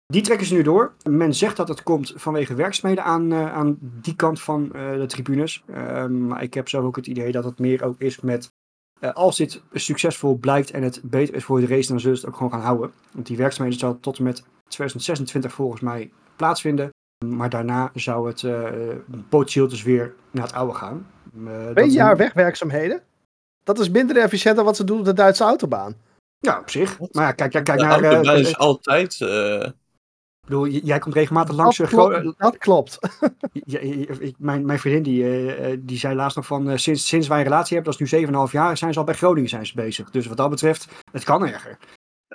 Die 0.06 0.22
trekken 0.22 0.48
ze 0.48 0.54
nu 0.54 0.62
door. 0.62 0.94
Men 1.10 1.34
zegt 1.34 1.58
dat 1.58 1.68
het 1.68 1.84
komt 1.84 2.13
vanwege 2.16 2.56
werkzaamheden 2.56 3.04
aan, 3.04 3.32
uh, 3.32 3.54
aan 3.54 3.78
die 3.80 4.16
kant 4.16 4.42
van 4.42 4.72
uh, 4.76 4.94
de 4.94 5.06
tribunes. 5.06 5.63
Uh, 5.70 6.06
maar 6.06 6.44
ik 6.44 6.54
heb 6.54 6.70
zelf 6.70 6.86
ook 6.86 6.96
het 6.96 7.08
idee 7.08 7.32
dat 7.32 7.44
het 7.44 7.60
meer 7.60 7.84
ook 7.84 8.00
is 8.00 8.20
met. 8.20 8.52
eh, 9.00 9.13
als 9.13 9.38
dit 9.38 9.62
succesvol 9.72 10.38
blijkt 10.38 10.72
en 10.72 10.84
het 10.84 11.02
beter 11.04 11.36
is 11.36 11.44
voor 11.44 11.60
de 11.60 11.68
race, 11.68 11.88
dan 11.88 12.00
zullen 12.00 12.18
ze 12.18 12.26
het 12.26 12.32
ook 12.34 12.38
gewoon 12.38 12.52
gaan 12.52 12.68
houden. 12.68 12.92
Want 13.12 13.28
die 13.28 13.38
werkzaamheden 13.38 13.80
zal 13.80 14.00
tot 14.00 14.18
en 14.18 14.24
met 14.24 14.44
2026 14.68 15.54
volgens 15.54 15.82
mij 15.82 16.12
plaatsvinden. 16.36 16.89
Maar 17.29 17.49
daarna 17.49 17.91
zou 17.93 18.27
het 18.27 18.41
uh, 18.41 18.69
potentieel 19.29 19.67
dus 19.67 19.83
weer 19.83 20.13
naar 20.31 20.45
het 20.45 20.53
oude 20.53 20.73
gaan. 20.73 21.07
Uh, 21.38 21.67
Twee 21.69 21.89
jaar 21.89 22.17
wegwerkzaamheden? 22.17 23.01
Dat 23.63 23.79
is 23.79 23.89
minder 23.89 24.17
efficiënt 24.17 24.55
dan 24.55 24.65
wat 24.65 24.75
ze 24.75 24.83
doen 24.83 24.99
op 24.99 25.05
de 25.05 25.13
Duitse 25.13 25.43
autobaan. 25.43 25.95
Ja, 26.39 26.59
op 26.59 26.69
zich. 26.69 26.99
Maar 26.99 27.23
ja, 27.23 27.31
kijk, 27.31 27.51
kijk, 27.51 27.65
kijk 27.65 27.77
de 27.77 27.83
naar... 27.86 28.03
autobaan 28.03 28.36
Uh, 28.36 28.41
is 28.41 28.57
altijd... 28.57 29.19
Uh... 29.19 29.65
Ik 30.43 30.49
bedoel, 30.49 30.67
jij 30.67 30.99
komt 30.99 31.13
regelmatig 31.13 31.55
langs. 31.55 31.77
Dat 31.77 31.88
klopt. 31.88 32.33
Dat 32.38 32.57
klopt. 32.57 32.99
Ja, 33.51 33.79
ik- 33.79 34.36
mijn, 34.38 34.65
mijn 34.65 34.79
vriendin 34.79 35.03
die, 35.03 35.23
eh, 35.23 35.71
eh, 35.71 35.79
die 35.81 35.97
zei 35.97 36.15
laatst 36.15 36.36
nog 36.36 36.45
van 36.45 36.69
eh, 36.69 36.77
sinds, 36.77 37.07
sinds 37.07 37.27
wij 37.27 37.38
een 37.38 37.43
relatie 37.43 37.75
hebben, 37.75 37.93
dat 37.93 38.01
is 38.01 38.12
nu 38.12 38.25
7,5 38.47 38.51
jaar, 38.51 38.77
zijn 38.77 38.93
ze 38.93 38.99
al 38.99 39.05
bij 39.05 39.13
Groningen 39.15 39.49
zijn 39.49 39.65
ze 39.65 39.75
bezig. 39.75 40.09
Dus 40.09 40.25
wat 40.25 40.38
dat 40.38 40.49
betreft, 40.49 40.88
het 41.12 41.23
kan 41.23 41.47
erger. 41.47 41.77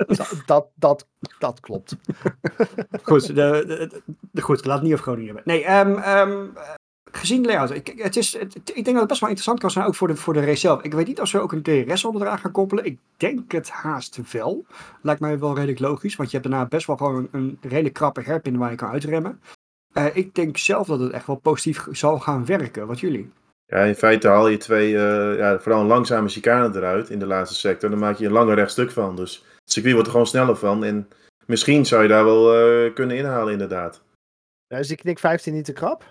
dat, 0.16 0.42
dat, 0.46 0.68
dat, 0.74 1.06
dat 1.38 1.60
klopt. 1.60 1.96
Goed, 3.02 3.26
de, 3.26 3.34
de, 3.34 4.02
de- 4.30 4.40
goed 4.42 4.64
laat 4.64 4.74
het 4.74 4.84
niet 4.84 4.92
over 4.92 5.04
Groningen 5.04 5.34
hebben. 5.34 5.52
Nee, 5.54 5.64
ehm, 5.64 5.94
ehm, 5.96 6.46
eh, 6.56 6.74
gezien 7.12 7.42
de 7.42 7.48
layout, 7.48 7.70
ik, 7.70 7.92
het 7.96 8.16
is, 8.16 8.32
het- 8.38 8.56
ik 8.56 8.74
denk 8.74 8.84
dat 8.86 8.96
het 8.98 9.06
best 9.06 9.20
wel 9.20 9.28
interessant 9.28 9.60
kan 9.60 9.70
zijn, 9.70 9.86
ook 9.86 9.94
voor 9.94 10.08
de, 10.08 10.16
voor 10.16 10.32
de 10.34 10.40
race 10.44 10.56
zelf. 10.60 10.82
Ik 10.82 10.92
weet 10.94 11.06
niet 11.06 11.20
of 11.20 11.28
ze 11.28 11.40
ook 11.40 11.52
een 11.52 11.62
DRS 11.62 12.04
onder 12.04 12.22
eraan 12.22 12.38
gaan 12.38 12.52
koppelen. 12.52 12.84
Ik 12.84 12.98
denk 13.16 13.52
het 13.52 13.70
haast 13.70 14.32
wel. 14.32 14.66
Lijkt 15.02 15.20
mij 15.20 15.38
wel 15.38 15.54
redelijk 15.54 15.78
logisch, 15.80 16.16
want 16.16 16.30
je 16.30 16.36
hebt 16.36 16.48
daarna 16.50 16.66
best 16.68 16.86
wel 16.86 16.96
gewoon 16.96 17.16
een, 17.16 17.28
een 17.32 17.58
redelijk 17.70 17.94
krappe 17.94 18.20
herpin 18.20 18.58
waar 18.58 18.70
je 18.70 18.76
kan 18.76 18.90
uitremmen. 18.90 19.40
Eh, 19.92 20.16
ik 20.16 20.34
denk 20.34 20.56
zelf 20.56 20.86
dat 20.86 21.00
het 21.00 21.12
echt 21.12 21.26
wel 21.26 21.36
positief 21.36 21.86
zal 21.90 22.18
gaan 22.18 22.46
werken. 22.46 22.86
Wat 22.86 23.00
jullie? 23.00 23.30
Ja, 23.66 23.78
in 23.78 23.94
feite 23.94 24.28
haal 24.28 24.48
je 24.48 24.56
twee, 24.56 24.96
eh, 24.96 25.38
ja, 25.38 25.58
vooral 25.58 25.80
een 25.80 25.86
langzame 25.86 26.28
chicane 26.28 26.76
eruit 26.76 27.10
in 27.10 27.18
de 27.18 27.26
laatste 27.26 27.56
sector. 27.56 27.90
Dan 27.90 27.98
maak 27.98 28.16
je 28.16 28.26
een 28.26 28.32
langer 28.32 28.54
rechtstuk 28.54 28.90
van. 28.90 29.16
Dus 29.16 29.44
het 29.68 29.76
circuit 29.76 29.94
wordt 29.94 30.08
er 30.08 30.14
gewoon 30.14 30.26
sneller 30.26 30.56
van. 30.56 30.84
En 30.84 31.08
misschien 31.46 31.86
zou 31.86 32.02
je 32.02 32.08
daar 32.08 32.24
wel 32.24 32.54
eh, 32.54 32.94
kunnen 32.94 33.16
inhalen, 33.16 33.52
inderdaad. 33.52 34.02
Ja, 34.66 34.78
is 34.78 34.88
die 34.88 34.96
knik 34.96 35.18
15 35.18 35.54
niet 35.54 35.64
te 35.64 35.72
krap? 35.72 36.04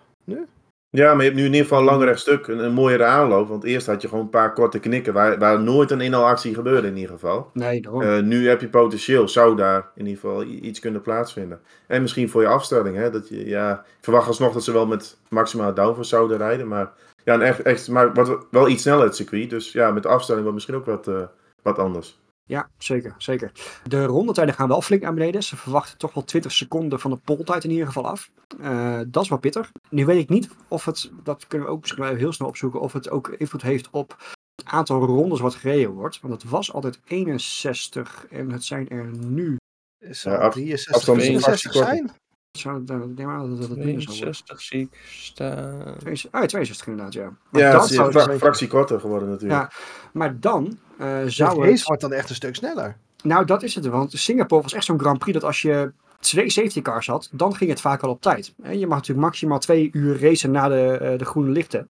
Ja, 0.89 1.13
maar 1.13 1.23
je 1.23 1.29
hebt 1.29 1.35
nu 1.35 1.45
in 1.45 1.51
ieder 1.51 1.67
geval 1.67 1.79
een 1.79 1.85
langer 1.85 2.07
rechtstuk. 2.07 2.47
Een, 2.47 2.59
een 2.59 2.73
mooiere 2.73 3.03
aanloop. 3.03 3.47
Want 3.47 3.63
eerst 3.63 3.87
had 3.87 4.01
je 4.01 4.07
gewoon 4.07 4.23
een 4.23 4.29
paar 4.29 4.53
korte 4.53 4.79
knikken 4.79 5.13
waar, 5.13 5.39
waar 5.39 5.61
nooit 5.61 5.91
een 5.91 6.01
inhaalactie 6.01 6.53
gebeurde 6.53 6.87
in 6.87 6.95
ieder 6.95 7.11
geval. 7.11 7.49
Nee. 7.53 7.81
Eh, 7.81 8.19
nu 8.19 8.47
heb 8.47 8.61
je 8.61 8.69
potentieel, 8.69 9.27
zou 9.27 9.55
daar 9.55 9.91
in 9.95 10.05
ieder 10.05 10.21
geval 10.21 10.43
iets 10.43 10.79
kunnen 10.79 11.01
plaatsvinden. 11.01 11.59
En 11.87 12.01
misschien 12.01 12.29
voor 12.29 12.41
je 12.41 12.47
afstelling. 12.47 12.95
Hè, 12.95 13.11
dat 13.11 13.29
je, 13.29 13.45
ja, 13.45 13.73
ik 13.73 14.03
verwacht 14.03 14.27
alsnog 14.27 14.53
dat 14.53 14.63
ze 14.63 14.71
wel 14.71 14.87
met 14.87 15.17
maximaal 15.29 15.73
downforce 15.73 16.09
zouden 16.09 16.37
rijden. 16.37 16.67
Maar, 16.67 16.91
ja, 17.23 17.33
een 17.33 17.41
echt, 17.41 17.61
echt, 17.61 17.89
maar 17.89 18.13
wordt 18.13 18.45
wel 18.51 18.67
iets 18.67 18.81
sneller 18.81 19.05
het 19.05 19.15
circuit. 19.15 19.49
Dus 19.49 19.71
ja, 19.71 19.91
met 19.91 20.03
de 20.03 20.09
afstelling 20.09 20.43
wordt 20.43 20.57
misschien 20.57 20.79
ook 20.79 20.85
wat, 20.85 21.07
eh, 21.07 21.23
wat 21.61 21.79
anders. 21.79 22.19
Ja, 22.47 22.69
zeker, 22.77 23.15
zeker. 23.17 23.51
De 23.83 24.05
rondetijden 24.05 24.53
gaan 24.55 24.67
wel 24.67 24.81
flink 24.81 25.01
naar 25.01 25.13
beneden. 25.13 25.43
Ze 25.43 25.57
verwachten 25.57 25.97
toch 25.97 26.13
wel 26.13 26.23
20 26.23 26.51
seconden 26.51 26.99
van 26.99 27.11
de 27.11 27.17
poltijd 27.17 27.63
in 27.63 27.69
ieder 27.71 27.85
geval 27.87 28.07
af. 28.07 28.29
Eh, 28.61 28.99
dat 29.07 29.23
is 29.23 29.29
wel 29.29 29.37
pittig. 29.37 29.71
Nu 29.89 30.05
weet 30.05 30.21
ik 30.21 30.29
niet 30.29 30.49
of 30.67 30.85
het, 30.85 31.11
dat 31.23 31.47
kunnen 31.47 31.67
we 31.67 31.73
ook 31.73 31.79
misschien 31.81 32.01
wel 32.01 32.11
even 32.11 32.23
heel 32.23 32.33
snel 32.33 32.47
opzoeken, 32.47 32.79
of 32.79 32.93
het 32.93 33.09
ook 33.09 33.27
invloed 33.29 33.61
heeft 33.61 33.89
op 33.91 34.15
het 34.55 34.65
aantal 34.65 35.05
rondes 35.05 35.39
wat 35.39 35.55
gereden 35.55 35.91
wordt. 35.91 36.19
Want 36.21 36.33
het 36.33 36.51
was 36.51 36.73
altijd 36.73 36.99
61 37.05 38.25
en 38.29 38.51
het 38.51 38.63
zijn 38.63 38.87
er 38.89 39.05
nu. 39.17 39.55
Ja, 39.97 40.35
af- 40.35 40.53
63, 40.53 40.93
afstand 40.95 41.17
is 41.19 41.25
64 41.25 41.71
korter. 41.71 41.89
zijn? 41.89 42.11
Zou, 42.57 42.81
ik 42.83 43.15
neem 43.15 43.29
aan 43.29 43.49
dat 43.57 43.69
het 43.69 43.77
minder 43.77 44.01
zou 44.01 44.17
worden. 44.17 44.33
62 44.33 44.61
zie 44.61 44.79
ik 44.81 44.99
staan. 45.09 45.79
62 45.99 46.31
Ah, 46.31 46.47
62 46.47 46.87
inderdaad, 46.87 47.13
ja. 47.13 47.31
Maar 47.49 47.61
Ja, 47.61 47.71
dan 47.71 47.81
het 47.81 47.89
is 47.89 47.95
zou 47.95 48.07
een 48.07 48.21
fra- 48.21 48.37
fractie 48.37 48.67
korter 48.67 48.99
geworden 48.99 49.29
natuurlijk. 49.29 49.61
Ja. 49.61 49.71
Maar 50.13 50.39
dan 50.39 50.77
eh, 50.97 51.19
De 51.23 51.29
zou 51.29 51.59
race 51.59 51.71
het... 51.71 51.83
wordt 51.83 52.01
dan 52.01 52.13
echt 52.13 52.29
een 52.29 52.35
stuk 52.35 52.55
sneller. 52.55 52.97
Nou, 53.23 53.45
dat 53.45 53.63
is 53.63 53.75
het. 53.75 53.85
Want 53.85 54.11
Singapore 54.11 54.61
was 54.61 54.73
echt 54.73 54.85
zo'n 54.85 54.99
Grand 54.99 55.19
Prix 55.19 55.33
dat 55.39 55.47
als 55.47 55.61
je 55.61 55.91
twee 56.19 56.49
safety 56.49 56.81
cars 56.81 57.07
had, 57.07 57.29
dan 57.31 57.55
ging 57.55 57.69
het 57.69 57.81
vaak 57.81 58.01
al 58.03 58.09
op 58.09 58.21
tijd. 58.21 58.53
En 58.61 58.79
je 58.79 58.87
mag 58.87 58.97
natuurlijk 58.97 59.25
maximaal 59.27 59.59
twee 59.59 59.89
uur 59.91 60.19
racen 60.21 60.51
na 60.51 60.67
de, 60.67 60.97
eh, 61.01 61.17
de 61.17 61.25
groene 61.25 61.51
lichten. 61.51 61.89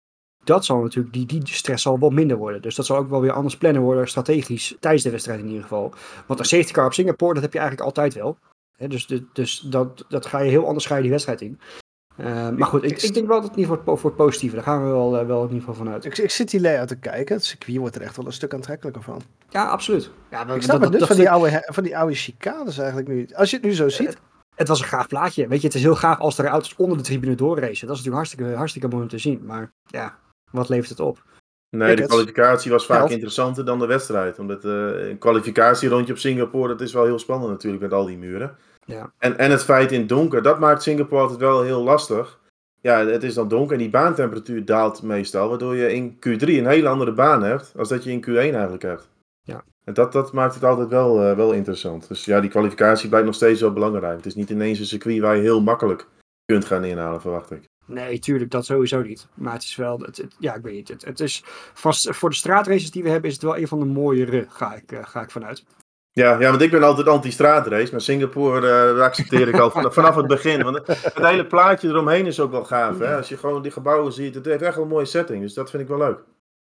Dat 0.43 0.65
zal 0.65 0.81
natuurlijk, 0.81 1.13
die, 1.13 1.25
die 1.25 1.41
stress 1.45 1.83
zal 1.83 1.99
wel 1.99 2.09
minder 2.09 2.37
worden. 2.37 2.61
Dus 2.61 2.75
dat 2.75 2.85
zal 2.85 2.97
ook 2.97 3.09
wel 3.09 3.21
weer 3.21 3.31
anders 3.31 3.57
plannen 3.57 3.81
worden, 3.81 4.07
strategisch, 4.07 4.75
tijdens 4.79 5.03
de 5.03 5.09
wedstrijd 5.09 5.39
in 5.39 5.47
ieder 5.47 5.61
geval. 5.61 5.93
Want 6.25 6.39
een 6.39 6.45
safety 6.45 6.71
car 6.73 6.85
op 6.85 6.93
Singapore, 6.93 7.33
dat 7.33 7.43
heb 7.43 7.53
je 7.53 7.59
eigenlijk 7.59 7.87
altijd 7.89 8.13
wel. 8.13 8.37
Dus 8.87 9.07
de- 9.07 9.25
dus 9.33 9.59
dat, 9.59 10.05
dat 10.09 10.25
ga 10.25 10.39
je 10.39 10.49
heel 10.49 10.67
anders 10.67 10.85
ga 10.85 10.95
je 10.95 11.01
die 11.01 11.11
wedstrijd 11.11 11.41
in. 11.41 11.59
Eh, 12.15 12.49
maar 12.49 12.67
goed, 12.67 12.83
ik, 12.83 13.01
ik 13.01 13.13
denk 13.13 13.27
wel 13.27 13.41
dat 13.41 13.55
het 13.55 13.65
geval 13.65 13.97
voor 13.97 14.09
het 14.09 14.15
positieve, 14.19 14.55
daar 14.55 14.63
gaan 14.63 14.83
we 14.83 14.89
wel, 14.89 15.17
eh, 15.19 15.25
wel 15.25 15.37
in 15.41 15.47
ieder 15.47 15.59
geval 15.59 15.73
vanuit. 15.75 16.05
Ik, 16.05 16.17
ik 16.17 16.31
zit 16.31 16.49
die 16.51 16.61
layout 16.61 16.87
te 16.87 16.95
kijken. 16.95 17.35
Het 17.35 17.45
circuit 17.45 17.77
wordt 17.77 17.95
er 17.95 18.01
echt 18.01 18.15
wel 18.15 18.25
een 18.25 18.33
stuk 18.33 18.53
aantrekkelijker 18.53 19.03
van. 19.03 19.21
Ja, 19.49 19.65
absoluut. 19.67 20.11
Ja, 20.31 20.43
maar 20.43 20.55
Ik 20.55 20.61
snap 20.61 20.75
dat- 20.75 20.81
het 20.83 20.91
dus 20.91 20.99
dat- 20.99 21.07
van, 21.07 21.17
die 21.17 21.29
oude, 21.29 21.63
van 21.65 21.83
die 21.83 21.97
oude 21.97 22.15
chicanes 22.15 22.77
eigenlijk 22.77 23.07
nu. 23.07 23.27
Als 23.33 23.49
je 23.49 23.55
het 23.55 23.65
nu 23.65 23.73
zo 23.73 23.89
ziet. 23.89 24.17
het 24.55 24.67
was 24.67 24.79
een 24.81 24.87
gaaf 24.87 25.07
plaatje. 25.07 25.47
Weet 25.47 25.61
je, 25.61 25.67
het 25.67 25.75
is 25.75 25.81
heel 25.81 25.95
gaaf 25.95 26.19
als 26.19 26.37
er 26.37 26.45
auto's 26.45 26.75
onder 26.75 26.97
de 26.97 27.03
tribune 27.03 27.35
doorracen. 27.35 27.87
Dat 27.87 27.97
is 27.97 28.03
natuurlijk 28.03 28.15
hartstikke, 28.15 28.55
hartstikke 28.55 28.87
mooi 28.87 29.01
om 29.03 29.09
te 29.09 29.17
zien. 29.17 29.45
Maar 29.45 29.71
ja, 29.85 30.17
wat 30.51 30.69
levert 30.69 30.89
het 30.89 30.99
op? 30.99 31.23
Nee, 31.69 31.95
de 31.95 32.05
kwalificatie 32.05 32.71
was 32.71 32.85
vaak 32.85 33.09
interessanter 33.09 33.65
dan 33.65 33.79
de 33.79 33.85
wedstrijd. 33.85 34.39
Omdat 34.39 34.65
eh, 34.65 35.09
een 35.09 35.17
kwalificatierondje 35.17 36.13
op 36.13 36.19
Singapore, 36.19 36.67
dat 36.67 36.81
is 36.81 36.93
wel 36.93 37.05
heel 37.05 37.19
spannend 37.19 37.51
natuurlijk 37.51 37.81
met 37.81 37.93
al 37.93 38.05
die 38.05 38.17
muren. 38.17 38.55
Ja. 38.85 39.11
En, 39.17 39.37
en 39.37 39.51
het 39.51 39.63
feit 39.63 39.91
in 39.91 39.99
het 39.99 40.09
donker, 40.09 40.41
dat 40.41 40.59
maakt 40.59 40.83
Singapore 40.83 41.21
altijd 41.21 41.39
wel 41.39 41.61
heel 41.61 41.83
lastig. 41.83 42.39
Ja, 42.81 43.05
het 43.05 43.23
is 43.23 43.33
dan 43.33 43.47
donker 43.47 43.73
en 43.73 43.81
die 43.81 43.89
baantemperatuur 43.89 44.65
daalt 44.65 45.01
meestal. 45.01 45.49
Waardoor 45.49 45.75
je 45.75 45.93
in 45.93 46.15
Q3 46.15 46.45
een 46.47 46.67
hele 46.67 46.87
andere 46.87 47.13
baan 47.13 47.43
hebt, 47.43 47.73
als 47.77 47.89
dat 47.89 48.03
je 48.03 48.11
in 48.11 48.25
Q1 48.25 48.35
eigenlijk 48.35 48.83
hebt. 48.83 49.09
Ja. 49.41 49.63
En 49.83 49.93
dat, 49.93 50.11
dat 50.11 50.33
maakt 50.33 50.53
het 50.53 50.63
altijd 50.63 50.89
wel, 50.89 51.21
eh, 51.21 51.35
wel 51.35 51.51
interessant. 51.51 52.07
Dus 52.07 52.25
ja, 52.25 52.39
die 52.39 52.49
kwalificatie 52.49 53.09
blijkt 53.09 53.25
nog 53.25 53.35
steeds 53.35 53.61
wel 53.61 53.73
belangrijk. 53.73 54.17
Het 54.17 54.25
is 54.25 54.35
niet 54.35 54.49
ineens 54.49 54.79
een 54.79 54.85
circuit 54.85 55.19
waar 55.19 55.35
je 55.35 55.41
heel 55.41 55.61
makkelijk 55.61 56.07
kunt 56.45 56.65
gaan 56.65 56.83
inhalen, 56.83 57.21
verwacht 57.21 57.51
ik. 57.51 57.63
Nee, 57.89 58.19
tuurlijk, 58.19 58.51
dat 58.51 58.65
sowieso 58.65 59.01
niet. 59.01 59.27
Maar 59.33 59.53
het 59.53 59.63
is 59.63 59.75
wel, 59.75 59.99
het, 59.99 60.17
het- 60.17 60.35
ja, 60.39 60.55
ik 60.55 60.61
weet 60.61 60.73
niet. 60.73 60.87
Het, 60.87 61.05
het 61.05 61.19
is, 61.19 61.43
vast, 61.73 62.07
voor 62.15 62.29
de 62.29 62.35
straatraces 62.35 62.91
die 62.91 63.03
we 63.03 63.09
hebben, 63.09 63.27
is 63.29 63.35
het 63.35 63.43
wel 63.45 63.57
een 63.57 63.67
van 63.67 63.79
de 63.79 63.85
mooiere, 63.85 64.45
ga 64.49 64.75
ik, 64.75 64.91
eh, 64.91 64.99
ga 65.05 65.21
ik 65.21 65.31
vanuit. 65.31 65.63
Ja, 66.11 66.39
ja, 66.39 66.49
want 66.49 66.61
ik 66.61 66.71
ben 66.71 66.83
altijd 66.83 67.07
anti-straatrace, 67.07 67.91
maar 67.91 68.01
Singapore 68.01 68.93
eh, 68.95 69.01
accepteer 69.01 69.47
ik 69.47 69.57
al 69.59 69.71
van- 69.71 69.93
vanaf 69.93 70.15
het 70.15 70.27
begin. 70.27 70.63
Want 70.63 70.77
het 70.77 70.87
het 71.03 71.25
hele 71.25 71.45
plaatje 71.45 71.87
eromheen 71.87 72.25
is 72.25 72.39
ook 72.39 72.51
wel 72.51 72.65
gaaf. 72.65 72.99
Hè? 72.99 73.15
Als 73.17 73.29
je 73.29 73.37
gewoon 73.37 73.61
die 73.61 73.71
gebouwen 73.71 74.13
ziet, 74.13 74.35
het 74.35 74.45
heeft 74.45 74.61
echt 74.61 74.75
wel 74.75 74.83
een 74.83 74.89
mooie 74.89 75.05
setting. 75.05 75.41
Dus 75.41 75.53
dat 75.53 75.69
vind 75.69 75.81
ik 75.83 75.89
wel 75.89 75.97
leuk. 75.97 76.19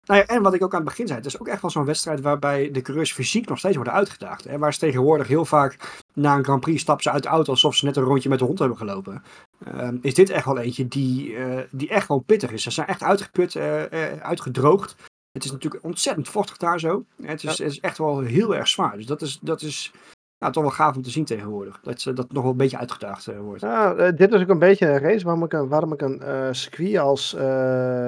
Nou 0.09 0.21
ja, 0.21 0.27
en 0.27 0.41
wat 0.41 0.53
ik 0.53 0.63
ook 0.63 0.73
aan 0.73 0.79
het 0.79 0.89
begin 0.89 1.07
zei, 1.07 1.19
het 1.19 1.27
is 1.27 1.39
ook 1.39 1.47
echt 1.47 1.61
wel 1.61 1.71
zo'n 1.71 1.85
wedstrijd 1.85 2.21
waarbij 2.21 2.71
de 2.71 2.81
coureurs 2.81 3.13
fysiek 3.13 3.47
nog 3.47 3.57
steeds 3.57 3.75
worden 3.75 3.93
uitgedaagd. 3.93 4.43
Hè? 4.43 4.57
Waar 4.57 4.73
ze 4.73 4.79
tegenwoordig 4.79 5.27
heel 5.27 5.45
vaak 5.45 6.01
na 6.13 6.35
een 6.35 6.43
Grand 6.43 6.61
Prix 6.61 6.81
stappen 6.81 7.03
ze 7.03 7.11
uit 7.11 7.23
de 7.23 7.29
auto 7.29 7.51
alsof 7.51 7.75
ze 7.75 7.85
net 7.85 7.95
een 7.95 8.03
rondje 8.03 8.29
met 8.29 8.39
de 8.39 8.45
hond 8.45 8.59
hebben 8.59 8.77
gelopen. 8.77 9.23
Ehm, 9.65 9.97
is 10.01 10.13
dit 10.13 10.29
echt 10.29 10.45
wel 10.45 10.57
eentje 10.57 10.87
die, 10.87 11.35
eh, 11.35 11.63
die 11.71 11.89
echt 11.89 12.07
wel 12.07 12.19
pittig 12.19 12.51
is. 12.51 12.63
Ze 12.63 12.71
zijn 12.71 12.87
echt 12.87 13.03
uitgeput, 13.03 13.55
eh, 13.55 14.11
eh, 14.11 14.21
uitgedroogd. 14.21 14.95
Het 15.31 15.43
is 15.43 15.51
natuurlijk 15.51 15.83
ontzettend 15.83 16.29
vochtig 16.29 16.57
daar 16.57 16.79
zo. 16.79 17.05
Het 17.21 17.43
is, 17.43 17.57
het 17.57 17.67
is 17.67 17.79
echt 17.79 17.97
wel 17.97 18.19
heel 18.19 18.55
erg 18.55 18.67
zwaar. 18.67 18.97
Dus 18.97 19.05
dat 19.05 19.21
is, 19.21 19.39
dat 19.41 19.61
is 19.61 19.91
toch 20.37 20.63
wel 20.63 20.69
gaaf 20.69 20.95
om 20.95 21.01
te 21.01 21.09
zien 21.09 21.25
tegenwoordig. 21.25 21.79
Dat 21.83 22.01
ze 22.01 22.13
dat 22.13 22.31
nog 22.31 22.43
wel 22.43 22.51
een 22.51 22.57
beetje 22.57 22.77
uitgedaagd 22.77 23.25
wordt. 23.25 23.61
Ja, 23.61 24.11
dit 24.11 24.33
is 24.33 24.41
ook 24.41 24.49
een 24.49 24.59
beetje 24.59 24.87
een 24.87 24.99
race 24.99 25.23
waarom 25.23 25.43
ik 25.43 25.53
een, 25.53 25.67
waarom 25.67 25.93
ik 25.93 26.01
een 26.01 26.21
eh, 26.21 26.47
circuit 26.51 26.97
als 26.97 27.35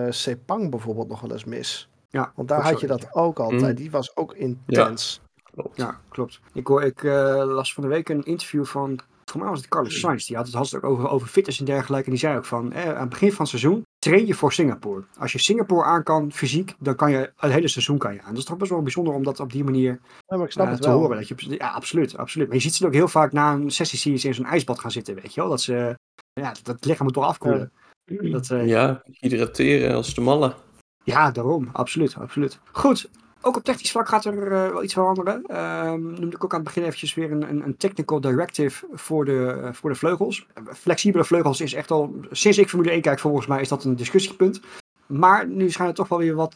Sepang 0.09 0.69
bijvoorbeeld 0.69 1.07
nog 1.07 1.21
wel 1.21 1.31
eens 1.31 1.45
mis. 1.45 1.89
Ja, 2.11 2.31
Want 2.35 2.47
daar 2.47 2.61
had 2.61 2.79
je 2.79 2.87
dat 2.87 3.07
ook 3.13 3.39
altijd. 3.39 3.61
Mm. 3.61 3.75
Die 3.75 3.91
was 3.91 4.15
ook 4.15 4.33
intens. 4.33 5.21
Klopt. 5.51 5.77
Ja, 5.77 5.99
klopt. 6.09 6.39
Ik, 6.53 6.67
hoor, 6.67 6.83
ik 6.83 7.03
eh, 7.03 7.43
las 7.45 7.73
van 7.73 7.83
de 7.83 7.89
week 7.89 8.09
een 8.09 8.23
interview 8.23 8.65
van, 8.65 8.99
voor 9.25 9.39
mij 9.39 9.49
was 9.49 9.59
het 9.59 9.67
Carlos 9.69 9.99
Sainz, 9.99 10.27
die 10.27 10.35
had 10.35 10.45
het, 10.45 10.55
had 10.55 10.69
het 10.69 10.83
ook 10.83 10.91
over, 10.91 11.09
over 11.09 11.27
fitness 11.27 11.59
en 11.59 11.65
dergelijke. 11.65 12.05
En 12.05 12.11
die 12.11 12.19
zei 12.19 12.37
ook 12.37 12.45
van, 12.45 12.73
eh, 12.73 12.93
aan 12.93 12.99
het 12.99 13.09
begin 13.09 13.29
van 13.29 13.37
het 13.39 13.47
seizoen 13.47 13.83
train 13.99 14.25
je 14.27 14.33
voor 14.33 14.53
Singapore. 14.53 15.03
Als 15.17 15.31
je 15.31 15.39
Singapore 15.39 15.83
aan 15.83 16.03
kan, 16.03 16.31
fysiek, 16.31 16.75
dan 16.79 16.95
kan 16.95 17.11
je 17.11 17.31
het 17.35 17.51
hele 17.51 17.67
seizoen 17.67 17.97
kan 17.97 18.13
je 18.13 18.21
aan. 18.21 18.29
Dat 18.29 18.37
is 18.37 18.45
toch 18.45 18.57
best 18.57 18.71
wel 18.71 18.81
bijzonder 18.81 19.13
om 19.13 19.23
dat 19.23 19.39
op 19.39 19.51
die 19.51 19.63
manier 19.63 19.99
Ja, 20.27 20.37
maar 20.37 20.45
ik 20.45 20.51
snap 20.51 20.65
eh, 20.65 20.71
het 20.71 20.81
te 20.81 20.87
wel. 20.87 20.97
horen. 20.97 21.17
Dat 21.17 21.27
je, 21.27 21.35
ja, 21.57 21.69
absoluut, 21.71 22.17
absoluut. 22.17 22.47
Maar 22.47 22.55
je 22.55 22.61
ziet 22.61 22.75
ze 22.75 22.85
ook 22.85 22.93
heel 22.93 23.07
vaak 23.07 23.31
na 23.31 23.53
een 23.53 23.71
sessie 23.71 23.99
zie 23.99 24.11
je 24.11 24.17
ze 24.17 24.27
in 24.27 24.33
zo'n 24.33 24.45
ijsbad 24.45 24.79
gaan 24.79 24.91
zitten, 24.91 25.15
weet 25.15 25.33
je 25.33 25.41
wel. 25.41 25.49
Dat 25.49 25.61
ze, 25.61 25.97
ja, 26.33 26.51
dat, 26.53 26.61
dat 26.63 26.85
lichaam 26.85 27.05
moet 27.05 27.13
toch 27.13 27.25
afkoelen. 27.25 27.71
Dat, 28.05 28.49
eh, 28.49 28.67
Ja, 28.67 29.03
hydrateren 29.05 29.95
als 29.95 30.13
de 30.13 30.21
malle. 30.21 30.55
Ja, 31.11 31.31
daarom. 31.31 31.69
Absoluut, 31.71 32.15
absoluut. 32.15 32.59
Goed. 32.71 33.09
Ook 33.43 33.57
op 33.57 33.63
technisch 33.63 33.91
vlak 33.91 34.07
gaat 34.07 34.25
er 34.25 34.43
eh, 34.43 34.71
wel 34.71 34.83
iets 34.83 34.93
veranderen. 34.93 35.43
Ehm 35.45 36.01
noemde 36.01 36.35
ik 36.35 36.43
ook 36.43 36.53
aan 36.53 36.59
het 36.59 36.67
begin 36.67 36.83
eventjes 36.83 37.13
weer 37.13 37.31
een, 37.31 37.65
een, 37.65 37.77
technical 37.77 38.21
directive 38.21 38.85
voor 38.91 39.25
de, 39.25 39.59
eh, 39.63 39.73
voor 39.73 39.89
de 39.89 39.95
vleugels. 39.95 40.47
Flexibele 40.73 41.23
vleugels 41.23 41.61
is 41.61 41.73
echt 41.73 41.91
al, 41.91 42.15
sinds 42.31 42.57
ik 42.57 42.69
Formule 42.69 42.91
1 42.91 43.01
kijk 43.01 43.19
volgens 43.19 43.47
mij, 43.47 43.61
is 43.61 43.67
dat 43.67 43.83
een 43.83 43.95
discussiepunt. 43.95 44.61
Maar 45.07 45.47
nu 45.47 45.69
schijnt 45.69 45.89
er 45.89 45.95
toch 45.95 46.07
wel 46.07 46.17
weer 46.17 46.35
wat 46.35 46.55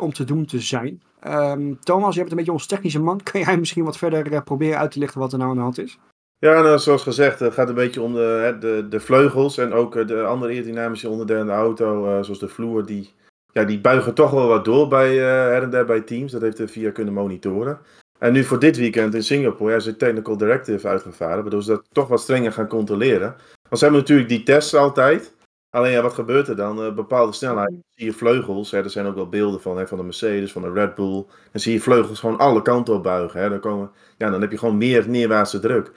om 0.00 0.12
te 0.12 0.24
doen 0.24 0.44
te 0.44 0.60
zijn. 0.60 1.02
Ehm, 1.20 1.74
Thomas, 1.80 2.14
je 2.14 2.20
bent 2.20 2.30
een 2.30 2.36
beetje 2.36 2.52
ons 2.52 2.66
technische 2.66 3.00
man. 3.00 3.22
Kun 3.22 3.40
jij 3.40 3.58
misschien 3.58 3.84
wat 3.84 3.98
verder 3.98 4.32
eh, 4.32 4.42
proberen 4.42 4.78
uit 4.78 4.90
te 4.90 4.98
lichten 4.98 5.20
wat 5.20 5.32
er 5.32 5.38
nou 5.38 5.50
aan 5.50 5.56
de 5.56 5.62
hand 5.62 5.78
is? 5.78 5.98
Ja, 6.38 6.62
nou, 6.62 6.78
zoals 6.78 7.02
gezegd, 7.02 7.40
het 7.40 7.54
gaat 7.54 7.68
een 7.68 7.74
beetje 7.74 8.02
om 8.02 8.12
de, 8.14 8.56
de, 8.60 8.86
de 8.88 9.00
vleugels 9.00 9.58
en 9.58 9.72
ook 9.72 10.08
de 10.08 10.22
andere 10.22 10.52
aerodynamische 10.52 11.08
onderdelen 11.08 11.40
in 11.40 11.46
de 11.46 11.52
auto, 11.52 12.22
zoals 12.22 12.38
de 12.38 12.48
vloer, 12.48 12.86
die, 12.86 13.12
ja, 13.54 13.64
die 13.64 13.80
buigen 13.80 14.14
toch 14.14 14.30
wel 14.30 14.46
wat 14.46 14.64
door 14.64 14.88
bij, 14.88 15.10
eh, 15.10 15.24
her 15.26 15.62
en 15.62 15.70
der 15.70 15.84
bij 15.84 16.00
teams. 16.00 16.32
Dat 16.32 16.42
heeft 16.42 16.56
de 16.56 16.68
VIA 16.68 16.90
kunnen 16.90 17.14
monitoren. 17.14 17.78
En 18.18 18.32
nu 18.32 18.44
voor 18.44 18.58
dit 18.58 18.76
weekend 18.76 19.14
in 19.14 19.22
Singapore 19.22 19.70
ja, 19.70 19.76
is 19.76 19.96
technical 19.98 20.36
directive 20.36 20.88
uitgevaren, 20.88 21.42
waardoor 21.42 21.62
ze 21.62 21.70
dat 21.70 21.86
toch 21.92 22.08
wat 22.08 22.20
strenger 22.20 22.52
gaan 22.52 22.68
controleren. 22.68 23.36
Want 23.68 23.78
ze 23.78 23.84
hebben 23.84 24.00
natuurlijk 24.00 24.28
die 24.28 24.42
tests 24.42 24.74
altijd. 24.74 25.34
Alleen 25.70 25.92
ja, 25.92 26.02
wat 26.02 26.14
gebeurt 26.14 26.48
er 26.48 26.56
dan? 26.56 26.82
Eh, 26.82 26.94
bepaalde 26.94 27.32
snelheid, 27.32 27.74
zie 27.94 28.06
je 28.06 28.12
vleugels, 28.12 28.70
hè, 28.70 28.82
er 28.82 28.90
zijn 28.90 29.06
ook 29.06 29.14
wel 29.14 29.28
beelden 29.28 29.60
van, 29.60 29.78
hè, 29.78 29.86
van 29.86 29.98
de 29.98 30.04
Mercedes, 30.04 30.52
van 30.52 30.62
de 30.62 30.72
Red 30.72 30.94
Bull. 30.94 31.24
Dan 31.52 31.60
zie 31.60 31.72
je 31.72 31.80
vleugels 31.80 32.20
gewoon 32.20 32.38
alle 32.38 32.62
kanten 32.62 32.94
op 32.94 33.02
buigen. 33.02 33.40
Hè. 33.40 33.48
Dan, 33.48 33.60
komen, 33.60 33.90
ja, 34.16 34.30
dan 34.30 34.40
heb 34.40 34.50
je 34.50 34.58
gewoon 34.58 34.76
meer 34.76 35.08
neerwaartse 35.08 35.60
druk. 35.60 35.92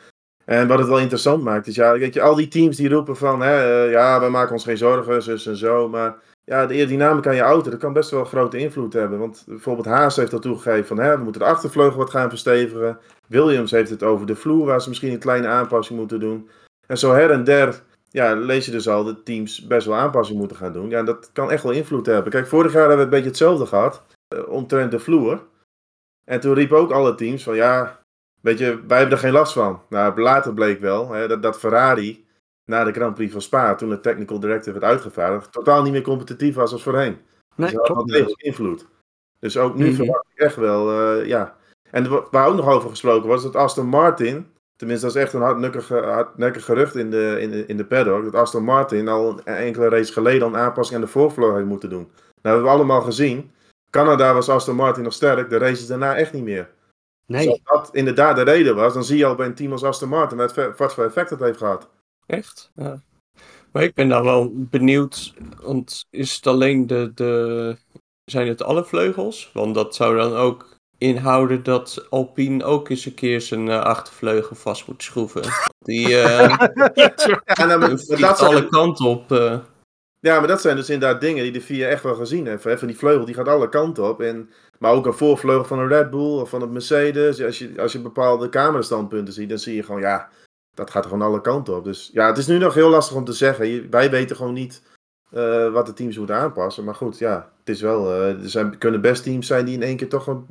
En 0.45 0.67
wat 0.67 0.79
het 0.79 0.87
wel 0.87 0.99
interessant 0.99 1.43
maakt, 1.43 1.67
is 1.67 1.75
ja, 1.75 1.97
weet 1.97 2.13
je, 2.13 2.21
al 2.21 2.35
die 2.35 2.47
teams 2.47 2.77
die 2.77 2.89
roepen 2.89 3.17
van, 3.17 3.41
hè, 3.41 3.85
eh, 3.85 3.91
ja, 3.91 4.19
we 4.19 4.29
maken 4.29 4.53
ons 4.53 4.63
geen 4.63 4.77
zorgen, 4.77 5.23
zus 5.23 5.45
en 5.45 5.57
zo. 5.57 5.89
Maar 5.89 6.15
ja, 6.47 6.65
de 6.65 6.73
aerodynamica 6.73 7.29
aan 7.29 7.35
je 7.35 7.41
auto, 7.41 7.69
dat 7.69 7.79
kan 7.79 7.93
best 7.93 8.09
wel 8.09 8.25
grote 8.25 8.57
invloed 8.57 8.93
hebben. 8.93 9.19
Want 9.19 9.43
bijvoorbeeld 9.47 9.87
Haas 9.87 10.15
heeft 10.15 10.33
al 10.33 10.39
toegegeven 10.39 10.85
van, 10.85 10.97
hè, 10.97 11.17
we 11.17 11.23
moeten 11.23 11.41
de 11.41 11.47
achtervleugel 11.47 11.97
wat 11.97 12.09
gaan 12.09 12.29
verstevigen. 12.29 12.99
Williams 13.27 13.71
heeft 13.71 13.89
het 13.89 14.03
over 14.03 14.25
de 14.25 14.35
vloer, 14.35 14.65
waar 14.65 14.81
ze 14.81 14.89
misschien 14.89 15.11
een 15.11 15.19
kleine 15.19 15.47
aanpassing 15.47 15.99
moeten 15.99 16.19
doen. 16.19 16.49
En 16.87 16.97
zo 16.97 17.13
her 17.13 17.31
en 17.31 17.43
der, 17.43 17.81
ja, 18.09 18.35
lees 18.35 18.65
je 18.65 18.71
dus 18.71 18.87
al 18.87 19.03
dat 19.03 19.25
teams 19.25 19.67
best 19.67 19.87
wel 19.87 19.95
aanpassing 19.95 20.39
moeten 20.39 20.57
gaan 20.57 20.73
doen. 20.73 20.89
Ja, 20.89 21.03
dat 21.03 21.29
kan 21.33 21.51
echt 21.51 21.63
wel 21.63 21.71
invloed 21.71 22.05
hebben. 22.05 22.31
Kijk, 22.31 22.47
vorig 22.47 22.73
jaar 22.73 22.87
hebben 22.87 22.97
we 22.97 23.03
een 23.03 23.09
beetje 23.09 23.27
hetzelfde 23.29 23.65
gehad, 23.65 24.03
eh, 24.27 24.49
omtrent 24.49 24.91
de 24.91 24.99
vloer. 24.99 25.43
En 26.23 26.39
toen 26.39 26.53
riepen 26.53 26.77
ook 26.77 26.91
alle 26.91 27.15
teams 27.15 27.43
van, 27.43 27.55
ja, 27.55 27.99
Weet 28.41 28.57
je, 28.57 28.85
wij 28.87 28.97
hebben 28.97 29.15
er 29.15 29.23
geen 29.23 29.31
last 29.31 29.53
van. 29.53 29.81
Nou, 29.89 30.21
later 30.21 30.53
bleek 30.53 30.79
wel 30.79 31.11
hè, 31.11 31.27
dat, 31.27 31.41
dat 31.41 31.59
Ferrari 31.59 32.26
na 32.67 32.83
de 32.83 32.91
Grand 32.91 33.15
Prix 33.15 33.31
van 33.31 33.41
Spa, 33.41 33.75
toen 33.75 33.89
de 33.89 33.99
technical 33.99 34.39
directive 34.39 34.71
werd 34.79 34.91
uitgevaardigd, 34.91 35.51
totaal 35.51 35.83
niet 35.83 35.91
meer 35.91 36.01
competitief 36.01 36.55
was 36.55 36.71
als 36.71 36.83
voorheen. 36.83 37.17
Nee, 37.55 37.69
Dus 37.69 37.77
dat 37.77 37.87
had 37.87 38.33
invloed. 38.37 38.85
Dus 39.39 39.57
ook 39.57 39.75
nu 39.75 39.85
Mhm. 39.85 39.95
verwacht 39.95 40.25
ik 40.33 40.39
echt 40.39 40.55
wel, 40.55 40.91
eh, 40.91 41.25
ja. 41.27 41.55
En 41.91 42.09
wa- 42.09 42.23
waar 42.31 42.47
ook 42.47 42.55
nog 42.55 42.67
over 42.69 42.89
gesproken 42.89 43.29
was, 43.29 43.43
dat 43.43 43.55
Aston 43.55 43.85
Martin, 43.87 44.47
tenminste 44.75 45.05
dat 45.05 45.15
is 45.15 45.21
echt 45.21 45.33
een 45.33 45.41
hardnekkig, 45.41 45.87
hardnekkig 45.89 46.65
gerucht 46.65 46.95
in 46.95 47.09
de, 47.11 47.37
in, 47.39 47.51
de, 47.51 47.65
in 47.65 47.77
de 47.77 47.85
paddock, 47.85 48.23
dat 48.23 48.35
Aston 48.35 48.63
Martin 48.63 49.07
al 49.07 49.29
een 49.43 49.55
enkele 49.55 49.89
race 49.89 50.13
geleden 50.13 50.47
een 50.47 50.57
aanpassing 50.57 50.99
aan 50.99 51.05
de 51.05 51.11
voorvleugel 51.11 51.55
heeft 51.55 51.67
moeten 51.67 51.89
doen. 51.89 52.11
Nou, 52.41 52.55
hebben 52.55 52.63
we 52.63 52.69
allemaal 52.69 53.01
gezien. 53.01 53.51
Canada 53.89 54.33
was 54.33 54.49
Aston 54.49 54.75
Martin 54.75 55.03
nog 55.03 55.13
sterk, 55.13 55.49
de 55.49 55.57
races 55.57 55.87
daarna 55.87 56.15
echt 56.15 56.33
niet 56.33 56.43
meer. 56.43 56.69
Dus 57.25 57.37
Nee, 57.37 57.49
als 57.49 57.61
dat 57.63 57.89
inderdaad 57.95 58.35
de 58.35 58.41
reden 58.41 58.75
was, 58.75 58.93
dan 58.93 59.03
zie 59.03 59.17
je 59.17 59.25
al 59.25 59.35
bij 59.35 59.45
een 59.45 59.53
team 59.55 59.71
als 59.71 59.83
Aston 59.83 60.09
Martin 60.09 60.37
wat 60.37 60.53
voor 60.93 61.03
effect 61.05 61.29
dat 61.29 61.39
heeft 61.39 61.57
gehad. 61.57 61.89
Echt? 62.27 62.71
Ja. 62.75 63.01
Maar 63.71 63.83
ik 63.83 63.93
ben 63.93 64.07
nou 64.07 64.23
wel 64.23 64.51
benieuwd, 64.55 65.33
want 65.61 66.05
is 66.09 66.35
het 66.35 66.47
alleen 66.47 66.87
de, 66.87 67.11
de... 67.15 67.75
Zijn 68.25 68.47
het 68.47 68.63
alle 68.63 68.83
vleugels? 68.85 69.49
Want 69.53 69.75
dat 69.75 69.95
zou 69.95 70.17
dan 70.17 70.33
ook 70.33 70.75
inhouden 70.97 71.63
dat 71.63 72.05
Alpine 72.09 72.63
ook 72.63 72.89
eens 72.89 73.05
een 73.05 73.13
keer 73.13 73.41
zijn 73.41 73.69
eh, 73.69 73.81
achtervleugel 73.81 74.55
vast 74.55 74.87
moet 74.87 75.03
schroeven. 75.03 75.41
Die 75.85 76.05
eh 76.21 76.57
Ja, 77.43 77.65
nou, 77.65 77.79
maar, 77.79 77.89
dat 78.19 78.39
alle 78.39 78.57
zijn, 78.57 78.69
kanten 78.69 79.05
op. 79.05 79.31
eh. 79.31 79.59
ja, 80.19 80.39
maar 80.39 80.47
dat 80.47 80.61
zijn 80.61 80.75
dus 80.75 80.89
inderdaad 80.89 81.21
dingen 81.21 81.43
die 81.43 81.51
de 81.51 81.61
VIA 81.61 81.87
echt 81.87 82.03
wel 82.03 82.15
gezien 82.15 82.47
heeft. 82.47 82.63
Hè. 82.63 82.77
Van 82.77 82.87
die 82.87 82.97
vleugel, 82.97 83.25
die 83.25 83.35
gaat 83.35 83.47
alle 83.47 83.69
kanten 83.69 84.09
op. 84.09 84.21
En, 84.21 84.49
maar 84.79 84.91
ook 84.91 85.05
een 85.05 85.13
voorvleugel 85.13 85.65
van 85.65 85.79
een 85.79 85.87
Red 85.87 86.09
Bull 86.09 86.39
of 86.39 86.49
van 86.49 86.61
een 86.61 86.71
Mercedes. 86.71 87.41
Als 87.41 87.59
je, 87.59 87.73
als 87.77 87.91
je 87.91 87.99
bepaalde 88.01 88.49
camerastandpunten 88.49 89.33
ziet, 89.33 89.49
dan 89.49 89.57
zie 89.57 89.75
je 89.75 89.83
gewoon, 89.83 90.01
ja, 90.01 90.29
dat 90.77 90.89
gaat 90.91 91.03
gewoon 91.05 91.21
alle 91.21 91.41
kanten 91.41 91.75
op. 91.75 91.83
Dus 91.83 92.09
ja, 92.13 92.27
het 92.27 92.37
is 92.37 92.47
nu 92.47 92.57
nog 92.57 92.73
heel 92.73 92.89
lastig 92.89 93.15
om 93.15 93.23
te 93.25 93.33
zeggen. 93.33 93.67
Je- 93.67 93.87
Wij 93.89 94.09
weten 94.09 94.35
gewoon 94.35 94.53
niet 94.53 94.81
eh, 95.31 95.71
wat 95.71 95.85
de 95.85 95.93
teams 95.93 96.17
moeten 96.17 96.35
aanpassen. 96.35 96.83
Maar 96.83 96.95
goed, 96.95 97.17
ja, 97.17 97.51
het 97.59 97.69
is 97.69 97.81
wel, 97.81 98.13
eh, 98.13 98.43
er 98.43 98.49
zijn, 98.49 98.77
kunnen 98.77 99.01
best 99.01 99.23
teams 99.23 99.47
zijn 99.47 99.65
die 99.65 99.75
in 99.75 99.83
één 99.83 99.97
keer 99.97 100.09
toch 100.09 100.27
een 100.27 100.45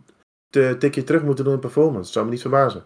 te- 0.50 0.76
tikje 0.78 1.04
terug 1.04 1.22
moeten 1.22 1.44
doen 1.44 1.54
in 1.54 1.58
performance. 1.60 2.02
Dat 2.02 2.12
zou 2.12 2.24
me 2.24 2.30
niet 2.30 2.40
verbazen. 2.40 2.84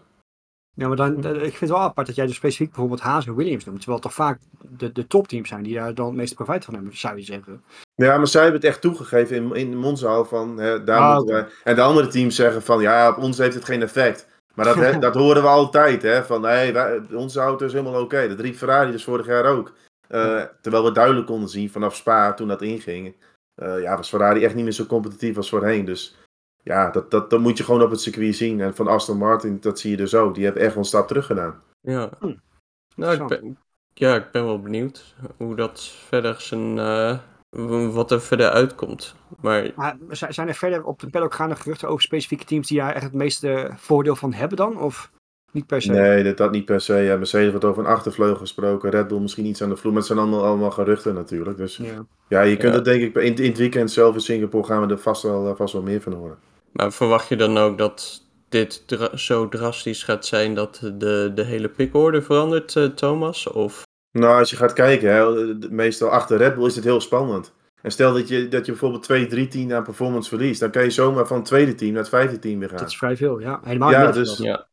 Ja, 0.75 0.87
maar 0.87 0.97
dan, 0.97 1.17
ik 1.25 1.39
vind 1.41 1.59
het 1.59 1.69
wel 1.69 1.79
apart 1.79 2.07
dat 2.07 2.15
jij 2.15 2.25
dus 2.25 2.35
specifiek 2.35 2.67
bijvoorbeeld 2.69 2.99
Haas 3.01 3.27
en 3.27 3.35
Williams 3.35 3.65
noemt. 3.65 3.77
Terwijl 3.77 3.99
het 4.01 4.07
toch 4.07 4.25
vaak 4.25 4.39
de, 4.69 4.91
de 4.91 5.07
topteams 5.07 5.49
zijn 5.49 5.63
die 5.63 5.73
daar 5.75 5.95
dan 5.95 6.05
het 6.05 6.15
meeste 6.15 6.35
profijt 6.35 6.65
van 6.65 6.73
hebben, 6.73 6.97
zou 6.97 7.15
je 7.17 7.23
zeggen. 7.23 7.63
Ja, 7.95 8.17
maar 8.17 8.27
zij 8.27 8.41
hebben 8.43 8.59
het 8.61 8.69
echt 8.69 8.81
toegegeven 8.81 9.35
in, 9.35 9.53
in 9.55 9.77
Monza 9.77 10.07
al 10.07 10.25
van, 10.25 10.57
hè, 10.57 10.83
daar 10.83 10.99
Ah, 10.99 11.15
moeten 11.15 11.35
wij... 11.35 11.47
En 11.63 11.75
de 11.75 11.81
andere 11.81 12.07
teams 12.07 12.35
zeggen 12.35 12.61
van, 12.61 12.81
ja, 12.81 13.09
op 13.09 13.17
ons 13.17 13.37
heeft 13.37 13.55
het 13.55 13.65
geen 13.65 13.81
effect. 13.81 14.27
Maar 14.53 14.65
dat, 14.65 15.01
dat 15.01 15.15
horen 15.15 15.41
we 15.41 15.47
altijd, 15.47 16.01
hè. 16.01 16.23
Van, 16.23 16.41
nee, 16.41 16.73
wij, 16.73 17.01
onze 17.13 17.39
auto 17.39 17.65
is 17.65 17.73
helemaal 17.73 18.01
oké. 18.01 18.27
Dat 18.27 18.39
riep 18.39 18.55
Ferrari 18.55 18.91
dus 18.91 19.03
vorig 19.03 19.25
jaar 19.25 19.45
ook. 19.45 19.73
Eh, 20.07 20.43
terwijl 20.61 20.83
we 20.83 20.91
duidelijk 20.91 21.27
konden 21.27 21.49
zien 21.49 21.69
vanaf 21.69 21.95
Spa, 21.95 22.33
toen 22.33 22.47
dat 22.47 22.61
inging... 22.61 23.15
eh, 23.55 23.81
ja, 23.81 23.95
was 23.95 24.09
Ferrari 24.09 24.43
echt 24.43 24.55
niet 24.55 24.63
meer 24.63 24.73
zo 24.73 24.85
competitief 24.85 25.37
als 25.37 25.49
voorheen. 25.49 25.85
Dus 25.85 26.17
ja, 26.63 26.89
dat, 26.89 27.11
dat, 27.11 27.29
dat 27.29 27.39
moet 27.39 27.57
je 27.57 27.63
gewoon 27.63 27.81
op 27.81 27.91
het 27.91 28.01
circuit 28.01 28.35
zien. 28.35 28.61
En 28.61 28.75
van 28.75 28.87
Aston 28.87 29.17
Martin, 29.17 29.57
dat 29.59 29.79
zie 29.79 29.91
je 29.91 29.97
dus 29.97 30.15
ook. 30.15 30.35
Die 30.35 30.43
hebben 30.43 30.61
echt 30.61 30.73
wel 30.73 30.83
een 30.83 30.89
stap 30.89 31.07
terug 31.07 31.25
gedaan. 31.25 31.63
Ja. 31.81 32.09
Hm. 32.19 32.35
Nou, 32.95 33.21
ik 33.21 33.27
ben, 33.27 33.57
ja, 33.93 34.15
ik 34.15 34.31
ben 34.31 34.45
wel 34.45 34.61
benieuwd 34.61 35.15
hoe 35.37 35.55
dat 35.55 35.81
verder 35.81 36.41
zijn, 36.41 36.79
eh, 36.79 37.17
wat 37.91 38.11
er 38.11 38.21
verder 38.21 38.49
uitkomt. 38.49 39.15
Maar 39.41 39.71
Maar 39.75 39.97
zijn 40.09 40.47
er 40.47 40.53
verder 40.55 40.83
op 40.83 40.99
de 40.99 41.09
paddock 41.09 41.33
gaande 41.33 41.55
geruchten 41.55 41.87
over 41.89 42.01
specifieke 42.03 42.45
teams 42.45 42.67
die 42.67 42.77
daar 42.77 42.93
echt 42.93 43.03
het 43.03 43.13
meeste 43.13 43.71
voordeel 43.77 44.15
van 44.15 44.33
hebben 44.33 44.57
dan? 44.57 44.77
Of 44.79 45.11
niet 45.51 45.67
per 45.67 45.81
se? 45.81 45.91
Nee, 45.91 46.23
dat, 46.23 46.37
dat 46.37 46.51
niet 46.51 46.65
per 46.65 46.81
se. 46.81 46.95
Ja, 46.95 47.15
Mercedes 47.17 47.49
wordt 47.49 47.65
over 47.65 47.83
een 47.83 47.89
achtervleugel 47.89 48.35
gesproken. 48.35 48.89
Red 48.89 49.07
Bull 49.07 49.19
misschien 49.19 49.45
iets 49.45 49.61
aan 49.63 49.69
de 49.69 49.75
vloer. 49.77 49.91
Maar 49.91 50.01
het 50.01 50.09
zijn 50.11 50.19
allemaal, 50.19 50.45
allemaal 50.45 50.71
geruchten 50.71 51.13
natuurlijk. 51.13 51.57
Dus 51.57 51.77
Ja. 51.77 52.05
ja, 52.27 52.41
je 52.41 52.57
kunt 52.57 52.69
Ja. 52.71 52.75
het 52.75 52.85
denk 52.85 53.01
ik... 53.01 53.15
In, 53.15 53.35
in 53.35 53.49
het 53.49 53.57
weekend 53.57 53.91
zelf 53.91 54.13
in 54.13 54.21
Singapore 54.21 54.63
gaan 54.67 54.87
we 54.87 54.93
er 54.93 54.99
vast 54.99 55.23
wel, 55.23 55.47
eh, 55.49 55.55
vast 55.55 55.73
wel 55.73 55.81
meer 55.81 56.01
van 56.01 56.13
horen. 56.13 56.37
Maar 56.71 56.91
verwacht 56.91 57.27
je 57.27 57.35
dan 57.35 57.57
ook 57.57 57.77
dat 57.77 58.25
dit 58.49 58.87
dra- 58.87 59.17
zo 59.17 59.49
drastisch 59.49 60.03
gaat 60.03 60.25
zijn 60.25 60.53
dat 60.55 60.91
de, 60.97 61.31
de 61.35 61.43
hele 61.43 61.69
pickorde 61.69 62.21
verandert, 62.21 62.75
eh, 62.75 62.85
Thomas? 62.85 63.47
Of 63.47 63.83
Nou, 64.11 64.39
als 64.39 64.49
je 64.49 64.55
gaat 64.55 64.73
kijken, 64.73 65.13
hè, 65.13 65.53
meestal 65.69 66.09
achter 66.09 66.37
Red 66.37 66.55
Bull 66.55 66.65
is 66.65 66.75
het 66.75 66.83
heel 66.83 67.01
spannend. 67.01 67.53
En 67.81 67.91
stel 67.91 68.13
dat 68.13 68.27
je, 68.27 68.47
dat 68.47 68.65
je 68.65 68.71
bijvoorbeeld 68.71 69.03
2, 69.03 69.27
3 69.27 69.47
10 69.47 69.73
aan 69.73 69.83
performance 69.83 70.29
verliest. 70.29 70.59
Dan 70.59 70.71
kan 70.71 70.83
je 70.83 70.89
zomaar 70.89 71.27
van 71.27 71.37
het 71.37 71.45
tweede 71.45 71.75
team 71.75 71.91
naar 71.91 72.01
het 72.01 72.09
vijfde 72.09 72.39
team 72.39 72.59
weer 72.59 72.69
gaan. 72.69 72.77
Dat 72.77 72.87
is 72.87 72.97
vrij 72.97 73.17
veel, 73.17 73.39
ja. 73.39 73.59
Helemaal 73.63 73.91
Ja, 73.91 74.11
dus- 74.11 74.37
ja, 74.37 74.67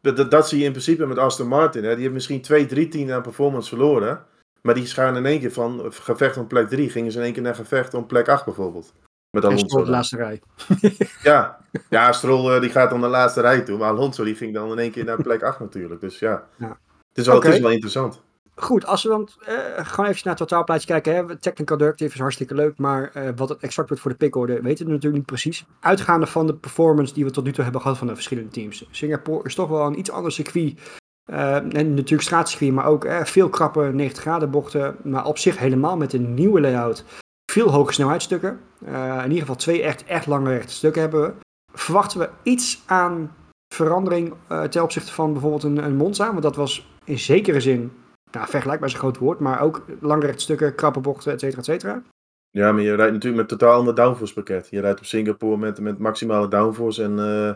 Dat, 0.00 0.16
dat, 0.16 0.30
dat 0.30 0.48
zie 0.48 0.58
je 0.58 0.64
in 0.64 0.70
principe 0.70 1.06
met 1.06 1.18
Aston 1.18 1.48
Martin. 1.48 1.84
Hè. 1.84 1.90
Die 1.90 2.00
heeft 2.02 2.14
misschien 2.14 2.40
2, 2.40 2.66
3 2.66 2.88
10 2.88 3.12
aan 3.12 3.22
performance 3.22 3.68
verloren. 3.68 4.24
Maar 4.62 4.74
die 4.74 4.86
gaan 4.86 5.16
in 5.16 5.26
één 5.26 5.40
keer 5.40 5.52
van 5.52 5.92
gevecht 5.92 6.36
om 6.36 6.46
plek 6.46 6.68
3. 6.68 6.90
Gingen 6.90 7.12
ze 7.12 7.18
in 7.18 7.24
één 7.24 7.32
keer 7.32 7.42
naar 7.42 7.54
gevecht 7.54 7.94
om 7.94 8.06
plek 8.06 8.28
8 8.28 8.44
bijvoorbeeld. 8.44 8.92
Met 9.30 9.44
Alonso. 9.44 9.64
Stroll 9.66 9.80
de 9.80 9.86
dan. 9.86 9.96
laatste 9.96 10.16
rij. 10.16 10.42
Ja, 11.22 11.58
ja 11.88 12.12
Stroll 12.12 12.54
eh, 12.54 12.60
die 12.60 12.70
gaat 12.70 12.90
dan 12.90 13.00
de 13.00 13.06
laatste 13.06 13.40
rij 13.40 13.60
toe. 13.60 13.78
Maar 13.78 13.88
Alonso 13.90 14.24
die 14.24 14.34
ging 14.34 14.54
dan 14.54 14.70
in 14.72 14.78
één 14.78 14.90
keer 14.90 15.04
naar 15.04 15.22
plek 15.22 15.42
8 15.42 15.60
natuurlijk. 15.60 16.00
Dus 16.00 16.18
ja, 16.18 16.46
Ja. 16.56 16.78
Het, 17.08 17.18
is 17.18 17.26
wel, 17.26 17.42
het 17.42 17.54
is 17.54 17.60
wel 17.60 17.70
interessant. 17.70 18.22
Goed, 18.62 18.86
als 18.86 19.02
we 19.02 19.08
dan 19.08 19.28
eh, 19.44 19.54
gewoon 19.76 20.10
even 20.10 20.20
naar 20.24 20.36
het 20.36 20.48
totaalplaatje 20.48 20.86
kijken. 20.86 21.14
Hè. 21.14 21.36
Technical 21.36 21.76
Directive 21.76 22.14
is 22.14 22.20
hartstikke 22.20 22.54
leuk, 22.54 22.78
maar 22.78 23.10
eh, 23.12 23.28
wat 23.36 23.48
het 23.48 23.62
exact 23.62 23.88
wordt 23.88 24.02
voor 24.02 24.12
de 24.12 24.16
pickorde 24.16 24.60
weten 24.60 24.84
we 24.86 24.90
natuurlijk 24.90 25.16
niet 25.16 25.26
precies. 25.26 25.66
Uitgaande 25.80 26.26
van 26.26 26.46
de 26.46 26.54
performance 26.54 27.14
die 27.14 27.24
we 27.24 27.30
tot 27.30 27.44
nu 27.44 27.52
toe 27.52 27.62
hebben 27.62 27.80
gehad 27.80 27.98
van 27.98 28.06
de 28.06 28.14
verschillende 28.14 28.50
teams. 28.50 28.86
Singapore 28.90 29.44
is 29.44 29.54
toch 29.54 29.68
wel 29.68 29.86
een 29.86 29.98
iets 29.98 30.10
ander 30.10 30.32
circuit. 30.32 30.80
Eh, 31.24 31.56
en 31.56 31.94
natuurlijk 31.94 32.22
straatcircuit, 32.22 32.72
maar 32.72 32.86
ook 32.86 33.06
veel 33.22 33.48
krappe 33.48 33.90
90 33.92 34.22
graden 34.22 34.50
bochten. 34.50 34.96
Maar 35.02 35.24
op 35.24 35.38
zich 35.38 35.58
helemaal 35.58 35.96
met 35.96 36.12
een 36.12 36.34
nieuwe 36.34 36.60
layout. 36.60 37.04
Veel 37.52 37.70
hoge 37.70 37.92
snelheidsstukken. 37.92 38.60
Eh, 38.84 39.16
in 39.16 39.22
ieder 39.22 39.40
geval 39.40 39.56
twee 39.56 39.82
echt, 39.82 40.04
echt 40.04 40.26
lange 40.26 40.50
rechte 40.50 40.72
stukken 40.72 41.02
hebben 41.02 41.22
we. 41.22 41.32
Verwachten 41.72 42.18
we 42.18 42.28
iets 42.42 42.82
aan 42.86 43.34
verandering 43.74 44.34
ten 44.70 44.82
opzichte 44.82 45.12
van 45.12 45.32
bijvoorbeeld 45.32 45.62
een, 45.62 45.84
een 45.84 45.96
Monza? 45.96 46.30
Want 46.30 46.42
dat 46.42 46.56
was 46.56 46.86
in 47.04 47.18
zekere 47.18 47.60
zin, 47.60 47.92
nou, 48.32 48.48
vergelijkbaar 48.48 48.88
is 48.88 48.94
een 48.94 49.00
groot 49.00 49.18
woord, 49.18 49.38
maar 49.38 49.60
ook 49.60 49.84
lange 50.00 50.26
rechte 50.26 50.40
stukken, 50.42 50.74
krappe 50.74 51.00
bochten, 51.00 51.32
et 51.32 51.40
cetera, 51.40 51.58
et 51.58 51.64
cetera. 51.64 52.02
Ja, 52.50 52.72
maar 52.72 52.82
je 52.82 52.94
rijdt 52.94 53.12
natuurlijk 53.12 53.48
met 53.48 53.58
totaal 53.58 53.78
ander 53.78 53.94
downforce 53.94 54.34
pakket. 54.34 54.68
Je 54.70 54.80
rijdt 54.80 54.98
op 54.98 55.04
Singapore 55.04 55.56
met, 55.56 55.80
met 55.80 55.98
maximale 55.98 56.48
downforce 56.48 57.02
en 57.02 57.18
eh 57.18 57.54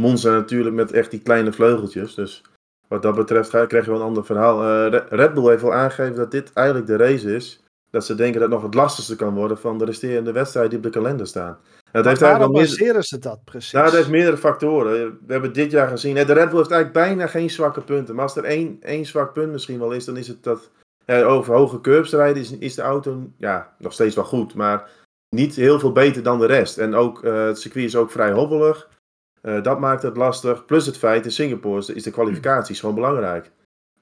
Monza 0.00 0.30
natuurlijk 0.30 0.74
met 0.74 0.92
echt 0.92 1.10
die 1.10 1.20
kleine 1.20 1.52
vleugeltjes. 1.52 2.14
Dus 2.14 2.42
wat 2.88 3.02
dat 3.02 3.14
betreft 3.14 3.48
krijg 3.48 3.84
je 3.84 3.90
wel 3.90 4.00
een 4.00 4.06
ander 4.06 4.24
verhaal. 4.24 4.62
Eh, 4.62 4.90
Re- 4.90 5.06
Red 5.08 5.34
Bull 5.34 5.48
heeft 5.48 5.62
wel 5.62 5.74
aangegeven 5.74 6.16
dat 6.16 6.30
dit 6.30 6.52
eigenlijk 6.52 6.86
de 6.86 6.96
race 6.96 7.34
is. 7.34 7.62
Dat 7.90 8.04
ze 8.04 8.14
denken 8.14 8.40
dat 8.40 8.48
het 8.48 8.58
nog 8.58 8.62
het 8.66 8.74
lastigste 8.74 9.16
kan 9.16 9.34
worden 9.34 9.58
van 9.58 9.78
de 9.78 9.84
resterende 9.84 10.32
wedstrijden 10.32 10.70
die 10.70 10.78
op 10.78 10.84
de 10.92 10.98
kalender 10.98 11.26
staan. 11.26 11.58
En 11.84 12.02
dat 12.02 12.04
heeft 12.04 12.20
Waarom 12.20 12.52
baseren 12.52 13.02
ze 13.02 13.18
dat 13.18 13.44
precies? 13.44 13.72
Nou, 13.72 13.84
dat 13.84 13.94
heeft 13.94 14.08
meerdere 14.08 14.36
factoren. 14.36 15.18
We 15.26 15.32
hebben 15.32 15.52
dit 15.52 15.70
jaar 15.70 15.88
gezien. 15.88 16.14
De 16.14 16.32
Red 16.32 16.48
Bull 16.48 16.58
heeft 16.58 16.70
eigenlijk 16.70 16.92
bijna 16.92 17.26
geen 17.26 17.50
zwakke 17.50 17.80
punten. 17.80 18.14
Maar 18.14 18.24
als 18.24 18.36
er 18.36 18.44
één, 18.44 18.76
één 18.80 19.06
zwak 19.06 19.32
punt 19.32 19.52
misschien 19.52 19.78
wel 19.78 19.92
is, 19.92 20.04
dan 20.04 20.16
is 20.16 20.28
het 20.28 20.42
dat. 20.42 20.70
Ja, 21.04 21.22
over 21.22 21.54
hoge 21.54 21.80
curbs 21.80 22.10
rijden 22.10 22.42
is, 22.42 22.58
is 22.58 22.74
de 22.74 22.82
auto 22.82 23.30
ja, 23.36 23.74
nog 23.78 23.92
steeds 23.92 24.14
wel 24.14 24.24
goed. 24.24 24.54
Maar 24.54 24.88
niet 25.28 25.54
heel 25.54 25.78
veel 25.78 25.92
beter 25.92 26.22
dan 26.22 26.38
de 26.38 26.46
rest. 26.46 26.78
En 26.78 26.94
ook 26.94 27.24
eh, 27.24 27.44
het 27.44 27.58
circuit 27.58 27.84
is 27.84 27.96
ook 27.96 28.10
vrij 28.10 28.32
hobbelig. 28.32 28.88
Eh, 29.40 29.62
dat 29.62 29.80
maakt 29.80 30.02
het 30.02 30.16
lastig. 30.16 30.64
Plus 30.64 30.86
het 30.86 30.98
feit, 30.98 31.24
in 31.24 31.32
Singapore 31.32 31.78
is 31.78 31.86
de, 31.86 31.94
is 31.94 32.02
de 32.02 32.10
kwalificatie 32.10 32.74
is 32.74 32.80
gewoon 32.80 32.94
belangrijk. 32.94 33.50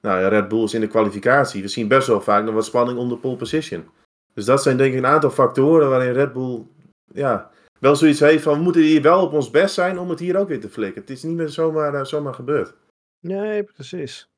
Nou 0.01 0.19
ja, 0.19 0.27
Red 0.27 0.47
Bull 0.47 0.63
is 0.63 0.73
in 0.73 0.81
de 0.81 0.87
kwalificatie. 0.87 1.61
We 1.61 1.67
zien 1.67 1.87
best 1.87 2.07
wel 2.07 2.21
vaak 2.21 2.43
nog 2.43 2.53
wat 2.53 2.65
spanning 2.65 2.99
om 2.99 3.09
de 3.09 3.17
pole 3.17 3.35
position. 3.35 3.85
Dus 4.33 4.45
dat 4.45 4.63
zijn 4.63 4.77
denk 4.77 4.91
ik 4.93 4.97
een 4.97 5.05
aantal 5.05 5.29
factoren 5.29 5.89
waarin 5.89 6.13
Red 6.13 6.33
Bull 6.33 6.65
ja, 7.13 7.51
wel 7.79 7.95
zoiets 7.95 8.19
heeft 8.19 8.43
van 8.43 8.57
we 8.57 8.63
moeten 8.63 8.81
hier 8.81 9.01
wel 9.01 9.21
op 9.21 9.33
ons 9.33 9.49
best 9.49 9.73
zijn 9.73 9.99
om 9.99 10.09
het 10.09 10.19
hier 10.19 10.37
ook 10.37 10.47
weer 10.47 10.59
te 10.59 10.69
flikken. 10.69 11.01
Het 11.01 11.09
is 11.09 11.23
niet 11.23 11.35
meer 11.35 11.49
zomaar, 11.49 11.93
eh, 11.93 12.03
zomaar 12.03 12.33
gebeurd. 12.33 12.73
Nee, 13.19 13.63
precies. 13.63 14.29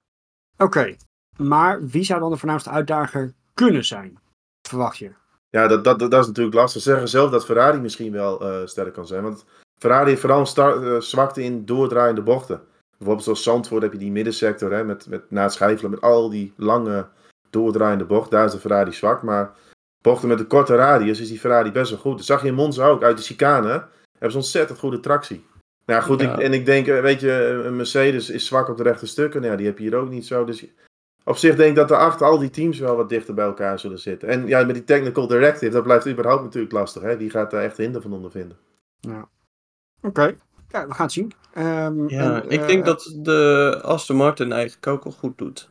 Oké, 0.57 0.95
maar 1.37 1.87
wie 1.87 2.03
zou 2.03 2.19
dan 2.19 2.31
de 2.31 2.37
voornaamste 2.37 2.69
uitdager 2.69 3.33
kunnen 3.53 3.85
zijn? 3.85 4.19
Verwacht 4.67 4.97
je? 4.97 5.11
Ja, 5.49 5.67
dat, 5.67 5.83
dat, 5.83 5.99
dat 5.99 6.13
is 6.13 6.27
natuurlijk 6.27 6.55
lastig. 6.55 6.81
Ze 6.81 6.89
zeggen 6.89 7.07
zelf 7.07 7.31
dat 7.31 7.45
Ferrari 7.45 7.79
misschien 7.79 8.11
wel 8.11 8.41
eh, 8.41 8.65
sterk 8.65 8.93
kan 8.93 9.07
zijn. 9.07 9.23
Want 9.23 9.45
Ferrari 9.79 10.09
heeft 10.09 10.21
vooral 10.21 10.47
een 10.55 10.83
eh, 10.83 10.99
zwakte 10.99 11.43
in 11.43 11.65
doordraaiende 11.65 12.21
bochten. 12.21 12.61
Bijvoorbeeld 13.01 13.29
zoals 13.29 13.43
Zandvoort 13.43 13.81
heb 13.81 13.91
je 13.91 13.97
die 13.97 14.11
middensector 14.11 14.71
hè, 14.71 14.83
met, 14.83 15.07
met, 15.09 15.31
na 15.31 15.43
het 15.43 15.53
schijfelen 15.53 15.91
met 15.91 16.01
al 16.01 16.29
die 16.29 16.53
lange 16.57 17.07
doordraaiende 17.49 18.05
bochten. 18.05 18.31
Daar 18.31 18.45
is 18.45 18.51
de 18.51 18.59
Ferrari 18.59 18.93
zwak. 18.93 19.21
Maar 19.23 19.51
bochten 20.01 20.27
met 20.27 20.39
een 20.39 20.47
korte 20.47 20.75
radius 20.75 21.19
is 21.19 21.27
die 21.27 21.39
Ferrari 21.39 21.71
best 21.71 21.89
wel 21.89 21.99
goed. 21.99 22.17
Dat 22.17 22.25
zag 22.25 22.41
je 22.41 22.47
in 22.47 22.53
Monza 22.53 22.87
ook. 22.87 23.03
Uit 23.03 23.17
de 23.17 23.23
chicane 23.23 23.69
hebben 24.11 24.31
ze 24.31 24.37
ontzettend 24.37 24.79
goede 24.79 24.99
tractie. 24.99 25.45
Nou 25.85 25.99
ja, 25.99 26.05
goed, 26.05 26.21
Ja. 26.21 26.33
Ik, 26.33 26.39
en 26.39 26.53
ik 26.53 26.65
denk, 26.65 26.87
eh, 26.87 27.01
weet 27.01 27.19
je, 27.19 27.61
een 27.65 27.75
Mercedes 27.75 28.29
is 28.29 28.45
zwak 28.45 28.69
op 28.69 28.77
de 28.77 28.83
rechte 28.83 29.07
stukken. 29.07 29.39
Nou, 29.39 29.51
ja, 29.51 29.57
die 29.57 29.67
heb 29.67 29.77
je 29.77 29.83
hier 29.83 29.95
ook 29.95 30.09
niet 30.09 30.25
zo. 30.25 30.45
Dus 30.45 30.65
op 31.23 31.37
zich 31.37 31.55
denk 31.55 31.69
ik 31.69 31.75
dat 31.75 31.91
er 31.91 31.97
achter 31.97 32.25
al 32.25 32.37
die 32.37 32.49
teams 32.49 32.79
wel 32.79 32.95
wat 32.95 33.09
dichter 33.09 33.33
bij 33.33 33.45
elkaar 33.45 33.79
zullen 33.79 33.99
zitten. 33.99 34.29
En 34.29 34.47
ja, 34.47 34.65
met 34.65 34.75
die 34.75 34.83
technical 34.83 35.27
directive, 35.27 35.71
dat 35.71 35.83
blijft 35.83 36.07
überhaupt 36.07 36.43
natuurlijk 36.43 36.73
lastig. 36.73 37.01
Hè? 37.01 37.17
Die 37.17 37.29
gaat 37.29 37.51
daar 37.51 37.63
echt 37.63 37.77
hinder 37.77 38.01
van 38.01 38.13
ondervinden. 38.13 38.57
Oké, 40.01 40.35
ja, 40.71 40.87
we 40.87 40.93
gaan 40.93 41.05
het 41.05 41.11
zien. 41.11 41.31
Ehm, 41.53 42.07
Ja, 42.07 42.41
en, 42.41 42.49
ik 42.49 42.61
eh, 42.61 42.67
denk 42.67 42.85
dat 42.85 43.15
de 43.17 43.79
Aston 43.83 44.15
Martin 44.15 44.51
eigenlijk 44.51 44.87
ook 44.87 45.05
al 45.05 45.11
goed 45.11 45.37
doet. 45.37 45.69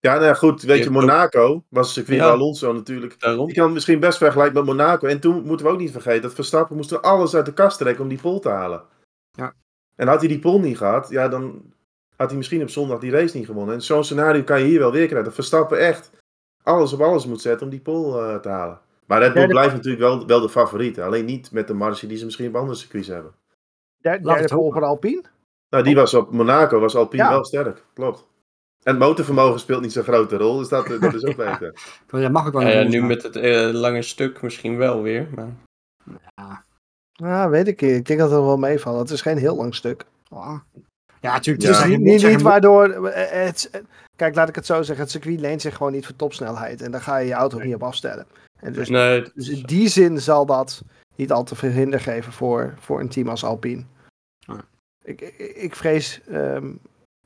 Ja, 0.00 0.12
nou 0.14 0.24
ja, 0.24 0.34
goed. 0.34 0.62
Weet 0.62 0.84
je, 0.84 0.90
Monaco 0.90 1.64
was 1.68 1.86
een 1.86 1.92
circuit 1.92 2.18
Ja. 2.18 2.24
waar 2.24 2.32
Alonso 2.32 2.72
natuurlijk. 2.72 3.20
Daarom. 3.20 3.46
Je 3.46 3.54
kan 3.54 3.64
het 3.64 3.72
misschien 3.72 4.00
best 4.00 4.18
vergelijken 4.18 4.54
met 4.54 4.64
Monaco. 4.64 5.06
En 5.06 5.20
toen 5.20 5.42
moeten 5.44 5.66
we 5.66 5.72
ook 5.72 5.78
niet 5.78 5.90
vergeten 5.92 6.22
dat 6.22 6.34
Verstappen 6.34 6.76
moest 6.76 6.90
er 6.90 7.00
alles 7.00 7.34
uit 7.34 7.46
de 7.46 7.52
kast 7.52 7.78
trekken 7.78 8.02
om 8.02 8.08
die 8.08 8.20
pole 8.20 8.40
te 8.40 8.48
halen. 8.48 8.82
Ja. 9.32 9.54
En 9.96 10.08
had 10.08 10.18
hij 10.18 10.28
die 10.28 10.38
pole 10.38 10.62
niet 10.62 10.76
gehad, 10.76 11.08
ja, 11.08 11.28
dan 11.28 11.72
had 12.16 12.28
hij 12.28 12.36
misschien 12.36 12.62
op 12.62 12.68
zondag 12.70 12.98
die 12.98 13.10
race 13.10 13.36
niet 13.36 13.46
gewonnen. 13.46 13.74
En 13.74 13.82
zo'n 13.82 14.04
scenario 14.04 14.42
kan 14.42 14.60
je 14.60 14.66
hier 14.66 14.78
wel 14.78 14.92
weer 14.92 15.04
krijgen. 15.06 15.24
Dat 15.24 15.34
Verstappen 15.34 15.78
echt 15.78 16.10
alles 16.62 16.92
op 16.92 17.00
alles 17.00 17.26
moet 17.26 17.40
zetten 17.40 17.66
om 17.66 17.70
die 17.70 17.80
pole 17.80 18.32
eh, 18.32 18.36
te 18.36 18.48
halen. 18.48 18.80
Maar 19.06 19.20
Red 19.20 19.32
Bull 19.32 19.46
blijft 19.46 19.74
natuurlijk 19.74 20.02
wel, 20.02 20.26
wel 20.26 20.40
de 20.40 20.48
favoriet. 20.48 21.00
Alleen 21.00 21.24
niet 21.24 21.52
met 21.52 21.66
de 21.66 21.74
marge 21.74 22.06
die 22.06 22.18
ze 22.18 22.24
misschien 22.24 22.48
op 22.48 22.56
andere 22.56 22.78
circuits 22.78 23.08
hebben. 23.08 23.34
Der, 24.04 24.12
het 24.12 24.24
derde 24.24 24.48
voor 24.48 24.84
Alpine? 24.84 25.22
Nou, 25.68 25.84
die 25.84 25.94
was 25.94 26.14
op 26.14 26.32
Monaco, 26.32 26.80
was 26.80 26.96
Alpine 26.96 27.22
Ja. 27.22 27.30
wel 27.30 27.44
sterk. 27.44 27.84
Klopt. 27.94 28.26
En 28.82 28.98
motorvermogen 28.98 29.60
speelt 29.60 29.82
niet 29.82 29.92
zo'n 29.92 30.02
grote 30.02 30.36
rol, 30.36 30.58
dus 30.58 30.68
dat, 30.68 30.86
dat 30.86 31.14
is 31.14 31.24
ook 31.24 31.36
beter. 31.46 31.74
Dat 32.06 32.30
mag 32.30 32.46
ook 32.46 32.52
wel. 32.52 32.62
Ja, 32.62 32.68
ja, 32.68 32.80
rol 32.80 32.88
nu 32.88 33.02
met 33.02 33.22
het 33.22 33.36
eh, 33.36 33.68
lange 33.72 34.02
stuk 34.02 34.42
misschien 34.42 34.76
wel 34.76 35.02
weer. 35.02 35.28
Maar... 35.34 35.48
Ja, 37.12 37.48
weet 37.48 37.66
ik 37.68 37.80
niet. 37.80 37.90
Ik 37.96 38.06
denk 38.06 38.18
dat 38.20 38.30
het 38.30 38.40
wel 38.40 38.56
meevalt. 38.56 38.98
Het 38.98 39.10
is 39.10 39.22
geen 39.22 39.38
heel 39.38 39.56
lang 39.56 39.74
stuk. 39.74 40.04
Ah. 40.30 40.58
Ja, 41.20 41.32
natuurlijk. 41.32 41.64
Ja. 41.66 41.72
Het 41.72 41.90
is 41.90 41.96
niet, 41.98 42.22
niet, 42.22 42.42
waardoor... 42.42 42.88
eh, 43.06 43.44
Het, 43.46 43.68
eh, 43.72 43.80
kijk, 44.16 44.34
laat 44.34 44.48
ik 44.48 44.54
het 44.54 44.66
zo 44.66 44.82
zeggen. 44.82 45.04
Het 45.04 45.10
circuit 45.10 45.40
leent 45.40 45.60
zich 45.62 45.76
gewoon 45.76 45.92
niet 45.92 46.06
voor 46.06 46.16
topsnelheid. 46.16 46.82
En 46.82 46.90
daar 46.90 47.00
ga 47.00 47.16
je 47.16 47.26
je 47.26 47.32
auto 47.34 47.58
niet 47.58 47.74
op 47.74 47.82
afstellen. 47.82 48.26
En 48.60 48.72
dus, 48.72 48.88
Nee, 48.88 49.26
dus 49.34 49.48
in 49.48 49.62
die 49.62 49.88
zin 49.88 50.20
zal 50.20 50.46
dat 50.46 50.82
niet 51.16 51.32
al 51.32 51.44
te 51.44 51.54
veel 51.54 51.70
hinder 51.70 52.00
geven 52.00 52.32
voor, 52.32 52.74
voor 52.78 53.00
een 53.00 53.08
team 53.08 53.28
als 53.28 53.44
Alpine. 53.44 53.84
Ik, 55.04 55.20
ik, 55.20 55.38
ik 55.56 55.76
vrees 55.76 56.20
ehm, 56.28 56.72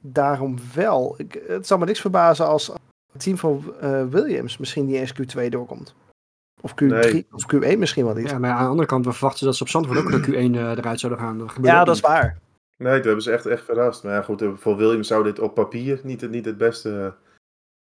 daarom 0.00 0.56
wel. 0.74 1.14
Ik, 1.18 1.42
het 1.46 1.66
zal 1.66 1.78
me 1.78 1.84
niks 1.84 2.00
verbazen 2.00 2.46
als 2.46 2.66
het 3.12 3.22
team 3.22 3.36
van 3.38 3.74
eh, 3.80 4.04
Williams 4.04 4.58
misschien 4.58 4.86
niet 4.86 4.96
eens 4.96 5.12
Q2 5.12 5.48
doorkomt. 5.48 5.94
Of 6.60 6.72
Q3 6.72 6.86
Nee. 6.86 7.26
of 7.32 7.44
Q1 7.54 7.78
misschien 7.78 8.04
wel 8.04 8.14
niet. 8.14 8.30
Ja, 8.30 8.38
maar 8.38 8.50
aan 8.50 8.62
de 8.64 8.68
andere 8.70 8.88
kant, 8.88 9.04
we 9.04 9.12
verwachten 9.12 9.46
dat 9.46 9.56
ze 9.56 9.62
op 9.62 9.68
Zandvoort 9.68 9.98
ook 9.98 10.10
de 10.12 10.20
Q1 10.26 10.32
eh, 10.32 10.70
eruit 10.70 11.00
zouden 11.00 11.20
gaan. 11.22 11.38
Dat 11.38 11.52
Ja, 11.62 11.84
dat 11.84 11.94
is 11.94 12.00
waar. 12.00 12.38
Nee, 12.76 12.94
toen 12.96 13.02
hebben 13.06 13.22
ze 13.22 13.30
echt, 13.32 13.46
echt 13.46 13.64
verrast. 13.64 14.02
Maar 14.04 14.12
ja, 14.12 14.22
goed, 14.22 14.42
eh, 14.42 14.50
voor 14.54 14.76
Williams 14.76 15.06
zou 15.08 15.24
dit 15.24 15.38
op 15.38 15.54
papier 15.54 16.00
niet, 16.02 16.20
het- 16.20 16.30
niet 16.30 16.44
het 16.44 16.56
beste 16.58 17.14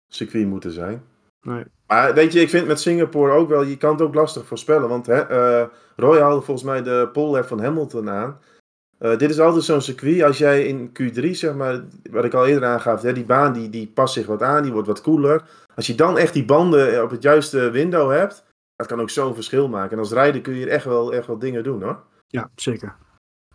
circuit 0.09 0.47
moeten 0.47 0.71
zijn. 0.73 1.03
Nee. 1.47 1.65
Maar 1.87 2.15
weet 2.15 2.33
je, 2.33 2.41
ik 2.41 2.49
vind 2.49 2.67
met 2.67 2.81
Singapore 2.81 3.33
ook 3.33 3.49
wel, 3.49 3.63
je 3.63 3.77
kan 3.77 3.93
het 3.93 4.01
ook 4.03 4.15
lastig 4.15 4.47
voorspellen. 4.47 4.89
Want 4.89 5.07
hè, 5.07 5.21
eh, 5.21 5.69
Roy 5.97 6.19
haalde 6.21 6.43
volgens 6.43 6.67
mij 6.67 6.83
de 6.83 7.09
pole 7.13 7.45
van 7.45 7.61
Hamilton 7.61 8.11
aan. 8.11 8.39
Eh, 9.03 9.19
dit 9.19 9.31
is 9.31 9.41
altijd 9.41 9.65
zo'n 9.65 9.81
circuit, 9.81 10.23
als 10.23 10.39
jij 10.39 10.67
in 10.67 10.89
Q3, 10.89 11.31
zeg 11.31 11.55
maar, 11.55 11.85
wat 12.11 12.25
ik 12.25 12.35
al 12.35 12.47
eerder 12.47 12.69
aangaf, 12.69 13.03
hè, 13.03 13.13
die 13.13 13.25
baan 13.25 13.53
die, 13.53 13.71
die 13.71 13.87
past 13.87 14.15
zich 14.15 14.27
wat 14.27 14.43
aan, 14.43 14.63
die 14.63 14.73
wordt 14.73 14.89
wat 14.89 15.01
koeler. 15.01 15.45
Als 15.75 15.87
je 15.87 15.95
dan 15.95 16.19
echt 16.19 16.33
die 16.33 16.45
banden 16.45 17.03
op 17.03 17.11
het 17.11 17.23
juiste 17.23 17.71
window 17.71 18.11
hebt, 18.11 18.45
dat 18.77 18.87
kan 18.87 19.01
ook 19.01 19.11
zo'n 19.11 19.35
verschil 19.35 19.69
maken. 19.69 19.93
En 19.93 19.99
als 19.99 20.13
rijder 20.13 20.41
kun 20.41 20.53
je 20.53 20.59
hier 20.59 20.69
echt 20.69 20.85
wel, 20.85 21.13
echt 21.15 21.27
wel 21.27 21.39
dingen 21.39 21.65
doen 21.65 21.83
hoor. 21.83 22.03
Ja, 22.27 22.51
zeker. 22.55 22.97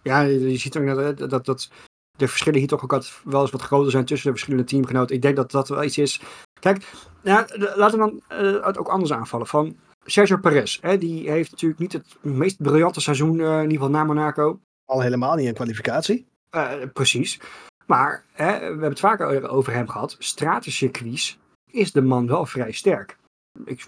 Ja, 0.03 0.21
je, 0.21 0.57
ziet 0.57 0.77
ook 0.77 0.85
dat, 0.85 1.29
dat, 1.29 1.45
dat 1.45 1.69
de 2.17 2.27
verschillen 2.27 2.59
hier 2.59 2.67
toch 2.67 2.83
ook 2.83 2.93
altijd 2.93 3.19
wel 3.23 3.41
eens 3.41 3.51
wat 3.51 3.61
groter 3.61 3.91
zijn 3.91 4.05
tussen 4.05 4.27
de 4.27 4.33
verschillende 4.33 4.67
teamgenoten. 4.69 5.15
Ik 5.15 5.21
denk 5.21 5.35
dat 5.35 5.51
dat 5.51 5.69
wel 5.69 5.83
iets 5.83 5.97
is. 5.97 6.21
Kijk, 6.59 6.91
de- 7.21 7.73
laten 7.75 7.99
we 7.99 8.05
dan 8.05 8.21
eh, 8.27 8.65
het 8.65 8.77
ook 8.77 8.87
anders 8.87 9.13
aanvallen. 9.13 9.47
Van 9.47 9.77
Sergio 10.05 10.37
Perez, 10.37 10.77
hè, 10.81 10.97
die 10.97 11.29
heeft 11.29 11.51
natuurlijk 11.51 11.79
niet 11.79 11.93
het 11.93 12.17
meest 12.21 12.61
briljante 12.61 13.01
seizoen, 13.01 13.39
eh, 13.39 13.55
in 13.55 13.61
ieder 13.61 13.71
geval 13.77 13.89
na 13.89 14.03
Monaco. 14.03 14.59
Al 14.87 15.01
helemaal 15.01 15.35
niet 15.35 15.47
in 15.47 15.53
kwalificatie. 15.53 16.27
Eh, 16.49 16.73
precies. 16.93 17.39
Maar 17.85 18.23
hè, 18.31 18.59
we 18.59 18.65
hebben 18.65 18.89
het 18.89 18.99
vaker 18.99 19.49
over 19.49 19.73
hem 19.73 19.87
gehad. 19.87 20.15
Stratencircuits 20.19 21.39
is 21.71 21.91
de 21.91 22.01
man 22.01 22.27
wel 22.27 22.45
vrij 22.45 22.71
sterk. 22.71 23.17
Ik, 23.65 23.85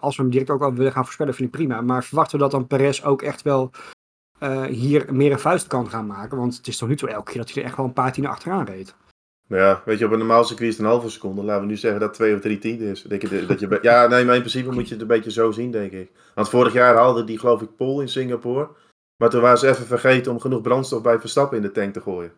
als 0.00 0.16
we 0.16 0.22
hem 0.22 0.30
direct 0.30 0.50
ook 0.50 0.62
al 0.62 0.74
willen 0.74 0.92
gaan 0.92 1.04
voorspellen, 1.04 1.34
vind 1.34 1.48
ik 1.48 1.54
prima. 1.54 1.80
Maar 1.80 2.04
verwachten 2.04 2.36
we 2.36 2.42
dat 2.42 2.50
dan 2.50 2.66
Perez 2.66 3.02
ook 3.02 3.22
echt 3.22 3.42
wel 3.42 3.70
eh, 4.38 4.64
hier 4.64 5.14
meer 5.14 5.32
een 5.32 5.38
vuist 5.38 5.66
kan 5.66 5.88
gaan 5.88 6.06
maken? 6.06 6.38
Want 6.38 6.56
het 6.56 6.66
is 6.66 6.76
toch 6.76 6.88
niet 6.88 7.00
zo 7.00 7.06
elke 7.06 7.30
keer 7.30 7.40
dat 7.40 7.50
hij 7.50 7.62
er 7.62 7.68
echt 7.68 7.76
wel 7.76 7.86
een 7.86 7.92
paar 7.92 8.12
tienen 8.12 8.30
achteraan 8.30 8.64
reed. 8.64 8.94
Nou 9.48 9.62
ja, 9.62 9.82
weet 9.84 9.98
je, 9.98 10.04
op 10.04 10.12
een 10.12 10.18
normaal 10.18 10.44
circuit 10.44 10.68
is 10.68 10.76
het 10.76 10.86
een 10.86 10.92
halve 10.92 11.10
seconde. 11.10 11.42
Laten 11.42 11.62
we 11.62 11.68
nu 11.68 11.76
zeggen 11.76 12.00
dat 12.00 12.14
twee 12.14 12.34
of 12.34 12.40
drie 12.40 12.58
tienden 12.58 12.88
is. 12.88 13.02
Denk 13.02 13.22
je, 13.22 13.46
dat 13.46 13.60
je, 13.60 13.78
ja, 13.82 14.06
nee, 14.06 14.24
maar 14.24 14.34
in 14.34 14.40
principe 14.40 14.72
moet 14.72 14.86
je 14.86 14.92
het 14.92 15.02
een 15.02 15.08
beetje 15.08 15.30
zo 15.30 15.50
zien, 15.50 15.70
denk 15.70 15.92
ik. 15.92 16.10
Want 16.34 16.48
vorig 16.48 16.72
jaar 16.72 16.94
haalde 16.94 17.24
die, 17.24 17.38
geloof 17.38 17.62
ik, 17.62 17.76
Pol 17.76 18.00
in 18.00 18.08
Singapore. 18.08 18.68
Maar 19.16 19.30
toen 19.30 19.40
waren 19.40 19.58
ze 19.58 19.68
even 19.68 19.86
vergeten 19.86 20.32
om 20.32 20.40
genoeg 20.40 20.60
brandstof 20.60 21.02
bij 21.02 21.20
Verstappen 21.20 21.56
in 21.56 21.62
de 21.62 21.72
tank 21.72 21.92
te 21.92 22.00
gooien. 22.00 22.32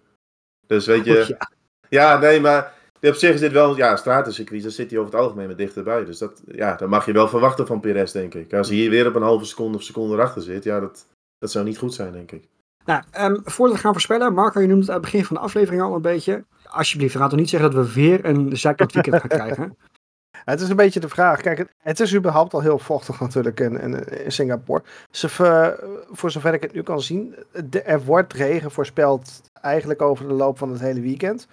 Dus 0.66 0.86
weet 0.86 1.04
je, 1.04 1.16
Goed, 1.16 1.26
ja. 1.26 1.50
ja, 1.88 2.18
nee, 2.18 2.40
maar 2.40 2.72
op 3.00 3.14
zich 3.14 3.34
is 3.34 3.40
dit 3.40 3.52
wel, 3.52 3.76
ja, 3.76 3.96
stratencircuit, 3.96 4.62
daar 4.62 4.70
zit 4.70 4.90
hij 4.90 4.98
over 4.98 5.12
het 5.12 5.22
algemeen 5.22 5.46
met 5.46 5.58
dichterbij. 5.58 6.04
Dus 6.04 6.18
dat, 6.18 6.42
ja, 6.46 6.74
dat 6.74 6.88
mag 6.88 7.06
je 7.06 7.12
wel 7.12 7.28
verwachten 7.28 7.66
van 7.66 7.80
Perez, 7.80 8.12
denk 8.12 8.34
ik. 8.34 8.54
Als 8.54 8.68
hij 8.68 8.76
hier 8.76 8.90
weer 8.90 9.06
op 9.06 9.14
een 9.14 9.22
halve 9.22 9.44
seconde 9.44 9.76
of 9.76 9.82
seconde 9.82 10.14
erachter 10.14 10.42
zit, 10.42 10.64
ja, 10.64 10.80
dat, 10.80 11.06
dat 11.38 11.50
zou 11.50 11.64
niet 11.64 11.78
goed 11.78 11.94
zijn, 11.94 12.12
denk 12.12 12.32
ik. 12.32 12.48
Nou, 12.84 13.02
ehm, 13.10 13.36
voordat 13.44 13.76
we 13.76 13.82
gaan 13.82 13.92
voorspellen, 13.92 14.34
Marco, 14.34 14.60
je 14.60 14.66
noemde 14.66 14.80
het 14.80 14.90
aan 14.90 14.96
het 14.96 15.04
begin 15.04 15.24
van 15.24 15.36
de 15.36 15.42
aflevering 15.42 15.82
al 15.82 15.94
een 15.94 16.02
beetje. 16.02 16.44
Alsjeblieft, 16.64 17.14
raad 17.14 17.30
toch 17.30 17.38
niet 17.38 17.48
zeggen 17.48 17.70
dat 17.70 17.86
we 17.86 17.92
weer 17.92 18.24
een 18.24 18.56
zijkant 18.56 18.92
weekend 18.92 19.16
gaan 19.16 19.28
krijgen. 19.28 19.76
Het 20.44 20.60
is 20.60 20.68
een 20.68 20.76
beetje 20.76 21.00
de 21.00 21.08
vraag. 21.08 21.40
Kijk, 21.40 21.66
het, 21.82 22.00
is 22.00 22.14
überhaupt 22.14 22.54
al 22.54 22.60
heel 22.60 22.78
vochtig 22.78 23.20
natuurlijk 23.26 23.60
in, 23.60 23.80
in, 23.80 24.04
in 24.04 24.32
Singapore. 24.32 24.82
Ze, 25.10 25.28
voor 26.10 26.30
zover 26.30 26.54
ik 26.54 26.62
het 26.62 26.72
nu 26.72 26.82
kan 26.82 27.00
zien, 27.00 27.34
de- 27.64 27.82
er 27.82 28.04
wordt 28.04 28.32
regen 28.32 28.70
voorspeld 28.70 29.40
eigenlijk 29.60 30.02
over 30.02 30.28
de 30.28 30.34
loop 30.34 30.58
van 30.58 30.70
het 30.70 30.80
hele 30.80 31.00
weekend. 31.00 31.46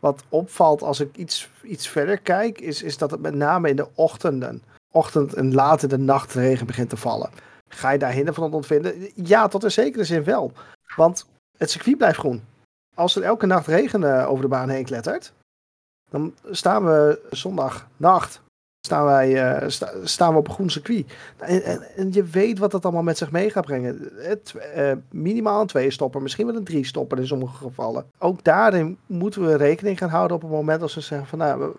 Wat 0.00 0.22
opvalt 0.28 0.82
als 0.82 1.00
ik 1.00 1.16
iets, 1.16 1.50
iets 1.62 1.88
verder 1.88 2.18
kijk, 2.20 2.60
is, 2.60 2.82
is 2.82 2.98
dat 2.98 3.10
het 3.10 3.20
met 3.20 3.34
name 3.34 3.68
in 3.68 3.76
de 3.76 3.88
ochtenden, 3.94 4.62
ochtend 4.90 5.34
en 5.34 5.54
later 5.54 5.88
de 5.88 5.98
nacht 5.98 6.32
regen 6.34 6.66
begint 6.66 6.88
te 6.88 6.96
vallen. 6.96 7.30
Ga 7.68 7.90
je 7.90 7.98
daar 7.98 8.12
hinder 8.12 8.34
van 8.34 8.52
ontvinden? 8.52 9.10
Ja, 9.14 9.48
tot 9.48 9.64
een 9.64 9.70
zekere 9.70 10.04
zin 10.04 10.24
wel. 10.24 10.52
Want 10.96 11.26
het 11.58 11.70
circuit 11.70 11.96
blijft 11.96 12.18
groen. 12.18 12.42
Als 12.94 13.16
er 13.16 13.22
elke 13.22 13.46
nacht 13.46 13.66
regen 13.66 14.04
eh, 14.04 14.30
over 14.30 14.42
de 14.42 14.48
baan 14.48 14.68
heen 14.68 14.84
klettert, 14.84 15.32
dan 16.10 16.34
staan 16.50 16.84
we 16.84 17.20
zondagnacht 17.30 18.40
staan, 18.86 19.04
wij, 19.04 19.56
eh, 19.56 19.68
sta- 19.68 19.92
staan 20.02 20.32
we 20.32 20.38
op 20.38 20.48
een 20.48 20.54
groen 20.54 20.70
circuit. 20.70 21.12
En, 21.36 21.62
en, 21.62 21.82
en 21.96 22.12
je 22.12 22.24
weet 22.24 22.58
wat 22.58 22.70
dat 22.70 22.84
allemaal 22.84 23.02
met 23.02 23.18
zich 23.18 23.30
mee 23.30 23.50
gaat 23.50 23.64
brengen. 23.64 24.10
Het, 24.14 24.54
eh, 24.74 24.92
minimaal 25.10 25.60
een 25.60 25.66
twee 25.66 25.90
stopper, 25.90 26.22
misschien 26.22 26.46
wel 26.46 26.56
een 26.56 26.64
drie 26.64 26.86
stopper 26.86 27.18
in 27.18 27.26
sommige 27.26 27.56
gevallen. 27.56 28.04
Ook 28.18 28.44
daarin 28.44 28.98
moeten 29.06 29.46
we 29.46 29.56
rekening 29.56 29.98
gaan 29.98 30.08
houden 30.08 30.36
op 30.36 30.42
het 30.42 30.50
moment 30.50 30.82
als 30.82 30.94
we 30.94 31.00
zeggen 31.00 31.28
van 31.28 31.38
nou, 31.38 31.72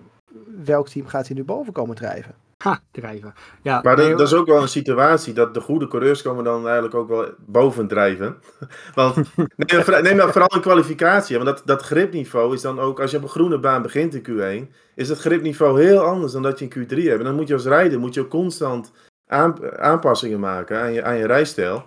welk 0.64 0.88
team 0.90 1.08
gaat 1.08 1.28
hier 1.28 1.38
nu 1.38 1.44
boven 1.44 1.74
komen 1.74 1.96
drijven. 1.96 2.36
Ha, 2.62 2.80
drijven. 2.92 3.34
Ja, 3.64 3.80
Maar 3.84 3.96
dat, 3.96 4.06
nee, 4.06 4.16
dat 4.16 4.28
is 4.28 4.34
ook 4.34 4.48
wel 4.48 4.62
een 4.62 4.68
situatie 4.68 5.34
dat 5.34 5.54
de 5.54 5.60
goede 5.62 5.88
coureurs 5.88 6.22
komen 6.22 6.44
dan 6.44 6.64
eigenlijk 6.64 6.96
ook 6.96 7.08
wel 7.08 7.26
boven 7.46 7.88
drijven. 7.88 8.38
Want 8.96 9.16
neem, 9.36 9.84
maar 9.88 10.02
neem 10.02 10.16
nou 10.16 10.32
vooral 10.32 10.56
een 10.56 10.62
kwalificatie. 10.62 11.36
Want 11.38 11.48
dat, 11.50 11.62
dat 11.66 11.82
gripniveau 11.82 12.54
is 12.54 12.62
dan 12.62 12.80
ook, 12.80 13.00
als 13.00 13.12
je 13.12 13.18
op 13.18 13.24
een 13.24 13.30
groene 13.30 13.60
baan 13.60 13.82
begint 13.82 14.16
in 14.16 14.26
Q1, 14.68 14.74
is 14.96 15.10
het 15.10 15.20
gripniveau 15.20 15.82
heel 15.84 16.00
anders 16.00 16.32
dan 16.34 16.42
dat 16.42 16.60
je 16.60 16.68
in 16.70 16.88
Q3 16.88 17.04
hebt. 17.04 17.20
En 17.20 17.24
dan 17.26 17.36
moet 17.36 17.48
je 17.48 17.54
als 17.54 17.66
rijder 17.66 18.00
moet 18.00 18.14
je 18.14 18.22
ook 18.22 18.30
constant 18.30 18.92
aan- 19.28 19.80
aanpassingen 19.80 20.40
maken 20.40 20.82
aan 20.82 20.94
je, 20.94 21.04
aan 21.04 21.18
je 21.18 21.26
rijstijl. 21.28 21.84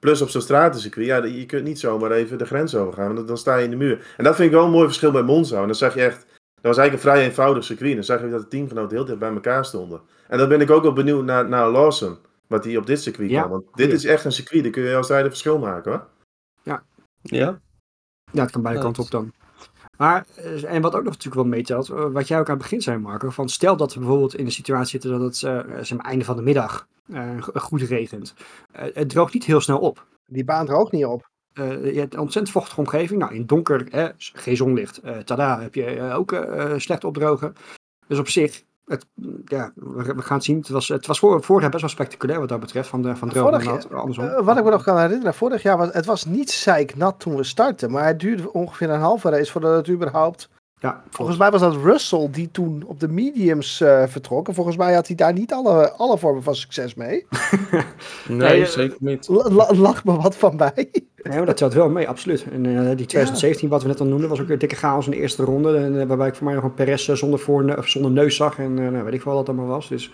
Plus 0.00 0.22
op 0.22 0.28
zo'n 0.28 0.40
stratencircuit, 0.40 1.06
ja, 1.06 1.24
je 1.24 1.46
kunt 1.46 1.64
niet 1.64 1.78
zomaar 1.80 2.10
even 2.10 2.38
de 2.38 2.44
grens 2.46 2.74
overgaan, 2.74 3.14
want 3.14 3.28
dan- 3.28 3.38
sta 3.38 3.56
je 3.56 3.64
in 3.64 3.70
de 3.70 3.76
muur. 3.76 4.14
En 4.16 4.24
dat 4.24 4.34
vind 4.36 4.48
ik 4.48 4.54
wel 4.54 4.64
een 4.64 4.70
mooi 4.70 4.86
verschil 4.86 5.10
bij 5.10 5.22
Monza. 5.22 5.60
En 5.60 5.66
dan 5.66 5.74
zag 5.74 5.94
je 5.94 6.02
echt, 6.02 6.18
dat 6.20 6.35
was 6.60 6.76
eigenlijk 6.76 6.92
een 6.92 7.10
vrij 7.12 7.24
eenvoudig 7.28 7.64
circuit. 7.64 7.94
Dan 7.94 8.04
zag 8.04 8.20
je 8.20 8.28
dat 8.30 8.40
de 8.40 8.48
teamgenoten 8.48 8.96
heel 8.96 9.06
dicht 9.06 9.18
bij 9.18 9.32
elkaar 9.32 9.64
stonden. 9.64 10.00
En 10.28 10.38
dan 10.38 10.48
ben 10.48 10.60
ik 10.60 10.70
ook 10.70 10.82
wel 10.82 10.92
benieuwd 10.92 11.24
naar, 11.24 11.48
naar 11.48 11.68
Lawson, 11.70 12.18
wat 12.46 12.64
hij 12.64 12.76
op 12.76 12.86
dit 12.86 13.00
circuit 13.02 13.30
Ja, 13.30 13.40
kan. 13.40 13.50
Want 13.50 13.64
dit 13.64 13.72
goeie. 13.74 13.92
is 13.92 14.04
echt 14.04 14.24
een 14.24 14.32
circuit, 14.32 14.62
daar 14.62 14.72
kun 14.72 14.82
je 14.82 14.96
als 14.96 15.08
rijder 15.08 15.28
verschil 15.30 15.58
maken 15.58 15.90
hoor. 15.92 16.06
Ja? 17.22 17.58
Ja, 18.32 18.42
het 18.42 18.50
kan 18.50 18.62
beide 18.62 18.78
Ja, 18.80 18.84
kanten 18.84 19.04
dat- 19.10 19.14
op 19.14 19.20
dan. 19.20 19.32
Maar, 19.96 20.26
eh, 20.36 20.74
en 20.74 20.82
wat 20.82 20.94
ook 20.94 21.02
nog 21.02 21.12
natuurlijk 21.12 21.34
wel 21.34 21.44
meetelt, 21.44 21.88
eh, 21.90 22.06
wat 22.12 22.28
jij 22.28 22.38
ook 22.38 22.46
aan 22.48 22.54
het 22.54 22.62
begin 22.62 22.80
zei, 22.80 22.98
Marco, 22.98 23.30
van 23.30 23.48
stel 23.48 23.76
dat 23.76 23.92
we 23.94 23.98
bijvoorbeeld 24.00 24.34
in 24.34 24.44
de 24.44 24.50
situatie 24.50 24.90
zitten 24.90 25.10
dat 25.10 25.20
het 25.20 25.42
eh, 25.42 25.82
zeg 25.82 25.96
maar, 25.98 26.06
einde 26.06 26.24
van 26.24 26.36
de 26.36 26.42
middag 26.42 26.86
eh, 27.12 27.42
go- 27.42 27.60
goed 27.60 27.82
regent. 27.82 28.34
Eh, 28.72 28.94
het 28.94 29.08
droogt 29.08 29.34
niet 29.34 29.44
heel 29.44 29.60
snel 29.60 29.78
op. 29.78 30.06
Die 30.26 30.44
baan 30.44 30.66
droogt 30.66 30.92
niet 30.92 31.04
op. 31.04 31.28
Eh, 31.56 31.92
je 31.94 31.98
hebt 31.98 32.14
een 32.14 32.20
ontzettend 32.20 32.54
vochtige 32.54 32.80
omgeving. 32.80 33.20
Nou, 33.20 33.34
in 33.34 33.46
donker, 33.46 33.88
eh, 33.90 34.08
geen 34.16 34.56
zonlicht. 34.56 35.00
eh 35.00 35.18
tada, 35.18 35.60
heb 35.60 35.74
je 35.74 35.84
eh, 35.84 36.16
ook 36.16 36.36
slecht 36.76 37.04
opdrogen. 37.04 37.54
Dus 38.06 38.18
op 38.18 38.28
zich, 38.28 38.62
het, 38.86 39.06
ja, 39.44 39.72
we, 39.74 40.14
we 40.14 40.22
gaan 40.22 40.36
het 40.36 40.44
zien. 40.44 40.56
Het 40.56 40.68
was, 40.68 40.88
het 40.88 41.06
was 41.06 41.18
voor, 41.18 41.42
vorig 41.42 41.62
jaar 41.62 41.70
best 41.70 41.82
wel 41.82 41.90
spectaculair 41.90 42.40
wat 42.40 42.48
dat 42.48 42.60
betreft, 42.60 42.88
van, 42.88 43.02
de, 43.02 43.16
van 43.16 43.28
droog 43.28 43.50
Vorig 43.50 43.64
nat, 43.64 43.92
andersom. 43.92 44.44
Wat 44.44 44.58
ik 44.58 44.64
me 44.64 44.70
nog 44.70 44.82
kan 44.82 44.98
herinneren, 44.98 45.34
vorig 45.34 45.62
jaar 45.62 45.76
was 45.76 45.92
het 45.92 46.06
was 46.06 46.24
niet 46.24 46.50
zeiknat 46.50 47.20
toen 47.20 47.36
we 47.36 47.44
startten, 47.44 47.90
maar 47.90 48.06
het 48.06 48.20
duurde 48.20 48.52
ongeveer 48.52 48.90
een 48.90 49.00
halve 49.00 49.30
race 49.30 49.52
voordat 49.52 49.76
het 49.76 49.94
überhaupt. 49.94 50.48
Ja, 50.80 51.02
Volgens 51.10 51.38
mij 51.38 51.50
was 51.50 51.60
dat 51.60 51.76
Russell 51.76 52.28
die 52.30 52.50
toen 52.50 52.82
op 52.86 53.00
de 53.00 53.08
mediums 53.08 53.80
eh, 53.80 54.02
vertrok. 54.06 54.48
En 54.48 54.54
volgens 54.54 54.76
mij 54.76 54.94
had 54.94 55.06
hij 55.06 55.16
daar 55.16 55.32
niet 55.32 55.52
alle, 55.52 55.90
alle 55.92 56.18
vormen 56.18 56.42
van 56.42 56.54
succes 56.56 56.94
mee. 56.94 57.26
Nee, 58.28 58.38
Nee, 58.38 58.60
eh, 58.62 58.66
zeker 58.68 58.96
niet. 59.00 59.28
La- 59.28 59.50
la- 59.50 59.74
lag 59.74 60.04
me 60.04 60.16
wat 60.16 60.36
van 60.36 60.56
bij. 60.56 60.72
Nee, 61.22 61.36
maar 61.36 61.46
dat 61.46 61.56
telt 61.56 61.72
wel 61.74 61.88
mee, 61.88 62.08
absoluut. 62.08 62.44
En 62.52 62.66
eh, 62.66 62.96
die 62.96 63.06
2017, 63.06 63.68
wat 63.68 63.82
we 63.82 63.88
net 63.88 64.00
al 64.00 64.06
noemden, 64.06 64.28
was 64.28 64.40
ook 64.40 64.48
een 64.48 64.58
dikke 64.58 64.76
chaos 64.76 65.04
in 65.04 65.10
de 65.10 65.16
eerste 65.16 65.44
ronde. 65.44 65.76
En, 65.76 66.06
waarbij 66.08 66.28
ik 66.28 66.34
voor 66.34 66.44
mij 66.44 66.54
nog 66.54 66.64
een 66.64 66.74
Perez 66.74 67.08
zonder, 67.08 67.38
voor, 67.38 67.82
zonder 67.84 68.10
neus 68.10 68.36
zag. 68.36 68.58
En 68.58 68.78
eh, 68.78 68.88
nou, 68.88 69.04
weet 69.04 69.14
ik 69.14 69.22
veel 69.22 69.32
wat 69.34 69.46
dat 69.46 69.54
allemaal 69.56 69.74
was. 69.74 69.88
Dus 69.88 70.10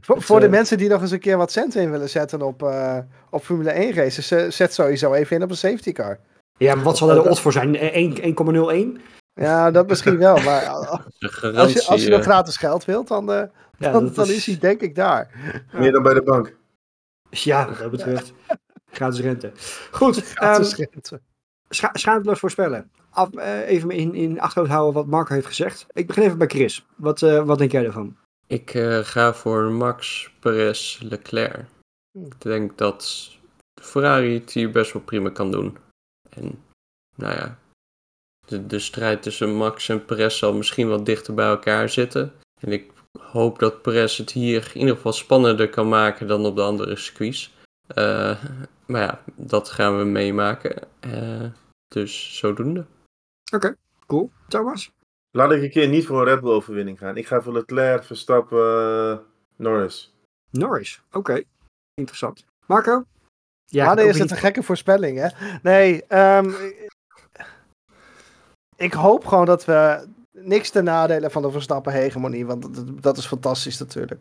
Voor, 0.00 0.22
voor 0.22 0.40
de 0.40 0.48
mensen 0.48 0.78
die 0.78 0.88
nog 0.88 1.00
eens 1.00 1.10
een 1.10 1.18
keer 1.18 1.36
wat 1.36 1.52
cent 1.52 1.74
in 1.74 1.90
willen 1.90 2.10
zetten 2.10 2.42
op, 2.42 2.62
eh, 2.62 2.98
op 3.30 3.42
Formule 3.44 3.70
1 3.70 3.92
races, 3.94 4.56
zet 4.56 4.74
sowieso 4.74 5.12
even 5.12 5.36
in 5.36 5.42
op 5.42 5.50
een 5.50 5.56
safety 5.56 5.92
car. 5.92 6.18
ja, 6.58 6.74
maar 6.74 6.84
wat 6.84 6.96
zal 6.96 7.08
er 7.10 7.22
de 7.22 7.28
odds 7.28 7.40
voor 7.40 7.52
zijn? 7.52 7.76
Eh, 7.76 7.94
1 7.96 8.96
1,01? 8.96 9.00
Ja, 9.34 9.70
dat 9.70 9.88
misschien 9.88 10.18
wel. 10.18 10.36
Maar 10.36 10.66
als 10.68 11.72
je, 11.72 11.84
als 11.86 12.02
je 12.02 12.10
nog 12.10 12.18
eh, 12.18 12.24
gratis 12.24 12.56
geld 12.56 12.84
wilt, 12.84 13.08
dan, 13.08 13.32
eh, 13.32 13.42
Ja, 13.78 13.92
dan, 13.92 14.28
is 14.28 14.46
hij 14.46 14.58
denk 14.58 14.80
ik 14.80 14.94
daar. 14.94 15.30
Meer 15.72 15.92
dan 15.92 16.02
bij 16.02 16.14
de 16.14 16.22
bank. 16.22 16.54
Ja, 17.30 17.68
wat 17.68 17.78
dat 17.78 17.90
betreft. 17.90 18.32
Gratis 18.92 19.20
rente. 19.20 19.52
Goed, 19.90 20.16
Gratis 20.16 20.72
ehm, 20.72 20.88
rente. 20.92 21.20
scha 21.68 21.90
schaamteloos 21.92 22.38
voorspellen. 22.38 22.90
Af, 23.10 23.34
eh, 23.34 23.68
even 23.68 23.90
in, 23.90 24.14
in 24.14 24.40
achterhoofd 24.40 24.72
houden 24.72 24.94
wat 24.94 25.06
Marco 25.06 25.34
heeft 25.34 25.46
gezegd. 25.46 25.86
Ik 25.92 26.06
begin 26.06 26.22
even 26.22 26.38
bij 26.38 26.46
Chris. 26.46 26.86
Wat, 26.96 27.22
eh, 27.22 27.44
wat 27.44 27.58
denk 27.58 27.72
jij 27.72 27.84
ervan? 27.84 28.16
Ik 28.46 28.74
eh, 28.74 28.98
ga 28.98 29.34
voor 29.34 29.62
Max 29.70 30.30
Perez 30.40 31.00
Leclerc. 31.00 31.64
Hmm. 32.10 32.26
Ik 32.26 32.40
denk 32.40 32.78
dat 32.78 33.30
Ferrari 33.82 34.34
het 34.34 34.52
hier 34.52 34.70
best 34.70 34.92
wel 34.92 35.02
prima 35.02 35.30
kan 35.30 35.50
doen. 35.50 35.78
En 36.30 36.62
nou 37.14 37.34
ja, 37.34 37.58
de, 38.52 38.66
de 38.66 38.78
strijd 38.78 39.22
tussen 39.22 39.54
Max 39.54 39.88
en 39.88 40.04
Perez 40.04 40.38
zal 40.38 40.54
misschien 40.54 40.88
wat 40.88 41.06
dichter 41.06 41.34
bij 41.34 41.46
elkaar 41.46 41.88
zitten. 41.88 42.32
En 42.60 42.72
ik 42.72 42.90
hoop 43.18 43.58
dat 43.58 43.82
Perez 43.82 44.18
het 44.18 44.30
hier 44.30 44.70
in 44.74 44.80
ieder 44.80 44.94
geval 44.94 45.12
spannender 45.12 45.68
kan 45.68 45.88
maken 45.88 46.26
dan 46.26 46.46
op 46.46 46.56
de 46.56 46.62
andere 46.62 46.96
circuits. 46.96 47.54
Eh, 47.86 48.44
maar 48.86 49.00
ja, 49.00 49.22
dat 49.34 49.70
gaan 49.70 49.98
we 49.98 50.04
meemaken. 50.04 50.82
Eh, 51.00 51.44
dus 51.88 52.38
zodoende. 52.38 52.84
Cool. 54.06 54.30
Thomas? 54.48 54.92
Laat 55.30 55.52
ik 55.52 55.62
een 55.62 55.70
keer 55.70 55.88
niet 55.88 56.06
voor 56.06 56.18
een 56.18 56.24
Red 56.24 56.40
Bull 56.40 56.52
overwinning 56.52 56.98
gaan. 56.98 57.16
Ik 57.16 57.26
ga 57.26 57.40
voor 57.40 57.52
Leclerc, 57.52 58.04
Verstappen, 58.04 59.22
Norris. 59.56 60.14
Norris. 60.50 61.02
Oké. 61.12 61.42
Interessant. 61.94 62.44
Marco? 62.66 63.04
Ja, 63.66 63.96
is 63.96 64.18
het 64.18 64.30
een 64.30 64.36
gekke 64.36 64.62
voorspelling, 64.62 65.18
hè? 65.18 65.28
Nee, 65.62 66.04
ehm, 66.06 66.52
ik 68.82 68.92
hoop 68.92 69.26
gewoon 69.26 69.46
dat 69.46 69.64
we 69.64 70.06
niks 70.32 70.70
ten 70.70 70.84
nadele 70.84 71.30
van 71.30 71.42
de 71.42 71.50
Verstappen-hegemonie, 71.50 72.46
want 72.46 72.62
dat, 72.74 73.02
dat 73.02 73.16
is 73.16 73.26
fantastisch 73.26 73.78
natuurlijk. 73.78 74.20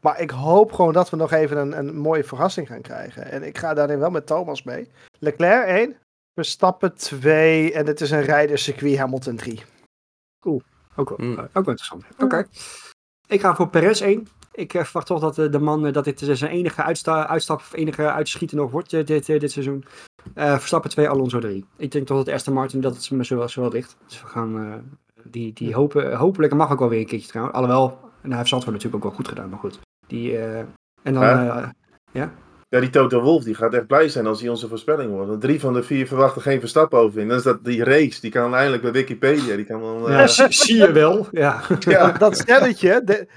Maar 0.00 0.20
ik 0.20 0.30
hoop 0.30 0.72
gewoon 0.72 0.92
dat 0.92 1.10
we 1.10 1.16
nog 1.16 1.32
even 1.32 1.56
een, 1.56 1.78
een 1.78 1.96
mooie 1.96 2.24
verrassing 2.24 2.66
gaan 2.66 2.80
krijgen. 2.80 3.30
En 3.30 3.42
ik 3.42 3.58
ga 3.58 3.74
daarin 3.74 3.98
wel 3.98 4.10
met 4.10 4.26
Thomas 4.26 4.62
mee. 4.62 4.88
Leclerc 5.18 5.66
1, 5.66 5.96
Verstappen 6.34 6.94
2 6.94 7.72
en 7.72 7.86
het 7.86 8.00
is 8.00 8.10
een 8.10 8.22
rijderscircuit 8.22 8.96
Hamilton 8.98 9.36
3. 9.36 9.62
Ook 10.96 11.08
wel, 11.08 11.18
Mm. 11.28 11.38
eh, 11.38 11.44
ook 11.44 11.64
wel 11.64 11.74
interessant. 11.76 12.04
Oké. 12.18 12.46
Ik 13.26 13.40
ga 13.40 13.54
voor 13.54 13.68
Perez 13.68 14.00
1. 14.00 14.28
Ik 14.54 14.74
eh, 14.74 14.82
verwacht 14.84 15.06
toch 15.06 15.20
dat 15.20 15.38
eh, 15.38 15.50
de 15.50 15.58
man, 15.58 15.86
eh, 15.86 15.92
dat 15.92 16.04
dit 16.04 16.20
zijn 16.32 16.50
enige 16.50 16.82
uitsta 16.82 17.26
uitstap 17.28 17.56
of 17.58 17.72
enige 17.74 18.10
uitschieten 18.10 18.56
nog 18.56 18.70
wordt 18.70 18.90
dit, 18.90 19.26
dit 19.26 19.50
seizoen. 19.52 19.84
Eh, 20.34 20.58
Verstappen 20.58 20.90
2, 20.90 21.08
Alonso 21.08 21.38
3. 21.38 21.64
Ik 21.76 21.90
denk 21.90 22.06
toch 22.06 22.24
dat 22.24 22.34
Aston 22.34 22.54
Martin 22.54 22.80
dat 22.80 22.96
het 22.96 23.10
me 23.10 23.24
zo 23.24 23.36
wel, 23.36 23.48
zo 23.48 23.60
wel 23.60 23.70
ligt. 23.70 23.96
Dus 24.06 24.22
we 24.22 24.26
gaan 24.28 24.58
eh, 24.58 24.74
die, 25.24 25.52
die 25.52 25.74
hopen, 25.74 26.14
hopelijk, 26.16 26.54
mag 26.54 26.72
ook 26.72 26.78
wel 26.78 26.88
weer 26.88 27.00
een 27.00 27.06
keertje 27.06 27.28
trouwens. 27.28 27.56
Alhoewel, 27.56 27.98
en 28.22 28.28
hij 28.28 28.36
heeft 28.36 28.48
Zandvoort 28.48 28.74
natuurlijk 28.76 29.04
ook 29.04 29.08
wel 29.10 29.18
goed 29.18 29.28
gedaan, 29.28 29.48
maar 29.48 29.58
goed. 29.58 29.78
Die, 30.06 30.38
eh, 30.38 30.58
en 31.02 31.12
dan, 31.12 31.22
Ja. 31.22 31.72
eh, 32.12 32.22
Ja, 32.68 32.80
die 32.80 32.90
Toto 32.90 33.20
Wolf 33.22 33.44
die 33.44 33.54
gaat 33.54 33.74
echt 33.74 33.86
blij 33.86 34.08
zijn 34.08 34.26
als 34.26 34.40
hij 34.40 34.48
onze 34.50 34.68
voorspelling 34.68 35.10
wordt. 35.10 35.28
Want 35.28 35.40
drie 35.40 35.60
van 35.60 35.72
de 35.72 35.82
vier 35.82 36.06
verwachten 36.06 36.42
geen 36.42 36.60
Verstappen 36.60 36.98
overwinning. 36.98 37.28
Dan 37.28 37.38
is 37.38 37.44
dat 37.44 37.64
die 37.64 37.84
race, 37.84 38.20
die 38.20 38.30
kan 38.30 38.54
eindelijk 38.54 38.82
bij 38.82 38.92
Wikipedia. 38.92 39.56
Die 39.56 39.64
kan 39.64 39.80
dan, 39.80 40.08
eh, 40.08 40.26
ja, 40.36 40.48
zie 40.50 40.76
je 40.76 40.92
wel. 40.92 41.26
Ja. 41.30 41.60
ja. 41.78 42.06
Dat, 42.06 42.18
dat 42.18 42.36
stelletje, 42.36 43.02
de- 43.04 43.28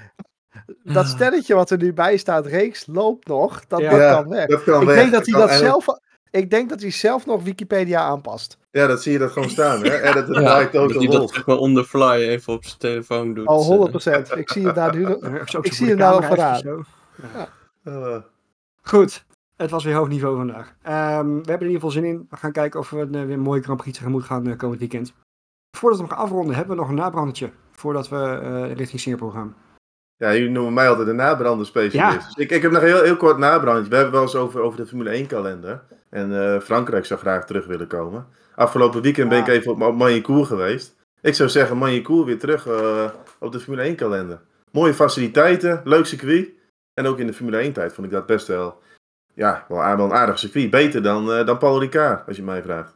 dat 0.83 1.07
stelletje 1.07 1.55
wat 1.55 1.69
er 1.69 1.77
nu 1.77 1.93
bij 1.93 2.17
staat, 2.17 2.45
reeks 2.45 2.85
loopt 2.87 3.27
nog, 3.27 3.65
dat, 3.67 3.79
Ja. 3.79 3.89
dat 3.89 3.99
Ja, 3.99 4.13
kan 4.13 4.29
weg. 4.29 4.45
dat 4.47 4.63
kan 4.63 4.81
Ik 4.81 4.87
weg. 4.87 4.95
denk 4.95 5.11
dat 5.11 5.25
hij 5.25 5.39
dat 5.39 5.51
zelf. 5.51 5.85
Ik 6.31 6.49
denk 6.49 6.69
dat 6.69 6.81
hij 6.81 6.91
zelf 6.91 7.25
nog 7.25 7.43
Wikipedia 7.43 7.99
aanpast. 8.01 8.57
Ja, 8.71 8.87
dat 8.87 9.01
zie 9.03 9.11
je 9.11 9.17
dat 9.19 9.31
gewoon 9.31 9.49
staan. 9.49 9.83
Hè? 9.83 10.01
Edit 10.01 10.13
het 10.27 10.35
Ja, 10.37 10.63
dat 10.71 10.93
hij 10.95 11.07
dat 11.07 11.29
zeg 11.33 11.45
maar 11.45 11.57
on 11.57 11.75
the 11.75 11.83
fly 11.85 12.11
even 12.11 12.53
op 12.53 12.65
zijn 12.65 12.79
telefoon 12.79 13.33
doet. 13.33 13.47
Al 13.47 13.61
eh. 13.61 13.67
100%. 14.33 14.37
Ik 14.37 14.49
zie 14.51 14.65
het 14.65 14.75
daar 14.75 14.95
nu. 14.95 15.01
nog- 15.01 15.17
Ik 15.61 15.73
zie 15.73 15.87
hem 15.87 15.97
nou 15.97 16.21
camera 16.21 16.49
al 16.51 16.57
vooraan. 16.59 16.59
zo. 16.59 16.83
Eh, 17.83 18.17
Goed, 18.81 19.25
het 19.55 19.69
was 19.71 19.83
weer 19.83 19.95
hoog 19.95 20.07
niveau 20.07 20.35
vandaag. 20.37 20.73
Ehm, 20.81 21.27
we 21.27 21.31
hebben 21.33 21.45
er 21.45 21.61
in 21.61 21.67
ieder 21.67 21.73
geval 21.73 21.91
zin 21.91 22.03
in. 22.05 22.27
We 22.29 22.35
gaan 22.37 22.51
kijken 22.51 22.79
of 22.79 22.89
we 22.89 22.99
eh, 23.01 23.07
weer 23.09 23.31
een 23.31 23.39
mooie 23.39 23.61
Grand 23.61 23.81
Prix 23.81 23.97
tegemoet 23.97 24.23
gaan 24.23 24.47
uh, 24.47 24.57
komend 24.57 24.79
weekend. 24.79 25.13
Voordat 25.77 25.99
we 25.99 26.05
nog 26.09 26.17
afronden, 26.17 26.55
hebben 26.55 26.75
we 26.75 26.81
nog 26.81 26.89
een 26.89 26.95
nabrandetje. 26.95 27.49
Voordat 27.71 28.09
we 28.09 28.39
eh, 28.43 28.73
richting 28.73 29.01
Singapore 29.01 29.31
gaan. 29.31 29.55
Ja, 30.17 30.33
jullie 30.33 30.49
noemen 30.49 30.73
mij 30.73 30.89
altijd 30.89 31.07
een 31.07 31.15
nabranderspecialist. 31.15 32.21
Ja. 32.21 32.25
Dus 32.27 32.35
ik, 32.35 32.51
ik 32.51 32.61
heb 32.61 32.71
nog 32.71 32.81
heel, 32.81 33.01
heel 33.03 33.17
kort 33.17 33.37
nabrandje. 33.37 33.89
We 33.89 33.95
hebben 33.95 34.13
wel 34.13 34.21
eens 34.21 34.35
over, 34.35 34.61
over 34.61 34.77
de 34.77 34.85
Formule 34.85 35.09
1 35.09 35.27
kalender. 35.27 35.81
En 36.09 36.53
eh, 36.53 36.59
Frankrijk 36.61 37.05
zou 37.05 37.19
graag 37.19 37.45
terug 37.45 37.65
willen 37.65 37.87
komen. 37.87 38.27
Afgelopen 38.55 39.01
weekend 39.01 39.29
ben 39.29 39.39
ik 39.39 39.47
even 39.47 39.71
op 39.71 39.77
Ma- 39.77 39.91
Magny-Cours 39.91 40.47
geweest. 40.47 40.95
Ik 41.21 41.33
zou 41.33 41.49
zeggen 41.49 41.77
Magny-Cours 41.77 42.25
weer 42.25 42.39
terug 42.39 42.67
eh, 42.67 43.05
op 43.39 43.51
de 43.51 43.59
Formule 43.59 43.83
1 43.83 43.95
kalender. 43.95 44.39
mooie 44.71 44.93
faciliteiten, 44.93 45.81
leuk 45.83 46.05
circuit. 46.05 46.49
En 46.93 47.05
ook 47.05 47.19
in 47.19 47.27
de 47.27 47.33
Formule 47.33 47.57
1 47.57 47.73
tijd 47.73 47.93
vond 47.93 48.07
ik 48.07 48.13
dat 48.13 48.25
best 48.25 48.47
wel, 48.47 48.81
ja, 49.33 49.65
wel, 49.67 49.79
een 49.99 50.13
aardig 50.13 50.39
circuit. 50.39 50.69
Beter 50.69 51.03
dan, 51.03 51.31
eh, 51.31 51.45
dan 51.45 51.57
Paul 51.57 51.79
Ricard, 51.79 52.27
als 52.27 52.35
je 52.37 52.43
mij 52.43 52.61
vraagt. 52.61 52.93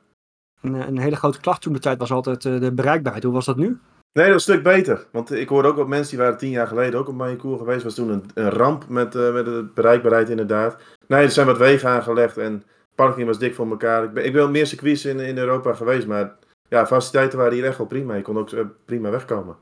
Een, 0.61 0.74
een 0.74 0.97
hele 0.97 1.15
grote 1.15 1.39
klacht 1.39 1.61
toen 1.61 1.74
de 1.74 1.80
tijd 1.80 1.99
was 1.99 2.11
altijd 2.11 2.41
de 2.41 2.72
bereikbaarheid. 2.74 3.24
Hoe 3.24 3.34
was 3.34 3.45
dat 3.45 3.57
nu? 3.57 3.80
Nee, 4.12 4.28
dat 4.28 4.36
is 4.36 4.47
een 4.47 4.53
stuk 4.53 4.64
beter. 4.64 5.07
Want 5.12 5.32
ik 5.32 5.49
hoorde 5.49 5.68
ook 5.68 5.76
wat 5.76 5.88
mensen 5.88 6.10
die 6.10 6.26
waren 6.26 6.38
tien 6.38 6.49
jaar 6.49 6.68
geleden 6.68 6.99
ook 6.99 7.07
op 7.07 7.16
mijn 7.16 7.38
koer 7.38 7.57
geweest. 7.57 7.84
was 7.84 7.95
toen 7.95 8.10
een, 8.10 8.24
een 8.34 8.49
ramp 8.49 8.88
met, 8.88 9.16
eh, 9.16 9.34
met 9.34 9.45
de 9.45 9.72
bereikbaarheid 9.74 10.30
inderdaad. 10.30 10.82
Nee, 11.07 11.24
er 11.24 11.32
zijn 11.32 11.45
wat 11.45 11.57
wegen 11.57 11.89
aangelegd 11.89 12.38
en 12.38 12.64
parking 12.95 13.28
was 13.28 13.39
dik 13.39 13.55
voor 13.55 13.70
elkaar. 13.70 14.03
Ik 14.03 14.14
ben, 14.14 14.26
ik 14.26 14.32
ben 14.32 14.41
wel 14.41 14.51
meer 14.51 14.68
circuits 14.68 15.05
in, 15.05 15.20
in 15.20 15.38
Europa 15.38 15.74
geweest, 15.74 16.07
maar 16.07 16.36
ja, 16.70 16.88
faciliteiten 16.88 17.38
waren 17.38 17.53
hier 17.53 17.66
echt 17.66 17.78
wel 17.78 17.88
prima. 17.88 18.14
Je 18.14 18.22
kon 18.22 18.38
ook 18.38 18.51
eh, 18.51 18.66
prima 18.86 19.10
wegkomen. 19.10 19.57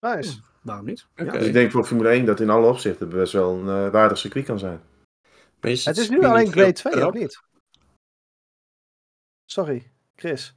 Nice. 0.00 0.40
Waarom 0.62 0.86
niet? 0.86 1.06
Oké. 1.16 1.30
Dus 1.30 1.46
ik 1.46 1.52
denk 1.52 1.70
voor 1.70 1.84
Formule 1.84 2.08
1 2.08 2.24
dat 2.24 2.40
in 2.40 2.50
alle 2.50 2.66
opzichten 2.66 3.08
best 3.08 3.32
wel 3.32 3.54
een 3.54 3.86
eh, 3.86 3.92
waardig 3.92 4.18
circuit 4.18 4.44
kan 4.44 4.58
zijn. 4.58 4.80
Het 5.60 5.96
is 5.96 6.08
nu 6.08 6.24
alleen 6.24 6.52
grade 6.52 6.72
2, 6.72 6.92
krap? 6.92 7.14
of 7.14 7.20
niet? 7.20 7.42
Sorry, 9.44 9.90
Chris. 10.16 10.56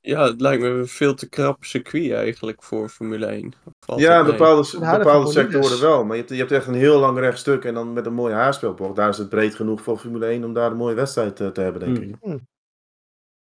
Ja, 0.00 0.24
het 0.24 0.40
lijkt 0.40 0.62
me 0.62 0.68
een 0.68 0.86
veel 0.86 1.14
te 1.14 1.28
krap 1.28 1.64
circuit 1.64 2.10
eigenlijk 2.12 2.62
voor 2.62 2.88
Formule 2.88 3.26
1. 3.26 3.52
Valt 3.80 4.00
Ja, 4.00 4.16
dat 4.16 4.26
mee? 4.26 4.36
bepaalde, 4.36 4.78
bepaalde 4.80 5.30
sectoren 5.30 5.80
wel. 5.80 6.04
Maar 6.04 6.16
je 6.16 6.22
hebt, 6.22 6.32
je 6.32 6.38
hebt 6.38 6.52
echt 6.52 6.66
een 6.66 6.74
heel 6.74 6.98
lang 6.98 7.18
rechtstuk 7.18 7.64
en 7.64 7.74
dan 7.74 7.92
met 7.92 8.06
een 8.06 8.14
mooie 8.14 8.34
haarspeelbocht. 8.34 8.96
Daar 8.96 9.08
is 9.08 9.18
het 9.18 9.28
breed 9.28 9.54
genoeg 9.54 9.82
voor 9.82 9.98
Formule 9.98 10.26
1 10.26 10.44
om 10.44 10.52
daar 10.52 10.70
een 10.70 10.76
mooie 10.76 10.94
wedstrijd 10.94 11.40
eh, 11.40 11.48
te 11.48 11.60
hebben, 11.60 11.80
denk 11.80 11.98
ik. 11.98 12.16
Hmm. 12.20 12.46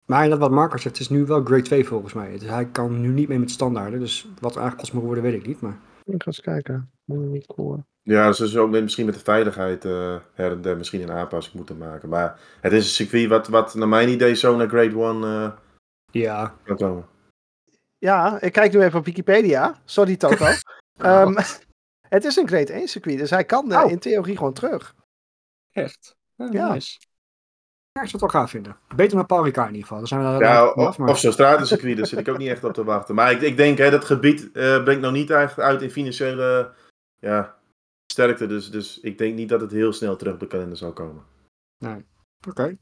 Maar 0.04 0.22
inderdaad, 0.22 0.48
wat 0.48 0.56
Marco 0.58 0.76
zegt, 0.76 0.98
het 0.98 1.00
is 1.00 1.08
nu 1.08 1.26
wel 1.26 1.44
grade 1.44 1.62
2 1.62 1.84
volgens 1.84 2.12
mij. 2.12 2.38
Dus 2.38 2.48
hij 2.48 2.66
kan 2.66 3.00
nu 3.00 3.08
niet 3.08 3.28
meer 3.28 3.40
met 3.40 3.50
standaarden. 3.50 4.00
Dus 4.00 4.22
wat 4.40 4.54
er 4.54 4.60
eigenlijk 4.60 4.78
kost 4.78 4.92
moet 4.92 5.02
worden, 5.02 5.22
weet 5.22 5.34
ik 5.34 5.46
niet. 5.46 5.60
Maar 5.60 5.78
Ik 6.04 6.22
ga 6.22 6.26
eens 6.26 6.40
kijken. 6.40 6.90
Moet 7.04 7.24
ik 7.24 7.30
niet 7.30 7.52
horen. 7.56 7.86
Ja, 8.02 8.26
dus 8.26 8.36
ze 8.36 8.46
zullen 8.46 8.64
ook 8.64 8.82
misschien 8.82 9.06
met 9.06 9.14
de 9.14 9.20
veiligheid 9.20 9.84
eh, 9.84 10.16
her 10.32 10.50
en 10.50 10.60
der 10.60 10.76
misschien 10.76 11.02
een 11.02 11.10
aanpassing 11.10 11.54
moeten 11.56 11.78
maken. 11.78 12.08
Maar 12.08 12.40
het 12.60 12.72
is 12.72 12.84
een 12.84 13.06
circuit 13.06 13.28
wat, 13.28 13.48
wat 13.48 13.74
naar 13.74 13.88
mijn 13.88 14.08
idee 14.08 14.34
zo 14.34 14.56
naar 14.56 14.68
grade 14.68 15.02
1 15.02 15.22
eh 15.24 15.50
ja. 16.10 16.56
Ja, 17.98 18.40
ik 18.40 18.52
kijk 18.52 18.72
nu 18.72 18.82
even 18.82 18.98
op 18.98 19.04
Wikipedia. 19.04 19.80
Sorry, 19.84 20.16
Toto. 20.16 20.46
Ehm, 20.98 21.36
het 22.14 22.24
is 22.24 22.36
een 22.36 22.48
grade 22.48 22.72
1 22.72 22.88
circuit, 22.88 23.18
dus 23.18 23.30
hij 23.30 23.44
kan 23.44 23.72
eh, 23.72 23.84
Oh. 23.84 23.90
in 23.90 23.98
theorie 23.98 24.36
gewoon 24.36 24.52
terug. 24.52 24.94
Echt? 25.72 26.16
Ja. 26.34 26.72
nice. 26.72 26.98
ja, 27.92 28.02
ik 28.02 28.08
zou 28.08 28.12
het 28.12 28.20
wel 28.20 28.28
gaaf 28.28 28.50
vinden. 28.50 28.76
Beter 28.96 29.16
dan 29.16 29.26
Paul 29.26 29.44
Ricard 29.44 29.68
in 29.68 29.74
ieder 29.74 29.88
geval. 29.88 29.98
Dan 29.98 30.06
zijn 30.06 30.20
we 30.20 30.26
daar 30.26 30.40
Ja, 30.40 30.64
daar 30.64 30.72
vanaf, 30.72 30.88
of, 30.88 30.98
maar- 30.98 31.08
of 31.08 31.18
zo'n 31.18 31.32
stratencircuit, 31.32 31.96
daar 31.96 32.06
zit 32.06 32.18
ik 32.18 32.28
ook 32.28 32.38
niet 32.38 32.48
echt 32.48 32.64
op 32.64 32.72
te 32.72 32.84
wachten. 32.84 33.14
Maar 33.14 33.32
ik, 33.32 33.40
ik 33.40 33.56
denk, 33.56 33.78
hè, 33.78 33.90
dat 33.90 34.04
gebied 34.04 34.52
eh, 34.52 34.82
brengt 34.82 35.00
nou 35.00 35.12
niet 35.12 35.30
echt 35.30 35.58
uit 35.58 35.82
in 35.82 35.90
financiële 35.90 36.72
ja, 37.18 37.58
sterkte. 38.12 38.46
Dus, 38.46 38.70
dus 38.70 39.00
ik 39.00 39.18
denk 39.18 39.34
niet 39.34 39.48
dat 39.48 39.60
het 39.60 39.70
heel 39.70 39.92
snel 39.92 40.16
terug 40.16 40.34
op 40.34 40.40
de 40.40 40.46
kalender 40.46 40.76
zal 40.78 40.92
komen. 40.92 41.24
Oké. 42.48 42.76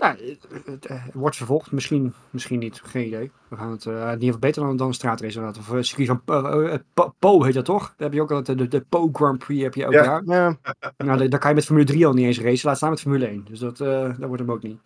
Nou, 0.00 0.16
het, 0.24 0.46
het, 0.64 0.86
eh, 0.86 1.04
wordt 1.12 1.36
vervolgd. 1.36 1.72
Misschien, 1.72 2.14
misschien 2.30 2.58
niet. 2.58 2.80
Geen 2.84 3.06
idee. 3.06 3.30
We 3.48 3.56
gaan 3.56 3.70
het 3.70 3.86
eh, 3.86 3.92
in 3.92 4.00
ieder 4.00 4.20
geval 4.24 4.38
beter 4.38 4.62
dan, 4.62 4.76
dan 4.76 4.86
een 4.86 4.94
straatrace 4.94 5.38
inderdaad. 5.38 5.60
Of 5.62 5.72
uh, 5.74 5.82
circuit 5.82 6.08
van 6.26 6.44
eh, 6.44 6.74
eh, 6.74 6.80
Po- 7.18 7.42
heet 7.42 7.54
dat 7.54 7.64
toch? 7.64 7.82
Daar 7.88 7.94
heb 8.08 8.12
je 8.12 8.20
ook 8.22 8.30
altijd 8.30 8.58
de, 8.58 8.68
de 8.68 8.80
Po 8.88 9.08
Grand 9.12 9.38
Prix 9.38 9.62
heb 9.62 9.74
je 9.74 9.84
elk 9.84 9.92
Ja. 9.92 10.04
jaar. 10.04 10.22
Ja, 10.24 10.56
Nou, 10.96 11.18
daar- 11.18 11.28
daar 11.28 11.40
kan 11.40 11.48
je 11.50 11.54
met 11.56 11.64
Formule 11.64 11.86
3 11.86 12.06
al 12.06 12.12
niet 12.12 12.26
eens 12.26 12.40
racen. 12.40 12.68
Laat 12.68 12.76
staan 12.76 12.90
met 12.90 13.00
Formule 13.00 13.26
1. 13.26 13.44
Dus 13.44 13.58
dat, 13.58 13.80
eh 13.80 14.02
dat 14.18 14.28
wordt 14.28 14.42
hem 14.42 14.50
ook 14.52 14.62
niet. 14.62 14.78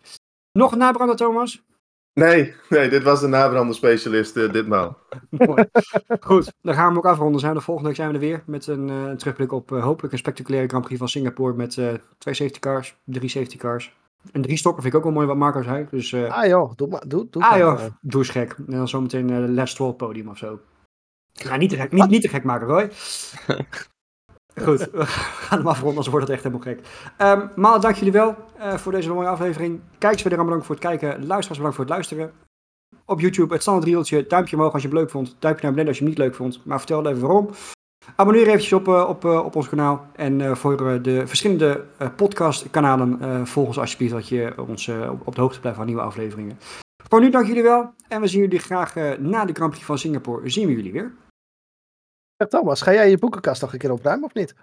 Nog 0.51 0.71
een 0.71 0.77
nabrander, 0.77 1.15
Thomas? 1.15 1.63
Nee, 2.13 2.53
nee, 2.69 2.89
dit 2.89 3.03
was 3.03 3.19
de 3.21 3.27
nabrander 3.27 3.75
specialist 3.75 4.37
eh, 4.37 4.51
ditmaal. 4.51 4.97
Mooi. 5.29 5.65
Goed, 6.19 6.53
dan 6.61 6.73
gaan 6.73 6.91
we 6.91 6.97
ook 6.97 7.05
afronden. 7.05 7.39
Zijn 7.39 7.51
we 7.53 7.57
de 7.59 7.63
volgende 7.63 7.89
week 7.89 7.97
zijn 7.97 8.09
we 8.09 8.15
er 8.15 8.19
weer 8.21 8.43
met 8.45 8.67
een, 8.67 8.89
eh, 8.89 9.03
een 9.03 9.17
terugblik 9.17 9.51
op 9.51 9.71
eh, 9.71 9.83
hopelijk 9.83 10.13
een 10.13 10.19
spectaculaire 10.19 10.69
Grand 10.69 10.83
Prix 10.85 10.99
van 10.99 11.09
Singapore 11.09 11.53
met 11.53 11.77
eh, 11.77 11.93
twee 12.17 12.33
safety 12.33 12.59
cars, 12.59 12.95
drie 13.03 13.29
safety 13.29 13.57
cars. 13.57 13.95
En 14.31 14.41
drie 14.41 14.57
stokken 14.57 14.81
vind 14.81 14.93
ik 14.93 14.99
ook 14.99 15.05
wel 15.05 15.15
mooi 15.15 15.27
wat 15.27 15.37
Marco 15.37 15.61
zei. 15.61 15.87
Dus 15.91 16.13
eh, 16.13 16.37
ah 16.37 16.45
joh, 16.45 16.71
doe 16.75 16.87
maar. 16.87 17.03
Doe, 17.07 17.27
doe 17.29 17.43
ah 17.43 17.57
joh, 17.57 17.81
doe 18.01 18.19
eens 18.19 18.29
gek. 18.29 18.55
En 18.67 18.77
dan 18.77 18.87
zometeen 18.87 19.29
eh 19.29 19.37
Les 19.47 19.71
Stroll 19.71 19.93
podium 19.93 20.29
of 20.29 20.37
zo. 20.37 20.59
Ja, 21.31 21.55
niet 21.55 21.69
te 21.69 21.75
gek, 21.75 21.91
niet, 21.91 22.09
niet 22.09 22.21
te 22.21 22.27
gek 22.27 22.43
maken, 22.43 22.67
Roy. 22.67 22.89
Goed, 24.63 24.89
we 24.91 25.05
gaan 25.05 25.57
hem 25.57 25.67
afronden, 25.67 25.89
anders 25.89 26.07
wordt 26.07 26.27
het 26.27 26.35
echt 26.35 26.43
helemaal 26.43 26.65
gek. 26.65 26.87
Ehm 27.17 27.47
maar 27.55 27.79
dank 27.79 27.95
jullie 27.95 28.11
wel 28.11 28.35
eh, 28.57 28.73
voor 28.73 28.91
deze 28.91 29.13
mooie 29.13 29.27
aflevering. 29.27 29.81
Kijkers 29.97 30.23
weer 30.23 30.37
bedankt 30.37 30.65
voor 30.65 30.75
het 30.75 30.83
kijken. 30.83 31.09
Luisteraars 31.09 31.47
bedankt 31.47 31.75
voor 31.75 31.85
het 31.85 31.93
luisteren. 31.93 32.31
Op 33.05 33.19
YouTube 33.19 33.53
het 33.53 33.61
standaard 33.61 33.87
rieltje. 33.87 34.27
Duimpje 34.27 34.55
omhoog 34.55 34.73
als 34.73 34.81
je 34.81 34.87
het 34.87 34.97
leuk 34.97 35.09
vond. 35.09 35.35
Duimpje 35.39 35.63
naar 35.65 35.71
beneden 35.71 35.87
als 35.87 35.97
je 35.97 36.03
hem 36.03 36.13
niet 36.13 36.23
leuk 36.23 36.35
vond. 36.35 36.65
Maar 36.65 36.77
vertel 36.77 37.07
even 37.07 37.21
waarom. 37.21 37.49
Abonneer 38.15 38.47
eventjes 38.47 38.73
op, 38.73 38.87
eh, 38.87 39.05
op, 39.09 39.25
eh, 39.25 39.45
op 39.45 39.55
ons 39.55 39.69
kanaal. 39.69 40.07
En 40.15 40.41
eh, 40.41 40.55
voor 40.55 41.01
de 41.01 41.27
verschillende 41.27 41.85
podcastkanalen 42.15 43.47
volg 43.47 43.67
ons 43.67 43.79
alsjeblieft. 43.79 44.13
Dat 44.13 44.27
je 44.27 44.53
ons 44.67 44.87
op, 45.23 45.35
de 45.35 45.41
hoogte 45.41 45.59
blijft 45.59 45.77
van 45.77 45.87
nieuwe 45.87 46.01
afleveringen. 46.01 46.57
Voor 47.09 47.19
nu 47.19 47.29
dank 47.29 47.47
jullie 47.47 47.63
wel. 47.63 47.93
En 48.07 48.21
we 48.21 48.27
zien 48.27 48.41
jullie 48.41 48.59
graag 48.59 48.95
na 49.19 49.45
de 49.45 49.53
Grand 49.53 49.71
Prix 49.71 49.85
van 49.85 49.97
Singapore. 49.97 50.49
Zien 50.49 50.67
we 50.67 50.75
jullie 50.75 50.91
weer. 50.91 51.13
Thomas, 52.49 52.81
ga 52.81 52.93
jij 52.93 53.09
je 53.09 53.17
boekenkast 53.17 53.61
nog 53.61 53.73
een 53.73 53.79
keer 53.79 53.91
opruimen 53.91 54.25
of 54.25 54.33
niet? 54.33 54.55